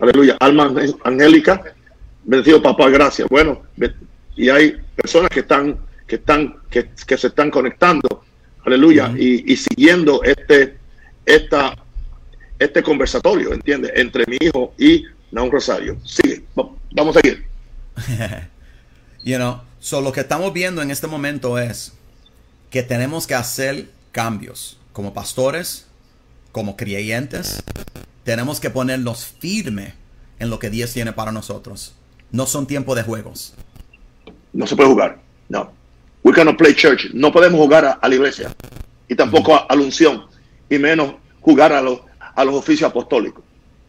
Aleluya. 0.00 0.36
Alma 0.40 0.72
angélica, 1.04 1.62
bendecido 2.24 2.62
papá, 2.62 2.88
gracias. 2.88 3.28
Bueno, 3.28 3.62
y 4.36 4.48
hay 4.48 4.76
personas 4.96 5.30
que 5.30 5.40
están, 5.40 5.78
que 6.06 6.16
están, 6.16 6.56
que, 6.70 6.90
que 7.06 7.18
se 7.18 7.26
están 7.26 7.50
conectando, 7.50 8.24
aleluya, 8.64 9.08
uh 9.08 9.12
-huh. 9.12 9.20
y, 9.20 9.52
y, 9.52 9.56
siguiendo 9.56 10.22
este, 10.22 10.78
esta 11.26 11.76
este 12.60 12.82
conversatorio, 12.82 13.52
¿entiendes? 13.52 13.90
Entre 13.96 14.24
mi 14.26 14.36
hijo 14.40 14.74
y 14.78 15.04
Naun 15.32 15.50
Rosario. 15.50 15.96
Sigue, 16.04 16.44
vamos 16.54 17.16
a 17.16 17.20
seguir. 17.20 17.44
you 19.24 19.36
know, 19.36 19.62
so 19.80 20.00
lo 20.00 20.12
que 20.12 20.20
estamos 20.20 20.52
viendo 20.52 20.82
en 20.82 20.90
este 20.90 21.06
momento 21.06 21.58
es 21.58 21.94
que 22.70 22.82
tenemos 22.82 23.26
que 23.26 23.34
hacer 23.34 23.88
cambios 24.12 24.78
como 24.92 25.14
pastores, 25.14 25.86
como 26.52 26.76
creyentes, 26.76 27.62
tenemos 28.24 28.60
que 28.60 28.70
ponernos 28.70 29.24
firme 29.24 29.94
en 30.38 30.50
lo 30.50 30.58
que 30.58 30.70
Dios 30.70 30.92
tiene 30.92 31.12
para 31.12 31.32
nosotros. 31.32 31.94
No 32.30 32.46
son 32.46 32.66
tiempos 32.66 32.96
de 32.96 33.02
juegos. 33.02 33.54
No 34.52 34.66
se 34.66 34.76
puede 34.76 34.90
jugar. 34.90 35.20
No. 35.48 35.72
We 36.22 36.32
cannot 36.32 36.58
play 36.58 36.74
church. 36.74 37.10
No 37.14 37.32
podemos 37.32 37.58
jugar 37.58 37.98
a, 38.00 38.08
la 38.08 38.14
iglesia. 38.14 38.54
Y 39.08 39.14
tampoco 39.14 39.56
a, 39.56 39.74
la 39.74 39.82
unción. 39.82 40.26
Y 40.68 40.78
menos 40.78 41.14
jugar 41.40 41.72
a, 41.72 41.80
los 41.80 42.00
a 42.40 42.44
los 42.44 42.54
oficios 42.54 42.88
apostólicos. 42.88 43.44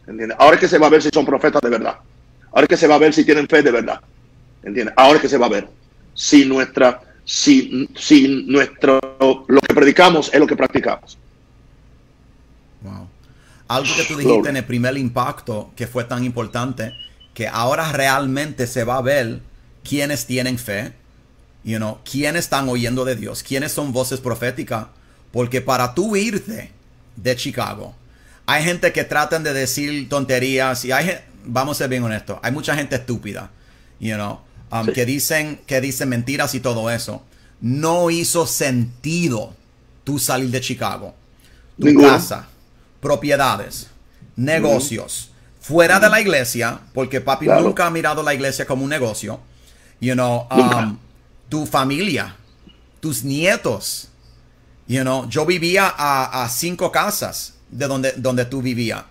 ¿Entiendes? 0.06 0.36
Ahora 0.38 0.56
es 0.56 0.60
que 0.60 0.68
se 0.68 0.78
va 0.78 0.88
a 0.88 0.90
ver 0.90 1.02
si 1.02 1.10
son 1.12 1.24
profetas 1.24 1.62
de 1.62 1.70
verdad. 1.70 1.96
Ahora 2.50 2.62
es 2.62 2.68
que 2.68 2.76
se 2.76 2.86
va 2.86 2.96
a 2.96 2.98
ver 2.98 3.14
si 3.14 3.24
tienen 3.24 3.48
fe 3.48 3.62
de 3.62 3.70
verdad. 3.70 4.00
¿Entiendes? 4.62 4.94
Ahora 4.96 5.16
es 5.16 5.22
que 5.22 5.28
se 5.28 5.38
va 5.38 5.46
a 5.46 5.48
ver 5.48 5.68
si 6.14 6.44
nuestra, 6.44 7.00
si, 7.24 7.88
si 7.96 8.44
nuestro, 8.46 9.00
lo 9.48 9.60
que 9.60 9.74
predicamos 9.74 10.30
es 10.32 10.38
lo 10.38 10.46
que 10.46 10.56
practicamos. 10.56 11.16
Wow. 12.82 13.08
Algo 13.68 13.96
que 13.96 14.04
tú 14.04 14.16
dijiste 14.16 14.50
en 14.50 14.56
el 14.56 14.64
primer 14.64 14.96
impacto 14.98 15.70
que 15.74 15.86
fue 15.86 16.04
tan 16.04 16.24
importante, 16.24 16.92
que 17.32 17.48
ahora 17.48 17.90
realmente 17.92 18.66
se 18.66 18.84
va 18.84 18.98
a 18.98 19.02
ver 19.02 19.40
quiénes 19.82 20.26
tienen 20.26 20.58
fe, 20.58 20.92
you 21.64 21.78
know, 21.78 21.98
quiénes 22.04 22.44
están 22.44 22.68
oyendo 22.68 23.04
de 23.04 23.16
Dios, 23.16 23.42
quiénes 23.42 23.72
son 23.72 23.92
voces 23.92 24.20
proféticas, 24.20 24.88
porque 25.30 25.62
para 25.62 25.94
tú 25.94 26.16
irte 26.16 26.70
de 27.16 27.36
Chicago, 27.36 27.94
hay 28.46 28.64
gente 28.64 28.92
que 28.92 29.04
tratan 29.04 29.42
de 29.42 29.52
decir 29.52 30.08
tonterías 30.08 30.84
y 30.84 30.92
hay 30.92 31.18
vamos 31.44 31.76
a 31.76 31.78
ser 31.78 31.90
bien 31.90 32.02
honestos, 32.02 32.38
hay 32.42 32.52
mucha 32.52 32.74
gente 32.74 32.96
estúpida, 32.96 33.50
you 33.98 34.14
know, 34.14 34.40
um, 34.70 34.86
que 34.86 35.04
dicen 35.04 35.60
que 35.66 35.80
dicen 35.80 36.08
mentiras 36.08 36.54
y 36.54 36.60
todo 36.60 36.90
eso. 36.90 37.22
No 37.60 38.10
hizo 38.10 38.46
sentido 38.46 39.54
tú 40.04 40.18
salir 40.18 40.50
de 40.50 40.60
Chicago. 40.60 41.14
Tu 41.80 41.94
casa, 42.00 42.48
propiedades, 43.00 43.88
negocios, 44.36 45.30
fuera 45.60 45.98
de 45.98 46.08
la 46.08 46.20
iglesia, 46.20 46.80
porque 46.92 47.20
papi 47.20 47.46
nunca 47.46 47.86
ha 47.86 47.90
mirado 47.90 48.22
la 48.22 48.34
iglesia 48.34 48.66
como 48.66 48.84
un 48.84 48.90
negocio. 48.90 49.40
You 50.00 50.14
know, 50.14 50.46
um, 50.50 50.98
tu 51.48 51.66
familia, 51.66 52.36
tus 53.00 53.22
nietos. 53.22 54.08
You 54.88 55.02
know, 55.02 55.28
yo 55.28 55.46
vivía 55.46 55.92
a, 55.96 56.44
a 56.44 56.48
cinco 56.48 56.90
casas 56.90 57.54
de 57.72 57.88
donde, 57.88 58.12
donde 58.12 58.44
tú 58.44 58.62
vivías. 58.62 59.02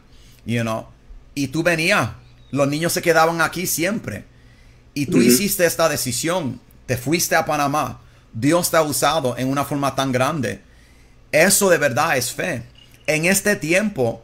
You 0.46 0.62
know, 0.62 0.88
y 1.36 1.48
tú 1.48 1.64
venías. 1.64 2.12
Los 2.52 2.68
niños 2.68 2.94
se 2.94 3.02
quedaban 3.02 3.42
aquí 3.42 3.68
siempre. 3.68 4.26
Y 4.94 5.06
tú 5.08 5.18
hiciste 5.18 5.66
esta 5.66 5.90
decisión. 5.90 6.60
Te 6.86 6.98
fuiste 6.98 7.36
a 7.36 7.46
Panamá. 7.46 8.02
Dios 8.34 8.72
te 8.72 8.78
ha 8.78 8.82
usado 8.82 9.38
en 9.38 9.48
una 9.48 9.66
forma 9.66 9.96
tan 9.96 10.12
grande. 10.12 10.62
Eso 11.32 11.70
de 11.70 11.78
verdad 11.78 12.18
es 12.18 12.32
fe. 12.32 12.64
En 13.08 13.26
este 13.26 13.56
tiempo, 13.56 14.24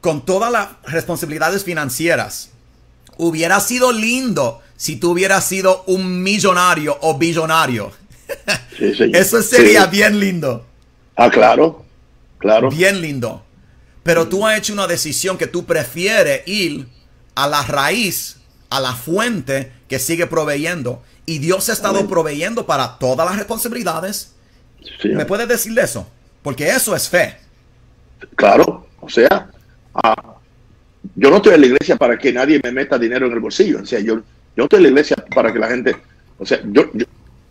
con 0.00 0.24
todas 0.24 0.52
las 0.52 0.68
responsabilidades 0.84 1.64
financieras, 1.64 2.50
hubiera 3.16 3.60
sido 3.60 3.92
lindo 3.92 4.60
si 4.76 4.96
tú 4.96 5.12
hubieras 5.12 5.44
sido 5.44 5.84
un 5.86 6.22
millonario 6.22 6.96
o 7.02 7.18
billonario. 7.18 7.92
Eso 8.78 9.42
sería 9.42 9.86
bien 9.86 10.18
lindo. 10.20 10.66
Ah, 11.16 11.30
claro, 11.30 11.84
claro. 12.40 12.70
Bien 12.70 13.00
lindo. 13.00 13.44
Pero 14.02 14.28
tú 14.28 14.44
has 14.44 14.58
hecho 14.58 14.72
una 14.72 14.88
decisión 14.88 15.38
que 15.38 15.46
tú 15.46 15.64
prefieres 15.64 16.42
ir 16.48 16.88
a 17.34 17.46
la 17.46 17.62
raíz, 17.62 18.38
a 18.68 18.80
la 18.80 18.94
fuente 18.94 19.72
que 19.88 19.98
sigue 19.98 20.26
proveyendo. 20.26 21.02
Y 21.26 21.38
Dios 21.38 21.68
ha 21.68 21.72
estado 21.72 22.08
proveyendo 22.08 22.66
para 22.66 22.98
todas 22.98 23.28
las 23.28 23.38
responsabilidades. 23.38 24.34
¿Me 25.04 25.26
puedes 25.26 25.46
decir 25.46 25.78
eso? 25.78 26.08
Porque 26.42 26.68
eso 26.68 26.96
es 26.96 27.08
fe. 27.08 27.36
Claro, 28.34 28.88
o 29.00 29.08
sea, 29.08 29.50
ah, 29.94 30.34
yo 31.14 31.30
no 31.30 31.36
estoy 31.36 31.54
en 31.54 31.60
la 31.60 31.66
iglesia 31.66 31.96
para 31.96 32.18
que 32.18 32.32
nadie 32.32 32.60
me 32.62 32.72
meta 32.72 32.98
dinero 32.98 33.26
en 33.26 33.32
el 33.32 33.40
bolsillo. 33.40 33.80
O 33.82 33.86
sea, 33.86 34.00
yo, 34.00 34.22
yo 34.56 34.64
estoy 34.64 34.78
en 34.78 34.82
la 34.84 34.88
iglesia 34.88 35.16
para 35.34 35.52
que 35.52 35.58
la 35.58 35.68
gente, 35.68 35.96
o 36.38 36.44
sea, 36.44 36.60
yo, 36.64 36.90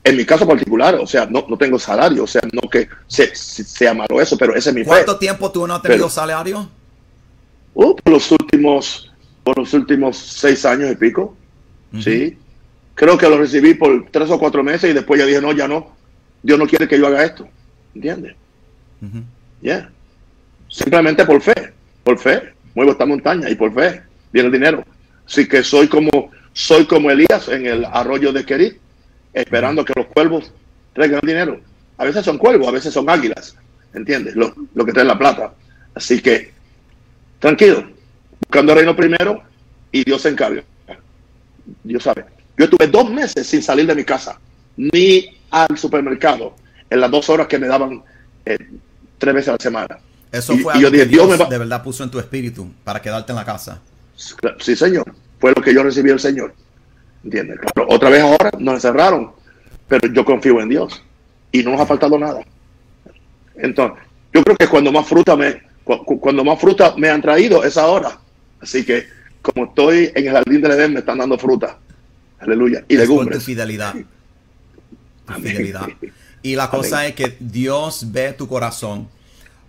en 0.04 0.16
mi 0.16 0.26
caso 0.26 0.48
particular, 0.48 0.96
o 0.96 1.06
sea, 1.06 1.26
no, 1.26 1.46
no 1.48 1.58
tengo 1.58 1.78
salario, 1.78 2.24
o 2.24 2.28
sea, 2.28 2.42
no 2.52 2.70
que 2.70 2.88
se, 3.08 3.36
sea 3.36 3.94
malo 3.94 4.22
eso, 4.22 4.38
pero 4.38 4.56
ese 4.56 4.70
es 4.70 4.76
mi 4.76 4.84
¿Cuánto 4.84 5.18
tiempo 5.18 5.52
tú 5.52 5.68
no 5.68 5.76
has 5.76 5.82
tenido 5.82 6.10
salario? 6.10 6.70
Uh, 7.74 7.96
por 7.96 8.14
los 8.14 8.32
últimos, 8.32 9.12
por 9.44 9.58
los 9.58 9.74
últimos 9.74 10.18
seis 10.18 10.66
años 10.66 10.92
y 10.92 10.96
pico, 10.96 11.36
sí. 12.02 12.38
Creo 12.96 13.18
que 13.18 13.30
lo 13.30 13.38
recibí 13.38 13.76
por 13.76 14.08
tres 14.12 14.30
o 14.30 14.38
cuatro 14.38 14.62
meses 14.62 14.90
y 14.90 14.94
después 14.94 15.20
ya 15.20 15.26
dije, 15.26 15.42
no, 15.42 15.54
ya 15.54 15.68
no, 15.68 15.96
Dios 16.44 16.60
no 16.60 16.68
quiere 16.68 16.88
que 16.88 16.98
yo 16.98 17.08
haga 17.08 17.24
esto, 17.24 17.48
¿entiendes? 17.96 18.36
Ya. 19.62 19.90
Simplemente 20.68 21.26
por 21.26 21.42
fe, 21.42 21.74
por 22.04 22.18
fe, 22.20 22.54
muevo 22.76 22.92
esta 22.92 23.06
montaña 23.06 23.50
y 23.50 23.56
por 23.56 23.74
fe 23.74 24.02
viene 24.32 24.48
el 24.48 24.54
dinero. 24.54 24.84
Así 25.26 25.48
que 25.48 25.64
soy 25.64 25.88
como, 25.88 26.32
soy 26.54 26.86
como 26.86 27.10
Elías 27.10 27.48
en 27.48 27.66
el 27.66 27.86
arroyo 27.86 28.34
de 28.34 28.46
Kerit, 28.46 28.78
esperando 29.42 29.84
que 29.86 29.94
los 29.96 30.08
cuervos 30.08 30.52
traigan 30.94 31.22
dinero. 31.24 31.60
A 31.98 32.06
veces 32.06 32.24
son 32.24 32.38
cuervos, 32.38 32.68
a 32.68 32.72
veces 32.72 32.94
son 32.94 33.10
águilas, 33.10 33.56
¿entiendes? 33.94 34.36
Lo, 34.36 34.54
lo 34.74 34.86
que 34.86 34.94
trae 34.94 35.06
la 35.06 35.18
plata. 35.18 35.54
Así 35.94 36.22
que, 36.22 36.52
tranquilo, 37.40 37.90
buscando 38.40 38.72
el 38.72 38.80
reino 38.80 38.96
primero 38.96 39.44
y 39.92 40.04
Dios 40.04 40.22
se 40.22 40.30
encarga. 40.30 40.64
Dios 41.84 42.04
sabe. 42.04 42.26
Yo 42.58 42.66
estuve 42.66 42.88
dos 42.88 43.10
meses 43.10 43.48
sin 43.48 43.62
salir 43.62 43.86
de 43.86 43.96
mi 43.96 44.04
casa, 44.04 44.40
ni 44.78 45.38
al 45.50 45.78
supermercado, 45.78 46.56
en 46.90 47.00
las 47.02 47.12
dos 47.12 47.30
horas 47.30 47.48
que 47.48 47.60
me 47.60 47.68
daban 47.68 48.04
eh, 48.46 48.58
tres 49.18 49.34
veces 49.34 49.50
a 49.50 49.52
la 49.54 49.58
semana. 49.60 50.00
Eso 50.32 50.58
fue 50.58 50.74
algo 50.74 50.92
que 50.92 51.06
Dios, 51.06 51.50
de 51.50 51.58
verdad 51.58 51.84
puso 51.84 52.04
en 52.04 52.12
tu 52.12 52.20
espíritu 52.20 52.72
para 52.84 53.02
quedarte 53.02 53.32
en 53.32 53.38
la 53.38 53.46
casa. 53.46 53.82
Sí, 54.60 54.76
Señor. 54.76 55.14
Fue 55.40 55.54
lo 55.56 55.62
que 55.62 55.74
yo 55.74 55.82
recibí 55.84 56.10
del 56.10 56.20
Señor. 56.20 56.54
¿Entiendes? 57.24 57.60
otra 57.88 58.10
vez 58.10 58.22
ahora 58.22 58.52
nos 58.58 58.76
encerraron, 58.76 59.32
pero 59.88 60.08
yo 60.12 60.24
confío 60.24 60.62
en 60.62 60.70
Dios 60.70 61.04
y 61.52 61.64
no 61.64 61.72
nos 61.72 61.82
ha 61.82 61.86
faltado 61.86 62.18
nada. 62.18 62.42
Entonces, 63.56 63.98
yo 64.34 64.44
creo 64.44 64.56
que 64.56 64.68
cuando 64.68 64.92
más 64.92 65.08
fruta 65.08 65.36
me, 65.36 65.62
cuando 65.84 66.44
más 66.44 66.60
fruta 66.60 66.94
me 66.98 67.10
han 67.10 67.22
traído 67.22 67.64
es 67.64 67.78
ahora. 67.78 68.18
Así 68.62 68.86
que 68.86 69.06
como 69.42 69.66
estoy 69.66 70.12
en 70.16 70.28
el 70.28 70.34
jardín 70.34 70.62
de 70.62 70.70
Edén, 70.70 70.94
me 70.94 71.00
están 71.00 71.18
dando 71.18 71.38
fruta. 71.38 71.78
Aleluya. 72.40 72.86
Y 72.88 72.96
legumbres. 72.96 73.40
tu 73.40 73.46
fidelidad. 73.46 73.96
fidelidad. 75.42 75.88
Y 76.42 76.56
la 76.56 76.70
cosa 76.70 77.06
es 77.06 77.16
que 77.16 77.36
Dios 77.40 78.12
ve 78.12 78.32
tu 78.32 78.48
corazón 78.48 79.10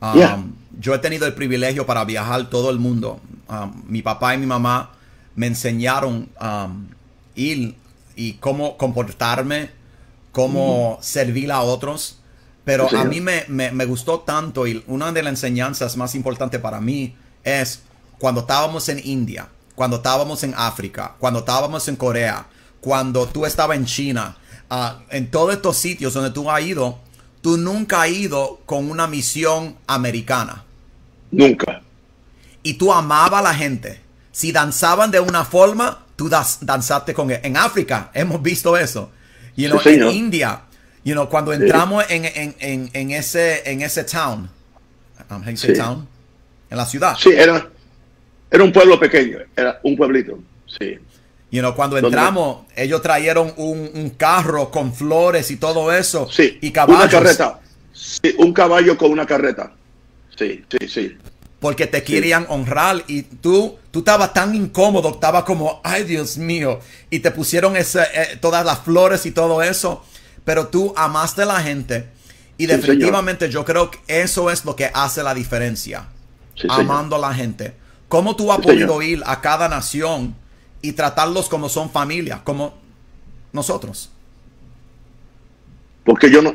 Um, 0.01 0.55
yo 0.79 0.95
he 0.95 0.99
tenido 0.99 1.27
el 1.27 1.35
privilegio 1.35 1.85
para 1.85 2.05
viajar 2.05 2.49
todo 2.49 2.71
el 2.71 2.79
mundo. 2.79 3.21
Um, 3.49 3.83
mi 3.87 4.03
papá 4.03 4.35
y 4.35 4.39
mi 4.39 4.47
mamá 4.47 4.91
me 5.35 5.47
enseñaron 5.47 6.29
um, 6.41 6.87
ir 7.35 7.77
y 8.17 8.35
cómo 8.35 8.77
comportarme, 8.77 9.71
cómo 10.33 10.99
servir 11.01 11.53
a 11.53 11.61
otros. 11.61 12.17
Pero 12.65 12.89
a 12.95 13.05
mí 13.05 13.21
me, 13.21 13.47
me, 13.49 13.85
gustó 13.87 14.21
tanto 14.21 14.67
y 14.67 14.85
una 14.87 15.11
de 15.13 15.23
las 15.23 15.33
enseñanzas 15.33 15.97
más 15.97 16.15
importantes 16.15 16.61
para 16.61 16.81
mí 16.81 17.17
es 17.43 17.83
cuando 18.19 18.43
estábamos 18.43 18.89
en 18.91 19.01
India, 19.05 19.49
cuando 19.75 19.97
estábamos 19.97 20.45
en 20.45 20.55
África, 20.57 21.17
cuando 21.19 21.41
estábamos 21.41 21.89
en 21.89 21.97
Corea, 21.97 22.47
cuando 22.81 23.27
tú 23.27 23.47
estabas 23.47 23.77
en 23.77 23.87
China, 23.87 24.37
uh, 24.71 25.03
en 25.11 25.31
todos 25.31 25.55
estos 25.55 25.79
sitios 25.79 26.13
donde 26.15 26.31
tú 26.31 26.51
has 26.51 26.63
ido, 26.63 26.99
tú 27.41 27.57
nunca 27.57 28.03
has 28.03 28.11
ido 28.11 28.61
con 28.67 28.91
una 28.91 29.07
misión 29.07 29.77
americana. 29.87 30.65
Nunca. 31.31 31.83
Y 32.63 32.75
tú 32.75 32.93
amabas 32.93 33.41
a 33.41 33.43
la 33.43 33.55
gente. 33.55 34.01
Si 34.33 34.53
danzaban 34.53 35.11
de 35.11 35.21
una 35.21 35.45
forma, 35.45 36.05
tú 36.21 36.29
danzaste 36.29 37.15
con 37.15 37.31
él. 37.31 37.41
En 37.43 37.57
África 37.57 38.11
hemos 38.13 38.43
visto 38.43 38.77
eso. 38.77 39.11
You 39.57 39.71
know, 39.71 39.81
en 39.87 40.03
India, 40.11 40.61
you 41.03 41.15
know, 41.15 41.31
cuando 41.31 41.51
entramos 41.55 42.05
en, 42.11 43.11
ese, 43.11 43.63
en 43.65 43.81
ese 43.81 44.05
town, 44.05 44.51
um, 45.31 45.43
town, 45.75 46.07
en 46.69 46.77
la 46.77 46.85
ciudad. 46.85 47.17
Sí, 47.19 47.31
era, 47.31 47.67
era 48.51 48.63
un 48.63 48.71
pueblo 48.71 49.01
pequeño, 49.01 49.39
era 49.57 49.81
un 49.83 49.97
pueblito. 49.97 50.39
Sí. 50.67 50.99
You 51.51 51.61
know, 51.61 51.75
cuando 51.75 51.97
entramos, 51.97 52.67
ellos 52.77 53.01
trajeron 53.01 53.55
un, 53.57 54.11
carro 54.19 54.71
con 54.71 54.93
flores 54.93 55.51
y 55.51 55.57
todo 55.57 55.91
eso. 55.91 56.29
Sí, 56.31 56.59
y 56.61 56.71
caballos. 56.71 57.05
Una 57.05 57.11
carreta. 57.11 57.61
Sí, 57.95 58.35
un 58.37 58.53
caballo 58.53 58.99
con 58.99 59.11
una 59.11 59.25
carreta. 59.25 59.73
Sí, 60.37 60.67
sí, 60.69 60.87
sí. 60.87 61.19
Porque 61.61 61.87
te 61.87 62.03
querían 62.03 62.47
honrar 62.49 63.05
y 63.07 63.23
tú, 63.23 63.77
tú 63.91 63.99
estabas 64.01 64.33
tan 64.33 64.55
incómodo, 64.55 65.11
estabas 65.11 65.45
como, 65.45 65.81
ay 65.85 66.05
Dios 66.05 66.39
mío, 66.39 66.81
y 67.11 67.21
te 67.21 67.31
pusieron 67.31 67.77
ese, 67.77 68.01
eh, 68.01 68.39
todas 68.41 68.65
las 68.65 68.81
flores 68.81 69.27
y 69.27 69.31
todo 69.31 69.63
eso, 69.63 70.03
pero 70.45 70.69
tú 70.69 70.95
amaste 70.97 71.43
a 71.43 71.47
la 71.47 71.61
gente 71.61 72.09
y 72.57 72.67
definitivamente 72.67 73.51
yo 73.51 73.65
creo 73.67 73.91
que 73.91 73.99
eso 74.09 74.51
es 74.51 74.65
lo 74.65 74.75
que 74.75 74.91
hace 74.93 75.23
la 75.23 75.35
diferencia, 75.35 76.07
amando 76.69 77.17
a 77.17 77.19
la 77.19 77.35
gente. 77.35 77.75
¿Cómo 78.09 78.35
tú 78.37 78.51
has 78.51 78.59
podido 78.61 79.03
ir 79.03 79.23
a 79.27 79.41
cada 79.43 79.69
nación? 79.69 80.35
y 80.83 80.93
tratarlos 80.93 81.49
como 81.49 81.69
son 81.69 81.91
familia, 81.91 82.41
como 82.43 82.75
nosotros. 83.53 84.11
Porque 86.05 86.31
yo 86.31 86.43
no, 86.43 86.55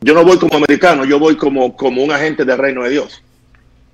yo 0.00 0.14
no 0.14 0.24
voy 0.24 0.38
como 0.38 0.56
americano, 0.56 1.04
yo 1.04 1.18
voy 1.18 1.36
como, 1.36 1.76
como 1.76 2.02
un 2.02 2.12
agente 2.12 2.44
del 2.44 2.58
reino 2.58 2.82
de 2.84 2.90
Dios. 2.90 3.22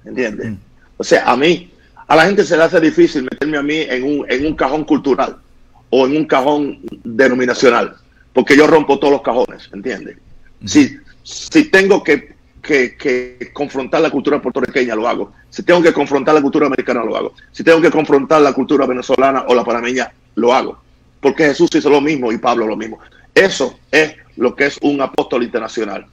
¿Entiendes? 0.05 0.51
Mm. 0.51 0.57
O 0.97 1.05
sea, 1.05 1.31
a 1.31 1.37
mí, 1.37 1.71
a 2.07 2.17
la 2.17 2.27
gente 2.27 2.45
se 2.45 2.57
le 2.57 2.63
hace 2.63 2.81
difícil 2.81 3.25
meterme 3.25 3.57
a 3.57 3.63
mí 3.63 3.79
en 3.81 4.05
un, 4.05 4.27
en 4.31 4.47
un 4.47 4.55
cajón 4.55 4.85
cultural 4.85 5.37
o 5.91 6.07
en 6.07 6.17
un 6.17 6.25
cajón 6.27 6.81
denominacional, 7.05 7.97
porque 8.33 8.57
yo 8.57 8.67
rompo 8.67 8.99
todos 8.99 9.13
los 9.13 9.23
cajones, 9.23 9.69
¿entiendes? 9.73 10.17
Si, 10.65 10.97
si 11.23 11.65
tengo 11.65 12.03
que, 12.03 12.35
que, 12.65 13.51
confrontar 13.53 14.01
la 14.01 14.11
cultura 14.11 14.41
puertorriqueña, 14.41 14.95
lo 14.95 15.09
hago. 15.09 15.33
Si 15.51 15.63
tengo 15.63 15.83
que 15.83 15.93
confrontar 15.93 16.35
la 16.35 16.43
cultura 16.43 16.67
americana, 16.67 17.05
lo 17.05 17.17
hago. 17.17 17.35
Si 17.53 17.63
tengo 17.63 17.81
que 17.81 17.91
confrontar 17.91 18.41
la 18.41 18.53
cultura 18.53 18.87
venezolana 18.87 19.45
o 19.49 19.55
la 19.55 19.65
panameña, 19.65 20.13
lo 20.35 20.53
hago. 20.53 20.79
Porque 21.21 21.45
Jesús 21.45 21.71
hizo 21.75 21.91
lo 21.91 22.01
mismo 22.01 22.33
y 22.33 22.39
Pablo 22.39 22.67
lo 22.67 22.77
mismo. 22.77 22.99
Eso 23.35 23.79
es 23.91 24.15
lo 24.37 24.55
que 24.55 24.67
es 24.67 24.79
un 24.83 25.01
apóstol 25.01 25.43
internacional. 25.43 26.07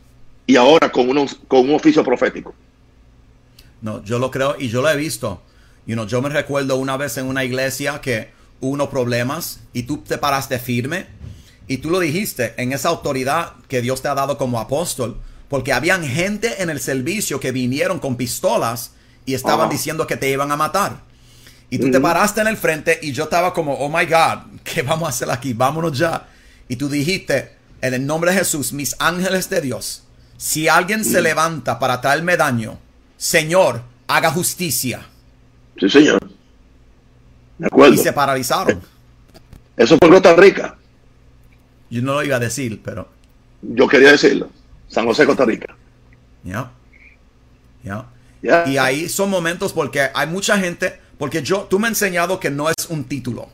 Y 0.45 0.55
ahora 0.55 0.91
con, 0.91 1.07
con 1.47 1.69
un 1.69 1.75
oficio 1.75 2.03
profético. 2.03 2.53
No, 3.81 4.03
yo 4.03 4.19
lo 4.19 4.31
creo 4.31 4.55
y 4.59 4.69
yo 4.69 4.81
lo 4.81 4.89
he 4.89 4.95
visto. 4.95 5.41
You 5.85 5.95
know, 5.95 6.05
yo 6.05 6.21
me 6.21 6.29
recuerdo 6.29 6.77
una 6.77 6.97
vez 6.97 7.17
en 7.17 7.25
una 7.25 7.43
iglesia 7.43 8.01
que 8.01 8.29
hubo 8.59 8.71
unos 8.71 8.89
problemas 8.89 9.61
y 9.73 9.83
tú 9.83 9.97
te 9.97 10.17
paraste 10.17 10.59
firme 10.59 11.07
y 11.67 11.77
tú 11.77 11.89
lo 11.89 11.99
dijiste 11.99 12.53
en 12.57 12.73
esa 12.73 12.89
autoridad 12.89 13.53
que 13.67 13.81
Dios 13.81 14.01
te 14.01 14.07
ha 14.07 14.13
dado 14.13 14.37
como 14.37 14.59
apóstol, 14.59 15.19
porque 15.49 15.73
habían 15.73 16.03
gente 16.05 16.61
en 16.61 16.69
el 16.69 16.79
servicio 16.79 17.39
que 17.39 17.51
vinieron 17.51 17.99
con 17.99 18.15
pistolas 18.15 18.91
y 19.25 19.33
estaban 19.33 19.69
diciendo 19.69 20.05
que 20.07 20.17
te 20.17 20.29
iban 20.29 20.51
a 20.51 20.57
matar. 20.57 21.01
Y 21.69 21.77
tú 21.79 21.89
te 21.89 22.01
paraste 22.01 22.41
en 22.41 22.47
el 22.47 22.57
frente 22.57 22.99
y 23.01 23.13
yo 23.13 23.23
estaba 23.23 23.53
como, 23.53 23.73
oh 23.75 23.87
my 23.87 24.05
God, 24.05 24.59
¿qué 24.63 24.81
vamos 24.81 25.07
a 25.07 25.09
hacer 25.09 25.31
aquí? 25.31 25.53
Vámonos 25.53 25.97
ya. 25.97 26.27
Y 26.67 26.75
tú 26.75 26.89
dijiste, 26.89 27.55
en 27.81 27.93
el 27.93 28.05
nombre 28.05 28.31
de 28.31 28.39
Jesús, 28.39 28.73
mis 28.73 28.95
ángeles 28.99 29.49
de 29.49 29.61
Dios, 29.61 30.03
si 30.35 30.67
alguien 30.67 31.05
se 31.05 31.21
levanta 31.21 31.79
para 31.79 32.01
traerme 32.01 32.35
daño, 32.35 32.77
Señor, 33.21 33.83
haga 34.07 34.31
justicia. 34.31 35.05
Sí, 35.79 35.87
señor. 35.87 36.27
De 37.59 37.67
acuerdo. 37.67 37.93
Y 37.93 37.97
se 37.99 38.11
paralizaron. 38.11 38.81
Eso 39.77 39.95
fue 39.99 40.09
Costa 40.09 40.35
Rica. 40.35 40.75
Yo 41.91 42.01
no 42.01 42.15
lo 42.15 42.23
iba 42.23 42.37
a 42.37 42.39
decir, 42.39 42.81
pero. 42.83 43.07
Yo 43.61 43.87
quería 43.87 44.13
decirlo. 44.13 44.49
San 44.87 45.05
José, 45.05 45.27
Costa 45.27 45.45
Rica. 45.45 45.77
Ya. 46.43 46.71
Ya. 47.83 48.07
Y 48.65 48.77
ahí 48.77 49.07
son 49.07 49.29
momentos 49.29 49.71
porque 49.71 50.09
hay 50.15 50.25
mucha 50.25 50.57
gente. 50.57 50.99
Porque 51.19 51.43
yo, 51.43 51.67
tú 51.69 51.77
me 51.77 51.89
has 51.89 51.91
enseñado 51.91 52.39
que 52.39 52.49
no 52.49 52.69
es 52.69 52.89
un 52.89 53.03
título. 53.03 53.49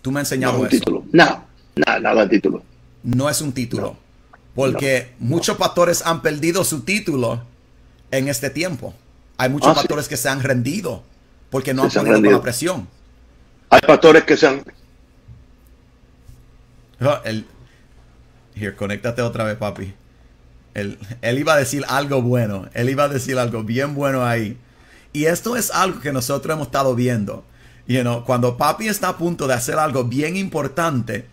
Tú 0.00 0.12
me 0.12 0.20
has 0.20 0.30
enseñado 0.30 0.52
no, 0.52 0.60
un 0.60 0.66
eso. 0.68 0.76
Título. 0.76 1.04
No, 1.10 1.44
nada, 1.74 1.98
nada 1.98 2.22
de 2.22 2.28
título. 2.28 2.62
No 3.02 3.28
es 3.28 3.40
un 3.40 3.52
título. 3.52 3.96
porque 4.54 5.10
muchos 5.18 5.56
pastores 5.56 6.06
han 6.06 6.22
perdido 6.22 6.62
su 6.62 6.82
título 6.82 7.42
en 8.10 8.28
este 8.28 8.50
tiempo. 8.50 8.94
Hay 9.38 9.50
muchos 9.50 9.70
ah, 9.70 9.74
pastores 9.74 10.08
que 10.08 10.16
se 10.16 10.28
han 10.28 10.42
rendido 10.42 11.02
porque 11.50 11.74
no 11.74 11.84
han 11.84 11.90
podido 11.90 12.14
con 12.14 12.32
la 12.32 12.42
presión. 12.42 12.88
Hay 13.70 13.80
pastores 13.80 14.24
que 14.24 14.36
se 14.36 14.46
han. 14.46 14.62
Oh, 17.00 17.18
el... 17.24 17.46
Here, 18.54 18.74
conéctate 18.74 19.20
otra 19.22 19.44
vez, 19.44 19.56
papi. 19.56 19.92
Él, 20.72 20.98
él 21.20 21.38
iba 21.38 21.54
a 21.54 21.56
decir 21.56 21.84
algo 21.88 22.22
bueno. 22.22 22.68
Él 22.72 22.88
iba 22.88 23.04
a 23.04 23.08
decir 23.08 23.38
algo 23.38 23.62
bien 23.62 23.94
bueno 23.94 24.24
ahí. 24.24 24.56
Y 25.12 25.26
esto 25.26 25.56
es 25.56 25.70
algo 25.70 26.00
que 26.00 26.12
nosotros 26.12 26.54
hemos 26.54 26.68
estado 26.68 26.94
viendo. 26.94 27.44
You 27.86 28.00
know, 28.00 28.24
cuando 28.24 28.56
papi 28.56 28.88
está 28.88 29.10
a 29.10 29.16
punto 29.16 29.46
de 29.46 29.54
hacer 29.54 29.78
algo 29.78 30.04
bien 30.04 30.36
importante, 30.36 31.26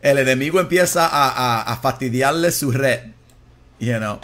el 0.00 0.18
enemigo 0.18 0.60
empieza 0.60 1.06
a, 1.06 1.28
a, 1.28 1.62
a 1.62 1.76
fastidiarle 1.78 2.52
su 2.52 2.70
red. 2.70 3.00
You 3.80 3.96
know, 3.96 4.20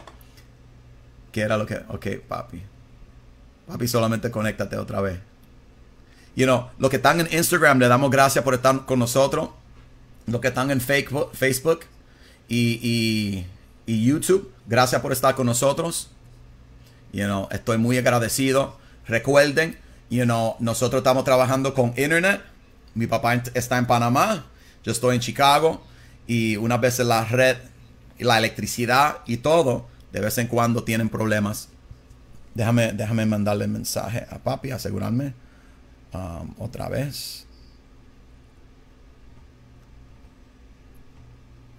¿Qué 1.35 1.41
era 1.41 1.57
lo 1.59 1.66
que... 1.66 1.74
Ok, 1.89 2.07
papi. 2.28 2.62
Papi, 3.66 3.89
solamente 3.89 4.30
conéctate 4.30 4.76
otra 4.76 5.01
vez. 5.01 5.18
You 6.37 6.45
know, 6.45 6.68
los 6.78 6.91
que 6.91 6.99
están 6.99 7.18
en 7.18 7.26
Instagram, 7.37 7.80
le 7.80 7.89
damos 7.89 8.09
gracias 8.09 8.45
por 8.45 8.55
estar 8.55 8.87
con 8.87 9.01
nosotros. 9.01 9.49
Los 10.28 10.41
que 10.41 10.47
están 10.47 10.70
en 10.70 10.80
Facebook 10.80 11.80
y, 12.49 13.45
YouTube, 13.85 14.53
gracias 14.68 15.03
por 15.03 15.11
estar 15.11 15.35
con 15.35 15.47
nosotros. 15.47 16.09
You 17.12 17.24
know, 17.24 17.49
estoy 17.51 17.78
muy 17.78 17.99
agradecido. 17.99 18.78
Recuerden, 19.09 19.76
you 20.11 20.22
know, 20.22 20.55
nosotros 20.61 21.01
estamos 21.01 21.24
trabajando 21.24 21.74
con 21.74 21.95
Internet. 21.97 22.43
Mi 22.95 23.09
papá 23.09 23.35
está 23.55 23.76
en 23.78 23.89
Panamá. 23.89 24.47
Yo 24.85 24.93
estoy 24.93 25.16
en 25.16 25.20
Chicago. 25.20 25.82
Y 26.28 26.55
una 26.59 26.76
vez 26.76 27.01
la 27.01 27.24
red, 27.24 27.57
la 28.20 28.39
electricidad 28.39 29.18
y 29.26 29.39
todo, 29.39 29.93
de 30.15 30.21
vez 30.21 30.39
en 30.39 30.47
cuando 30.47 30.85
tienen 30.85 31.09
problemas. 31.09 31.69
Déjame, 32.55 32.93
déjame 32.93 33.27
mandarle 33.27 33.67
mensaje 33.67 34.25
a 34.31 34.39
papi, 34.39 34.71
asegurarme. 34.71 35.35
Um, 36.12 36.55
otra 36.59 36.89
vez. 36.89 37.45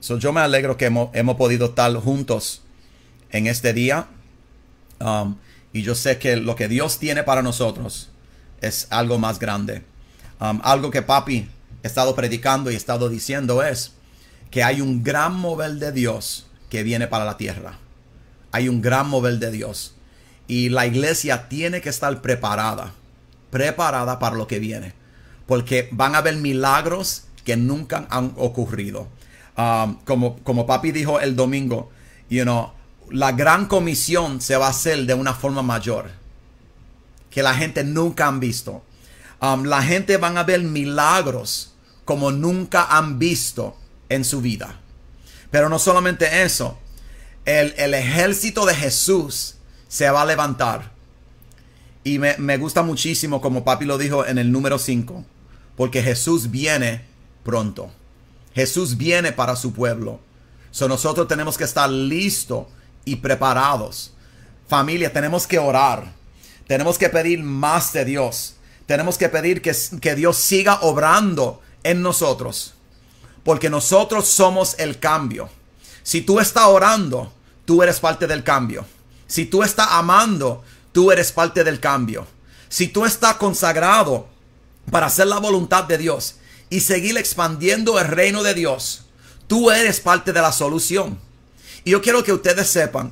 So, 0.01 0.19
yo 0.19 0.33
me 0.33 0.41
alegro 0.41 0.75
que 0.75 0.87
hemos, 0.87 1.37
podido 1.37 1.67
estar 1.67 1.93
juntos 1.95 2.61
en 3.31 3.47
este 3.47 3.71
día. 3.71 4.07
Um, 4.99 5.37
y 5.71 5.81
yo 5.81 5.95
sé 5.95 6.19
que 6.19 6.35
lo 6.35 6.57
que 6.57 6.67
Dios 6.67 6.99
tiene 6.99 7.23
para 7.23 7.41
nosotros 7.41 8.09
es 8.59 8.87
algo 8.89 9.17
más 9.17 9.39
grande. 9.39 9.81
Um, 10.41 10.59
algo 10.61 10.91
que 10.91 11.01
papi 11.01 11.47
ha 11.85 11.87
estado 11.87 12.13
predicando 12.15 12.69
y 12.69 12.75
estado 12.75 13.07
diciendo 13.07 13.63
es 13.63 13.93
que 14.51 14.61
hay 14.61 14.81
un 14.81 15.05
gran 15.05 15.35
mover 15.35 15.75
de 15.75 15.93
Dios 15.93 16.47
que 16.69 16.83
viene 16.83 17.07
para 17.07 17.23
la 17.23 17.37
tierra 17.37 17.79
hay 18.55 18.69
un 18.69 18.81
gran 18.81 19.09
mover 19.09 19.37
de 19.37 19.51
Dios. 19.51 19.95
Y 20.47 20.69
la 20.69 20.85
iglesia 20.85 21.49
tiene 21.49 21.81
que 21.81 21.89
estar 21.89 22.21
preparada, 22.21 22.93
preparada 23.49 24.17
para 24.17 24.37
lo 24.37 24.47
que 24.47 24.59
viene. 24.59 24.93
Porque 25.45 25.89
van 25.91 26.15
a 26.15 26.19
haber 26.19 26.37
milagros 26.37 27.25
que 27.43 27.57
nunca 27.57 28.07
han 28.09 28.33
ocurrido. 28.37 29.09
Um, 29.57 29.97
como, 30.05 30.37
como 30.43 30.65
papi 30.65 30.93
dijo 30.93 31.19
el 31.19 31.35
domingo, 31.35 31.89
you 32.29 32.43
know, 32.43 32.71
la 33.09 33.33
gran 33.33 33.65
comisión 33.65 34.39
se 34.39 34.55
va 34.55 34.67
a 34.67 34.69
hacer 34.69 35.05
de 35.05 35.13
una 35.13 35.33
forma 35.33 35.61
mayor. 35.61 36.11
Que 37.29 37.43
la 37.43 37.55
gente 37.55 37.83
nunca 37.83 38.27
han 38.27 38.39
visto. 38.39 38.85
Um, 39.41 39.65
la 39.65 39.83
gente 39.83 40.15
van 40.15 40.37
a 40.37 40.43
ver 40.43 40.61
milagros 40.61 41.73
como 42.05 42.31
nunca 42.31 42.85
han 42.85 43.19
visto 43.19 43.75
en 44.07 44.23
su 44.23 44.39
vida. 44.39 44.79
Pero 45.51 45.67
no 45.67 45.77
solamente 45.77 46.43
eso, 46.43 46.79
el, 47.45 47.93
ejército 47.93 48.65
de 48.65 48.75
Jesús 48.75 49.55
se 49.87 50.09
va 50.09 50.23
a 50.23 50.25
levantar. 50.25 50.91
Y 52.03 52.19
me, 52.19 52.57
gusta 52.57 52.83
muchísimo, 52.83 53.41
como 53.41 53.63
papi 53.63 53.85
lo 53.85 53.97
dijo 53.97 54.25
en 54.25 54.37
el 54.37 54.51
número 54.51 54.77
5, 54.77 55.23
porque 55.75 56.03
Jesús 56.03 56.51
viene 56.51 57.05
pronto. 57.43 57.91
Jesús 58.53 58.97
viene 58.97 59.31
para 59.31 59.55
su 59.55 59.73
pueblo. 59.73 60.19
So 60.71 60.87
nosotros 60.87 61.27
tenemos 61.27 61.57
que 61.57 61.63
estar 61.63 61.89
listos 61.89 62.67
y 63.05 63.17
preparados. 63.17 64.13
Familia, 64.67 65.11
tenemos 65.11 65.47
que 65.47 65.59
orar. 65.59 66.13
Tenemos 66.67 66.97
que 66.97 67.09
pedir 67.09 67.43
más 67.43 67.93
de 67.93 68.05
Dios. 68.05 68.55
Tenemos 68.85 69.17
que 69.17 69.29
pedir 69.29 69.61
que, 69.61 69.75
que 70.01 70.15
Dios 70.15 70.37
siga 70.37 70.79
obrando 70.81 71.61
en 71.83 72.01
nosotros. 72.01 72.75
Porque 73.43 73.69
nosotros 73.69 74.27
somos 74.27 74.75
el 74.79 74.99
cambio. 74.99 75.49
Si 76.05 76.21
tú 76.21 76.39
estás 76.39 76.65
orando, 76.65 77.33
tú 77.65 77.81
eres 77.81 77.99
parte 77.99 78.27
del 78.27 78.43
cambio. 78.43 78.85
Si 79.25 79.47
tú 79.47 79.63
estás 79.63 79.87
amando, 79.89 80.63
tú 80.91 81.11
eres 81.11 81.31
parte 81.31 81.63
del 81.63 81.79
cambio. 81.79 82.27
Si 82.69 82.87
tú 82.87 83.05
estás 83.05 83.37
consagrado 83.37 84.27
para 84.91 85.07
hacer 85.07 85.25
la 85.25 85.39
voluntad 85.39 85.85
de 85.85 85.97
Dios 85.97 86.35
y 86.69 86.81
seguir 86.81 87.17
expandiendo 87.17 87.99
el 87.99 88.07
reino 88.07 88.43
de 88.43 88.53
Dios, 88.53 89.05
tú 89.47 89.71
eres 89.71 89.99
parte 89.99 90.31
de 90.31 90.43
la 90.43 90.51
solución. 90.51 91.17
Y 91.83 91.89
yo 91.89 92.03
quiero 92.03 92.23
que 92.23 92.33
ustedes 92.33 92.67
sepan 92.67 93.11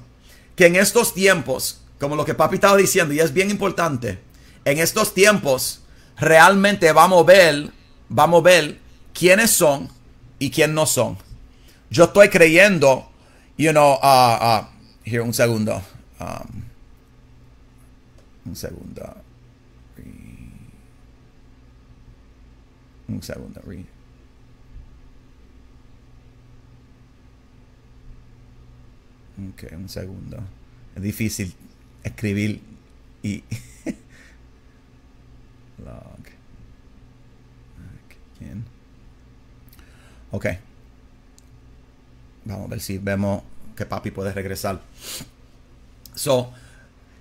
que 0.56 0.68
en 0.68 0.76
estos 0.76 1.16
tiempos, 1.16 1.80
como 2.00 2.16
lo 2.16 2.26
que 2.26 2.36
papi 2.36 2.56
estaba 2.56 2.78
diciendo, 2.78 3.12
y 3.12 3.20
es 3.20 3.34
bien 3.34 3.50
importante, 3.50 4.20
en 4.66 4.78
estos 4.78 5.16
tiempos 5.16 5.80
realmente 6.16 6.92
vamos 6.92 7.24
a 7.24 7.26
ver, 7.26 7.72
vamos 8.08 8.42
a 8.42 8.44
ver 8.44 8.80
quiénes 9.16 9.50
son 9.50 9.90
y 10.38 10.52
quiénes 10.52 10.76
no 10.76 10.86
son. 10.86 11.33
Yo 11.94 12.06
estoy 12.06 12.30
creyendo 12.30 13.08
you 13.56 13.72
know, 13.72 14.00
uh, 14.02 14.38
uh, 14.42 14.66
here, 15.04 15.22
un 15.22 15.32
segundo. 15.32 15.80
Um, 16.20 16.64
un 18.48 18.56
segundo. 18.56 19.16
Un 23.08 23.22
segundo. 23.22 23.62
Read. 23.64 23.86
Ok, 29.50 29.72
un 29.74 29.88
segundo. 29.88 30.38
Es 30.96 31.04
difícil 31.04 31.54
escribir 32.04 32.60
y... 33.22 33.44
Log. 35.86 36.24
¿Quién? 38.40 38.64
Ok. 40.32 40.48
Vamos 42.46 42.66
a 42.66 42.70
ver 42.70 42.82
si 42.82 42.98
vemos 42.98 43.44
que 43.76 43.86
papi 43.86 44.12
puede 44.12 44.34
regresar. 44.34 44.82
So, 46.16 46.52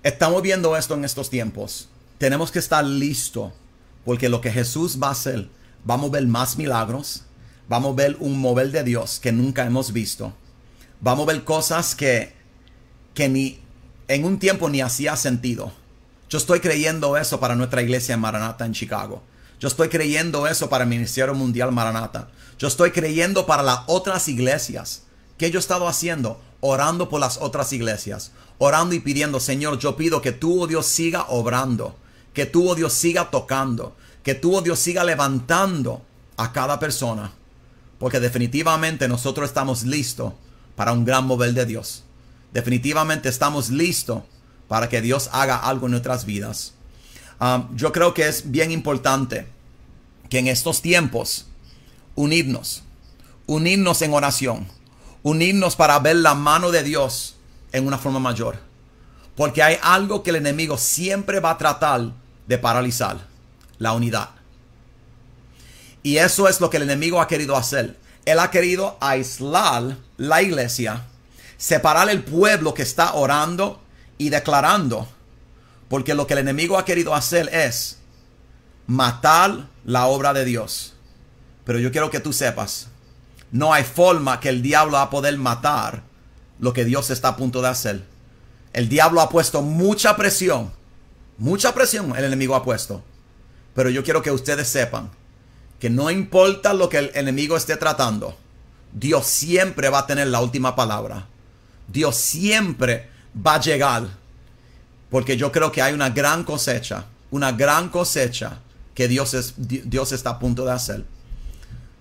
Estamos 0.03 0.41
viendo 0.41 0.75
esto 0.75 0.95
en 0.95 1.05
estos 1.05 1.29
tiempos. 1.29 1.87
Tenemos 2.17 2.51
que 2.51 2.59
estar 2.59 2.83
listos 2.83 3.53
porque 4.03 4.27
lo 4.27 4.41
que 4.41 4.51
Jesús 4.51 4.99
va 5.01 5.07
a 5.07 5.11
hacer, 5.11 5.47
vamos 5.85 6.09
a 6.09 6.13
ver 6.15 6.27
más 6.27 6.57
milagros, 6.57 7.23
vamos 7.69 7.93
a 7.93 7.95
ver 7.95 8.17
un 8.19 8.37
mover 8.37 8.71
de 8.71 8.83
Dios 8.83 9.21
que 9.21 9.31
nunca 9.31 9.65
hemos 9.65 9.93
visto. 9.93 10.33
Vamos 10.99 11.23
a 11.23 11.31
ver 11.31 11.45
cosas 11.45 11.95
que, 11.95 12.33
que 13.13 13.29
ni 13.29 13.61
en 14.09 14.25
un 14.25 14.39
tiempo 14.39 14.67
ni 14.67 14.81
hacía 14.81 15.15
sentido. 15.15 15.71
Yo 16.29 16.37
estoy 16.37 16.59
creyendo 16.59 17.15
eso 17.15 17.39
para 17.39 17.55
nuestra 17.55 17.81
iglesia 17.81 18.15
en 18.15 18.19
Maranata 18.19 18.65
en 18.65 18.73
Chicago. 18.73 19.23
Yo 19.57 19.69
estoy 19.69 19.87
creyendo 19.87 20.47
eso 20.47 20.67
para 20.67 20.83
el 20.83 20.89
Ministerio 20.89 21.33
Mundial 21.33 21.71
Maranata. 21.71 22.27
Yo 22.59 22.67
estoy 22.67 22.91
creyendo 22.91 23.45
para 23.45 23.63
las 23.63 23.79
otras 23.87 24.27
iglesias. 24.27 25.03
¿Qué 25.37 25.51
yo 25.51 25.59
he 25.59 25.61
estado 25.61 25.87
haciendo? 25.87 26.39
Orando 26.61 27.09
por 27.09 27.19
las 27.19 27.37
otras 27.37 27.73
iglesias. 27.73 28.31
Orando 28.57 28.95
y 28.95 28.99
pidiendo, 28.99 29.39
Señor, 29.39 29.79
yo 29.79 29.95
pido 29.95 30.21
que 30.21 30.31
tú, 30.31 30.63
oh 30.63 30.67
Dios, 30.67 30.85
siga 30.85 31.25
obrando. 31.29 31.95
Que 32.33 32.45
tú, 32.45 32.69
oh 32.69 32.75
Dios, 32.75 32.93
siga 32.93 33.29
tocando. 33.31 33.95
Que 34.23 34.35
tú, 34.35 34.55
oh 34.55 34.61
Dios, 34.61 34.79
siga 34.79 35.03
levantando 35.03 36.01
a 36.37 36.53
cada 36.53 36.79
persona. 36.79 37.31
Porque 37.99 38.19
definitivamente 38.19 39.07
nosotros 39.07 39.49
estamos 39.49 39.83
listos 39.83 40.33
para 40.75 40.93
un 40.93 41.05
gran 41.05 41.25
mover 41.25 41.53
de 41.53 41.65
Dios. 41.65 42.03
Definitivamente 42.53 43.29
estamos 43.29 43.69
listos 43.69 44.23
para 44.67 44.89
que 44.89 45.01
Dios 45.01 45.29
haga 45.31 45.57
algo 45.57 45.87
en 45.87 45.91
nuestras 45.91 46.25
vidas. 46.25 46.73
Um, 47.39 47.75
yo 47.75 47.91
creo 47.91 48.13
que 48.13 48.27
es 48.27 48.51
bien 48.51 48.71
importante 48.71 49.47
que 50.29 50.39
en 50.39 50.47
estos 50.47 50.81
tiempos 50.81 51.47
unirnos, 52.15 52.83
unirnos 53.45 54.01
en 54.01 54.13
oración, 54.13 54.67
unirnos 55.23 55.75
para 55.75 55.97
ver 55.99 56.17
la 56.17 56.35
mano 56.35 56.71
de 56.71 56.83
Dios 56.83 57.35
en 57.71 57.87
una 57.87 57.97
forma 57.97 58.19
mayor. 58.19 58.59
Porque 59.35 59.63
hay 59.63 59.77
algo 59.81 60.21
que 60.21 60.29
el 60.29 60.35
enemigo 60.35 60.77
siempre 60.77 61.39
va 61.39 61.51
a 61.51 61.57
tratar 61.57 62.11
de 62.45 62.57
paralizar, 62.57 63.17
la 63.79 63.93
unidad. 63.93 64.29
Y 66.03 66.17
eso 66.17 66.47
es 66.47 66.61
lo 66.61 66.69
que 66.69 66.77
el 66.77 66.83
enemigo 66.83 67.19
ha 67.21 67.27
querido 67.27 67.55
hacer. 67.55 67.97
Él 68.25 68.39
ha 68.39 68.51
querido 68.51 68.97
aislar 69.01 69.97
la 70.17 70.41
iglesia, 70.41 71.03
separar 71.57 72.09
el 72.09 72.23
pueblo 72.23 72.73
que 72.73 72.83
está 72.83 73.13
orando 73.13 73.81
y 74.17 74.29
declarando 74.29 75.07
porque 75.93 76.15
lo 76.15 76.25
que 76.25 76.33
el 76.33 76.39
enemigo 76.39 76.79
ha 76.79 76.85
querido 76.85 77.13
hacer 77.13 77.49
es 77.53 77.99
matar 78.87 79.67
la 79.85 80.07
obra 80.07 80.33
de 80.33 80.43
Dios. 80.43 80.95
Pero 81.65 81.77
yo 81.77 81.91
quiero 81.91 82.09
que 82.09 82.19
tú 82.19 82.33
sepas, 82.33 82.87
no 83.53 83.71
hay 83.71 83.83
forma 83.83 84.39
que 84.39 84.49
el 84.49 84.63
diablo 84.63 84.93
va 84.93 85.03
a 85.03 85.09
poder 85.11 85.37
matar 85.37 86.01
lo 86.59 86.73
que 86.73 86.85
Dios 86.85 87.11
está 87.11 87.29
a 87.29 87.35
punto 87.37 87.61
de 87.61 87.67
hacer. 87.67 88.03
El 88.73 88.89
diablo 88.89 89.21
ha 89.21 89.29
puesto 89.29 89.61
mucha 89.61 90.17
presión, 90.17 90.73
mucha 91.37 91.71
presión 91.73 92.15
el 92.17 92.25
enemigo 92.25 92.55
ha 92.55 92.63
puesto. 92.63 93.03
Pero 93.75 93.91
yo 93.91 94.03
quiero 94.03 94.23
que 94.23 94.31
ustedes 94.31 94.67
sepan 94.67 95.11
que 95.79 95.91
no 95.91 96.09
importa 96.09 96.73
lo 96.73 96.89
que 96.89 96.97
el 96.97 97.11
enemigo 97.13 97.55
esté 97.55 97.77
tratando, 97.77 98.35
Dios 98.91 99.27
siempre 99.27 99.89
va 99.89 99.99
a 99.99 100.07
tener 100.07 100.27
la 100.27 100.41
última 100.41 100.75
palabra. 100.75 101.27
Dios 101.87 102.15
siempre 102.15 103.07
va 103.35 103.55
a 103.55 103.61
llegar 103.61 104.07
porque 105.11 105.37
yo 105.37 105.51
creo 105.51 105.71
que 105.71 105.83
hay 105.83 105.93
una 105.93 106.09
gran 106.09 106.43
cosecha, 106.43 107.05
una 107.29 107.51
gran 107.51 107.89
cosecha 107.89 108.61
que 108.95 109.07
Dios, 109.07 109.35
es, 109.35 109.53
Dios 109.57 110.11
está 110.11 110.31
a 110.31 110.39
punto 110.39 110.65
de 110.65 110.71
hacer. 110.71 111.05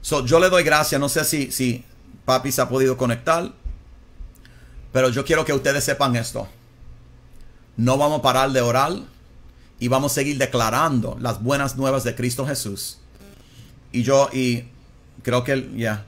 So, 0.03 0.27
yo 0.27 0.39
le 0.39 0.51
doy 0.51 0.65
gracias, 0.65 1.01
no 1.01 1.09
sé 1.09 1.25
si, 1.25 1.51
si 1.51 1.85
papi 2.25 2.53
se 2.53 2.61
ha 2.61 2.69
podido 2.69 2.97
conectar, 2.97 3.53
pero 4.93 5.09
yo 5.09 5.25
quiero 5.25 5.45
que 5.45 5.53
ustedes 5.55 5.85
sepan 5.85 6.17
esto. 6.17 6.47
No 7.77 7.97
vamos 7.97 8.19
a 8.19 8.23
parar 8.23 8.53
de 8.53 8.61
orar 8.61 8.93
y 9.79 9.89
vamos 9.89 10.13
a 10.13 10.15
seguir 10.17 10.37
declarando 10.39 11.17
las 11.21 11.43
buenas 11.43 11.77
nuevas 11.77 12.05
de 12.05 12.15
Cristo 12.15 12.47
Jesús. 12.47 12.99
Y 13.91 14.03
yo, 14.03 14.29
y 14.33 14.65
creo 15.23 15.45
que, 15.45 15.71
ya. 15.77 16.05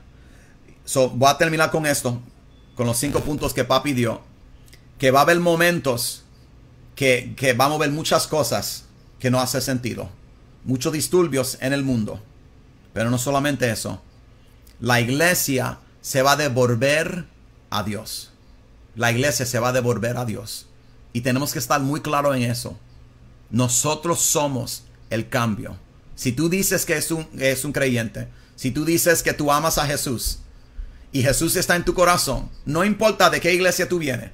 So, 0.85 1.09
voy 1.09 1.29
a 1.29 1.37
terminar 1.37 1.71
con 1.71 1.85
esto, 1.85 2.21
con 2.75 2.85
los 2.85 2.97
cinco 2.97 3.21
puntos 3.21 3.53
que 3.53 3.63
papi 3.63 3.93
dio. 3.93 4.21
Que 4.99 5.11
va 5.11 5.19
a 5.19 5.23
haber 5.23 5.39
momentos 5.39 6.23
que, 6.95 7.53
vamos 7.57 7.77
a 7.77 7.79
ver 7.79 7.91
muchas 7.91 8.27
cosas 8.27 8.85
que 9.19 9.29
no 9.29 9.39
hacen 9.39 9.61
sentido. 9.61 10.09
Muchos 10.63 10.93
disturbios 10.93 11.57
en 11.61 11.73
el 11.73 11.83
mundo. 11.83 12.21
Pero 12.95 13.09
no 13.09 13.17
solamente 13.17 13.69
eso. 13.69 14.01
La 14.79 15.01
iglesia 15.01 15.79
se 15.99 16.21
va 16.21 16.31
a 16.31 16.37
devolver 16.37 17.25
a 17.69 17.83
Dios. 17.83 18.31
La 18.95 19.11
iglesia 19.11 19.45
se 19.45 19.59
va 19.59 19.69
a 19.69 19.73
devolver 19.73 20.15
a 20.15 20.23
Dios. 20.23 20.67
Y 21.11 21.19
tenemos 21.19 21.51
que 21.51 21.59
estar 21.59 21.81
muy 21.81 21.99
claros 21.99 22.37
en 22.37 22.43
eso. 22.43 22.79
Nosotros 23.49 24.21
somos 24.21 24.85
el 25.09 25.27
cambio. 25.27 25.75
Si 26.15 26.31
tú 26.31 26.47
dices 26.47 26.85
que 26.85 26.95
es 26.95 27.11
un, 27.11 27.27
es 27.37 27.65
un 27.65 27.73
creyente, 27.73 28.29
si 28.55 28.71
tú 28.71 28.85
dices 28.85 29.23
que 29.23 29.33
tú 29.33 29.51
amas 29.51 29.77
a 29.77 29.85
Jesús 29.85 30.39
y 31.11 31.21
Jesús 31.21 31.57
está 31.57 31.75
en 31.75 31.83
tu 31.83 31.93
corazón, 31.93 32.49
no 32.63 32.85
importa 32.85 33.29
de 33.29 33.41
qué 33.41 33.53
iglesia 33.53 33.89
tú 33.89 33.99
vienes, 33.99 34.31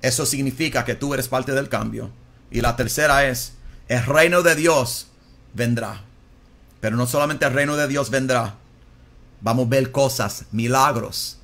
eso 0.00 0.26
significa 0.26 0.84
que 0.84 0.96
tú 0.96 1.14
eres 1.14 1.28
parte 1.28 1.52
del 1.52 1.68
cambio. 1.68 2.10
Y 2.50 2.60
la 2.60 2.74
tercera 2.74 3.28
es, 3.28 3.52
el 3.86 4.04
reino 4.04 4.42
de 4.42 4.56
Dios 4.56 5.06
vendrá. 5.54 6.02
Pero 6.82 6.96
no 6.96 7.06
solamente 7.06 7.46
el 7.46 7.52
reino 7.52 7.76
de 7.76 7.86
Dios 7.86 8.10
vendrá. 8.10 8.56
Vamos 9.40 9.66
a 9.66 9.70
ver 9.70 9.92
cosas, 9.92 10.46
milagros. 10.50 11.38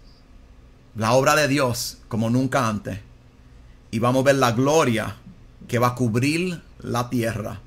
La 0.97 1.13
obra 1.13 1.37
de 1.37 1.47
Dios 1.47 1.99
como 2.09 2.29
nunca 2.29 2.69
antes. 2.69 2.99
Y 3.93 4.01
vamos 4.01 4.23
a 4.23 4.25
ver 4.25 4.35
la 4.35 4.51
gloria 4.51 5.15
que 5.69 5.79
va 5.79 5.87
a 5.87 5.95
cubrir 5.95 6.61
la 6.81 7.09
tierra. 7.09 7.61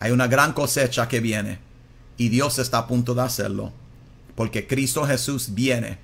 Hay 0.00 0.10
una 0.10 0.26
gran 0.26 0.52
cosecha 0.52 1.06
que 1.06 1.20
viene. 1.20 1.60
Y 2.16 2.28
Dios 2.28 2.58
está 2.58 2.78
a 2.78 2.86
punto 2.88 3.14
de 3.14 3.22
hacerlo. 3.22 3.72
Porque 4.34 4.66
Cristo 4.66 5.06
Jesús 5.06 5.54
viene 5.54 5.98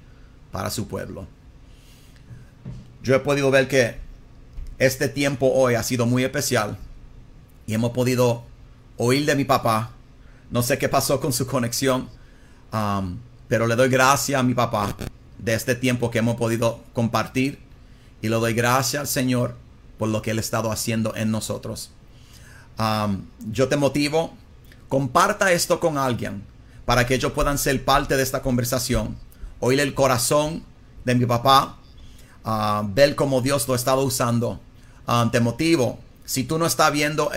para 0.52 0.70
su 0.70 0.86
pueblo. 0.86 1.26
Yo 3.02 3.16
he 3.16 3.18
podido 3.18 3.50
ver 3.50 3.66
que 3.66 3.96
este 4.78 5.08
tiempo 5.08 5.50
hoy 5.52 5.74
ha 5.74 5.82
sido 5.82 6.06
muy 6.06 6.22
especial 6.22 6.78
y 7.66 7.74
hemos 7.74 7.90
podido 7.90 8.44
oír 8.98 9.26
de 9.26 9.34
mi 9.34 9.44
papá. 9.44 9.90
No 10.52 10.62
sé 10.62 10.78
qué 10.78 10.88
pasó 10.88 11.18
con 11.18 11.32
su 11.32 11.46
conexión, 11.46 12.08
um, 12.72 13.18
pero 13.48 13.66
le 13.66 13.74
doy 13.74 13.88
gracias 13.88 14.38
a 14.38 14.44
mi 14.44 14.54
papá 14.54 14.94
de 15.38 15.54
este 15.54 15.74
tiempo 15.74 16.10
que 16.10 16.18
hemos 16.18 16.36
podido 16.36 16.80
compartir 16.92 17.58
y 18.20 18.28
le 18.28 18.36
doy 18.36 18.54
gracias 18.54 19.00
al 19.00 19.08
Señor 19.08 19.56
por 19.98 20.08
lo 20.08 20.22
que 20.22 20.30
Él 20.30 20.38
ha 20.38 20.40
estado 20.40 20.70
haciendo 20.70 21.16
en 21.16 21.30
nosotros. 21.30 21.90
Um, 22.78 23.22
yo 23.50 23.68
te 23.68 23.76
motivo, 23.76 24.34
comparta 24.88 25.50
esto 25.50 25.80
con 25.80 25.98
alguien 25.98 26.44
para 26.84 27.06
que 27.06 27.14
ellos 27.14 27.32
puedan 27.32 27.58
ser 27.58 27.84
parte 27.84 28.16
de 28.16 28.22
esta 28.22 28.42
conversación, 28.42 29.16
oír 29.58 29.80
el 29.80 29.94
corazón 29.94 30.62
de 31.04 31.16
mi 31.16 31.26
papá, 31.26 31.78
uh, 32.44 32.86
ver 32.94 33.16
cómo 33.16 33.40
Dios 33.40 33.66
lo 33.66 33.74
ha 33.74 33.76
estado 33.76 34.02
usando 34.02 34.60
Um, 35.06 35.30
te 35.30 35.40
motivo. 35.40 35.98
Si 36.24 36.44
tú 36.44 36.58
no 36.58 36.66
estás 36.66 36.92
viendo 36.92 37.30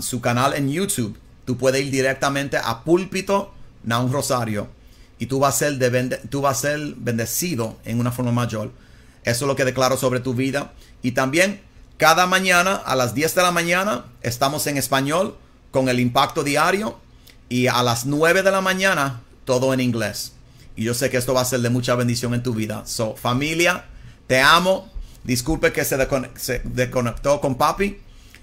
su 0.00 0.20
canal 0.20 0.54
en 0.54 0.68
YouTube, 0.70 1.16
tú 1.44 1.56
puedes 1.56 1.82
ir 1.82 1.90
directamente 1.90 2.56
a 2.56 2.84
Púlpito 2.84 3.52
un 3.86 4.12
Rosario 4.12 4.68
y 5.18 5.26
tú 5.26 5.38
vas, 5.38 5.56
a 5.56 5.58
ser 5.58 5.78
de 5.78 6.16
tú 6.28 6.40
vas 6.40 6.58
a 6.58 6.60
ser 6.62 6.80
bendecido 6.96 7.76
en 7.84 8.00
una 8.00 8.12
forma 8.12 8.32
mayor. 8.32 8.72
Eso 9.24 9.44
es 9.44 9.48
lo 9.48 9.56
que 9.56 9.64
declaro 9.64 9.96
sobre 9.96 10.20
tu 10.20 10.34
vida. 10.34 10.72
Y 11.02 11.12
también 11.12 11.60
cada 11.96 12.26
mañana 12.26 12.74
a 12.74 12.96
las 12.96 13.14
10 13.14 13.34
de 13.34 13.42
la 13.42 13.50
mañana 13.50 14.06
estamos 14.22 14.66
en 14.66 14.76
español 14.76 15.36
con 15.70 15.88
el 15.88 16.00
impacto 16.00 16.42
diario 16.42 16.98
y 17.48 17.68
a 17.68 17.82
las 17.82 18.06
9 18.06 18.42
de 18.42 18.50
la 18.50 18.60
mañana 18.60 19.22
todo 19.44 19.72
en 19.72 19.80
inglés. 19.80 20.32
Y 20.76 20.84
yo 20.84 20.94
sé 20.94 21.10
que 21.10 21.16
esto 21.16 21.34
va 21.34 21.42
a 21.42 21.44
ser 21.44 21.60
de 21.60 21.70
mucha 21.70 21.94
bendición 21.94 22.34
en 22.34 22.42
tu 22.42 22.54
vida. 22.54 22.82
So, 22.86 23.14
familia, 23.14 23.84
te 24.26 24.40
amo. 24.40 24.90
Disculpe 25.22 25.72
que 25.72 25.84
se, 25.84 25.96
desconectó 26.64 27.40
con 27.40 27.54
papi, 27.54 27.98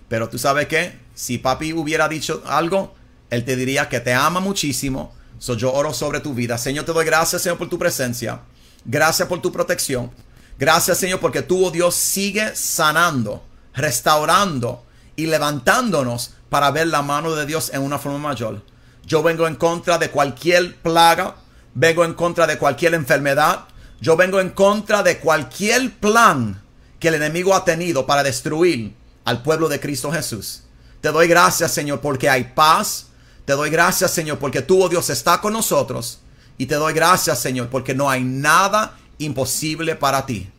pero 0.08 0.30
tú 0.30 0.40
sabes 0.40 0.68
que 0.68 0.94
si 1.22 1.38
papi 1.38 1.72
hubiera 1.72 2.08
dicho 2.08 2.42
algo, 2.48 2.96
él 3.30 3.46
te 3.46 3.56
diría 3.56 3.88
que 3.88 4.00
te 4.00 4.12
ama 4.12 4.40
muchísimo. 4.40 5.14
So 5.38 5.54
yo 5.54 5.72
oro 5.72 5.94
sobre 5.94 6.20
tu 6.20 6.34
vida. 6.34 6.58
Señor, 6.58 6.84
te 6.84 6.94
doy 6.94 7.06
gracias, 7.06 7.44
Señor, 7.44 7.60
por 7.60 7.70
tu 7.70 7.78
presencia. 7.78 8.40
Gracias 8.86 9.28
por 9.28 9.40
tu 9.40 9.52
protección. 9.52 10.10
Gracias, 10.58 10.98
Señor, 10.98 11.20
porque 11.20 11.44
tú, 11.44 11.64
oh 11.64 11.70
Dios, 11.70 11.94
sigue 11.94 12.56
sanando, 12.56 13.44
restaurando 13.76 14.84
y 15.16 15.28
levantándonos 15.28 16.34
para 16.50 16.72
ver 16.72 16.88
la 16.88 17.04
mano 17.04 17.36
de 17.36 17.46
Dios 17.46 17.70
en 17.72 17.84
una 17.84 18.00
forma 18.00 18.18
mayor. 18.18 18.64
Yo 19.06 19.22
vengo 19.22 19.46
en 19.46 19.58
contra 19.58 20.00
de 20.00 20.10
cualquier 20.10 20.76
plaga, 20.78 21.36
vengo 21.76 22.04
en 22.04 22.16
contra 22.16 22.48
de 22.48 22.58
cualquier 22.58 22.96
enfermedad, 22.96 23.66
yo 24.00 24.18
vengo 24.18 24.40
en 24.40 24.50
contra 24.50 25.04
de 25.04 25.20
cualquier 25.20 25.94
plan 26.00 26.64
que 26.98 27.10
el 27.10 27.14
enemigo 27.14 27.54
ha 27.54 27.64
tenido 27.64 28.08
para 28.08 28.24
destruir 28.24 28.96
al 29.24 29.44
pueblo 29.44 29.70
de 29.70 29.80
Cristo 29.80 30.12
Jesús. 30.12 30.64
Te 31.02 31.10
doy 31.10 31.28
gracias, 31.28 31.74
Señor, 31.74 32.00
porque 32.00 32.30
hay 32.30 32.46
paz. 32.56 33.08
Te 33.46 33.54
doy 33.54 33.70
gracias, 33.70 34.12
Señor, 34.12 34.40
porque 34.40 34.62
tú, 34.62 34.84
oh 34.84 34.90
Dios, 34.90 35.10
está 35.10 35.42
con 35.42 35.54
nosotros. 35.54 36.20
Y 36.58 36.68
te 36.68 36.76
doy 36.76 36.94
gracias, 36.94 37.40
Señor, 37.40 37.70
porque 37.70 37.94
no 37.94 38.10
hay 38.10 38.24
nada 38.24 38.98
imposible 39.18 39.96
para 39.96 40.26
ti. 40.26 40.50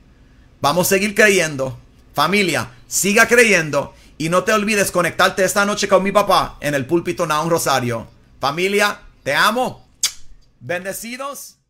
Vamos 0.61 0.89
a 0.89 0.91
seguir 0.91 1.15
creyendo 1.15 1.79
Familia, 2.15 2.71
siga 2.87 3.27
creyendo 3.27 3.95
y 4.19 4.29
no 4.29 4.45
te 4.45 4.53
olvides 4.53 4.91
conectarte 4.91 5.45
esta 5.45 5.65
noche 5.65 5.89
con 5.89 6.03
mi 6.03 6.13
papá 6.13 6.59
en 6.61 6.75
el 6.75 6.85
púlpito 6.85 7.27
Naun 7.27 7.49
Rosario. 7.49 8.07
Familia, 8.39 9.01
te 9.23 9.35
amo. 9.35 9.89
Bendecidos. 10.61 11.62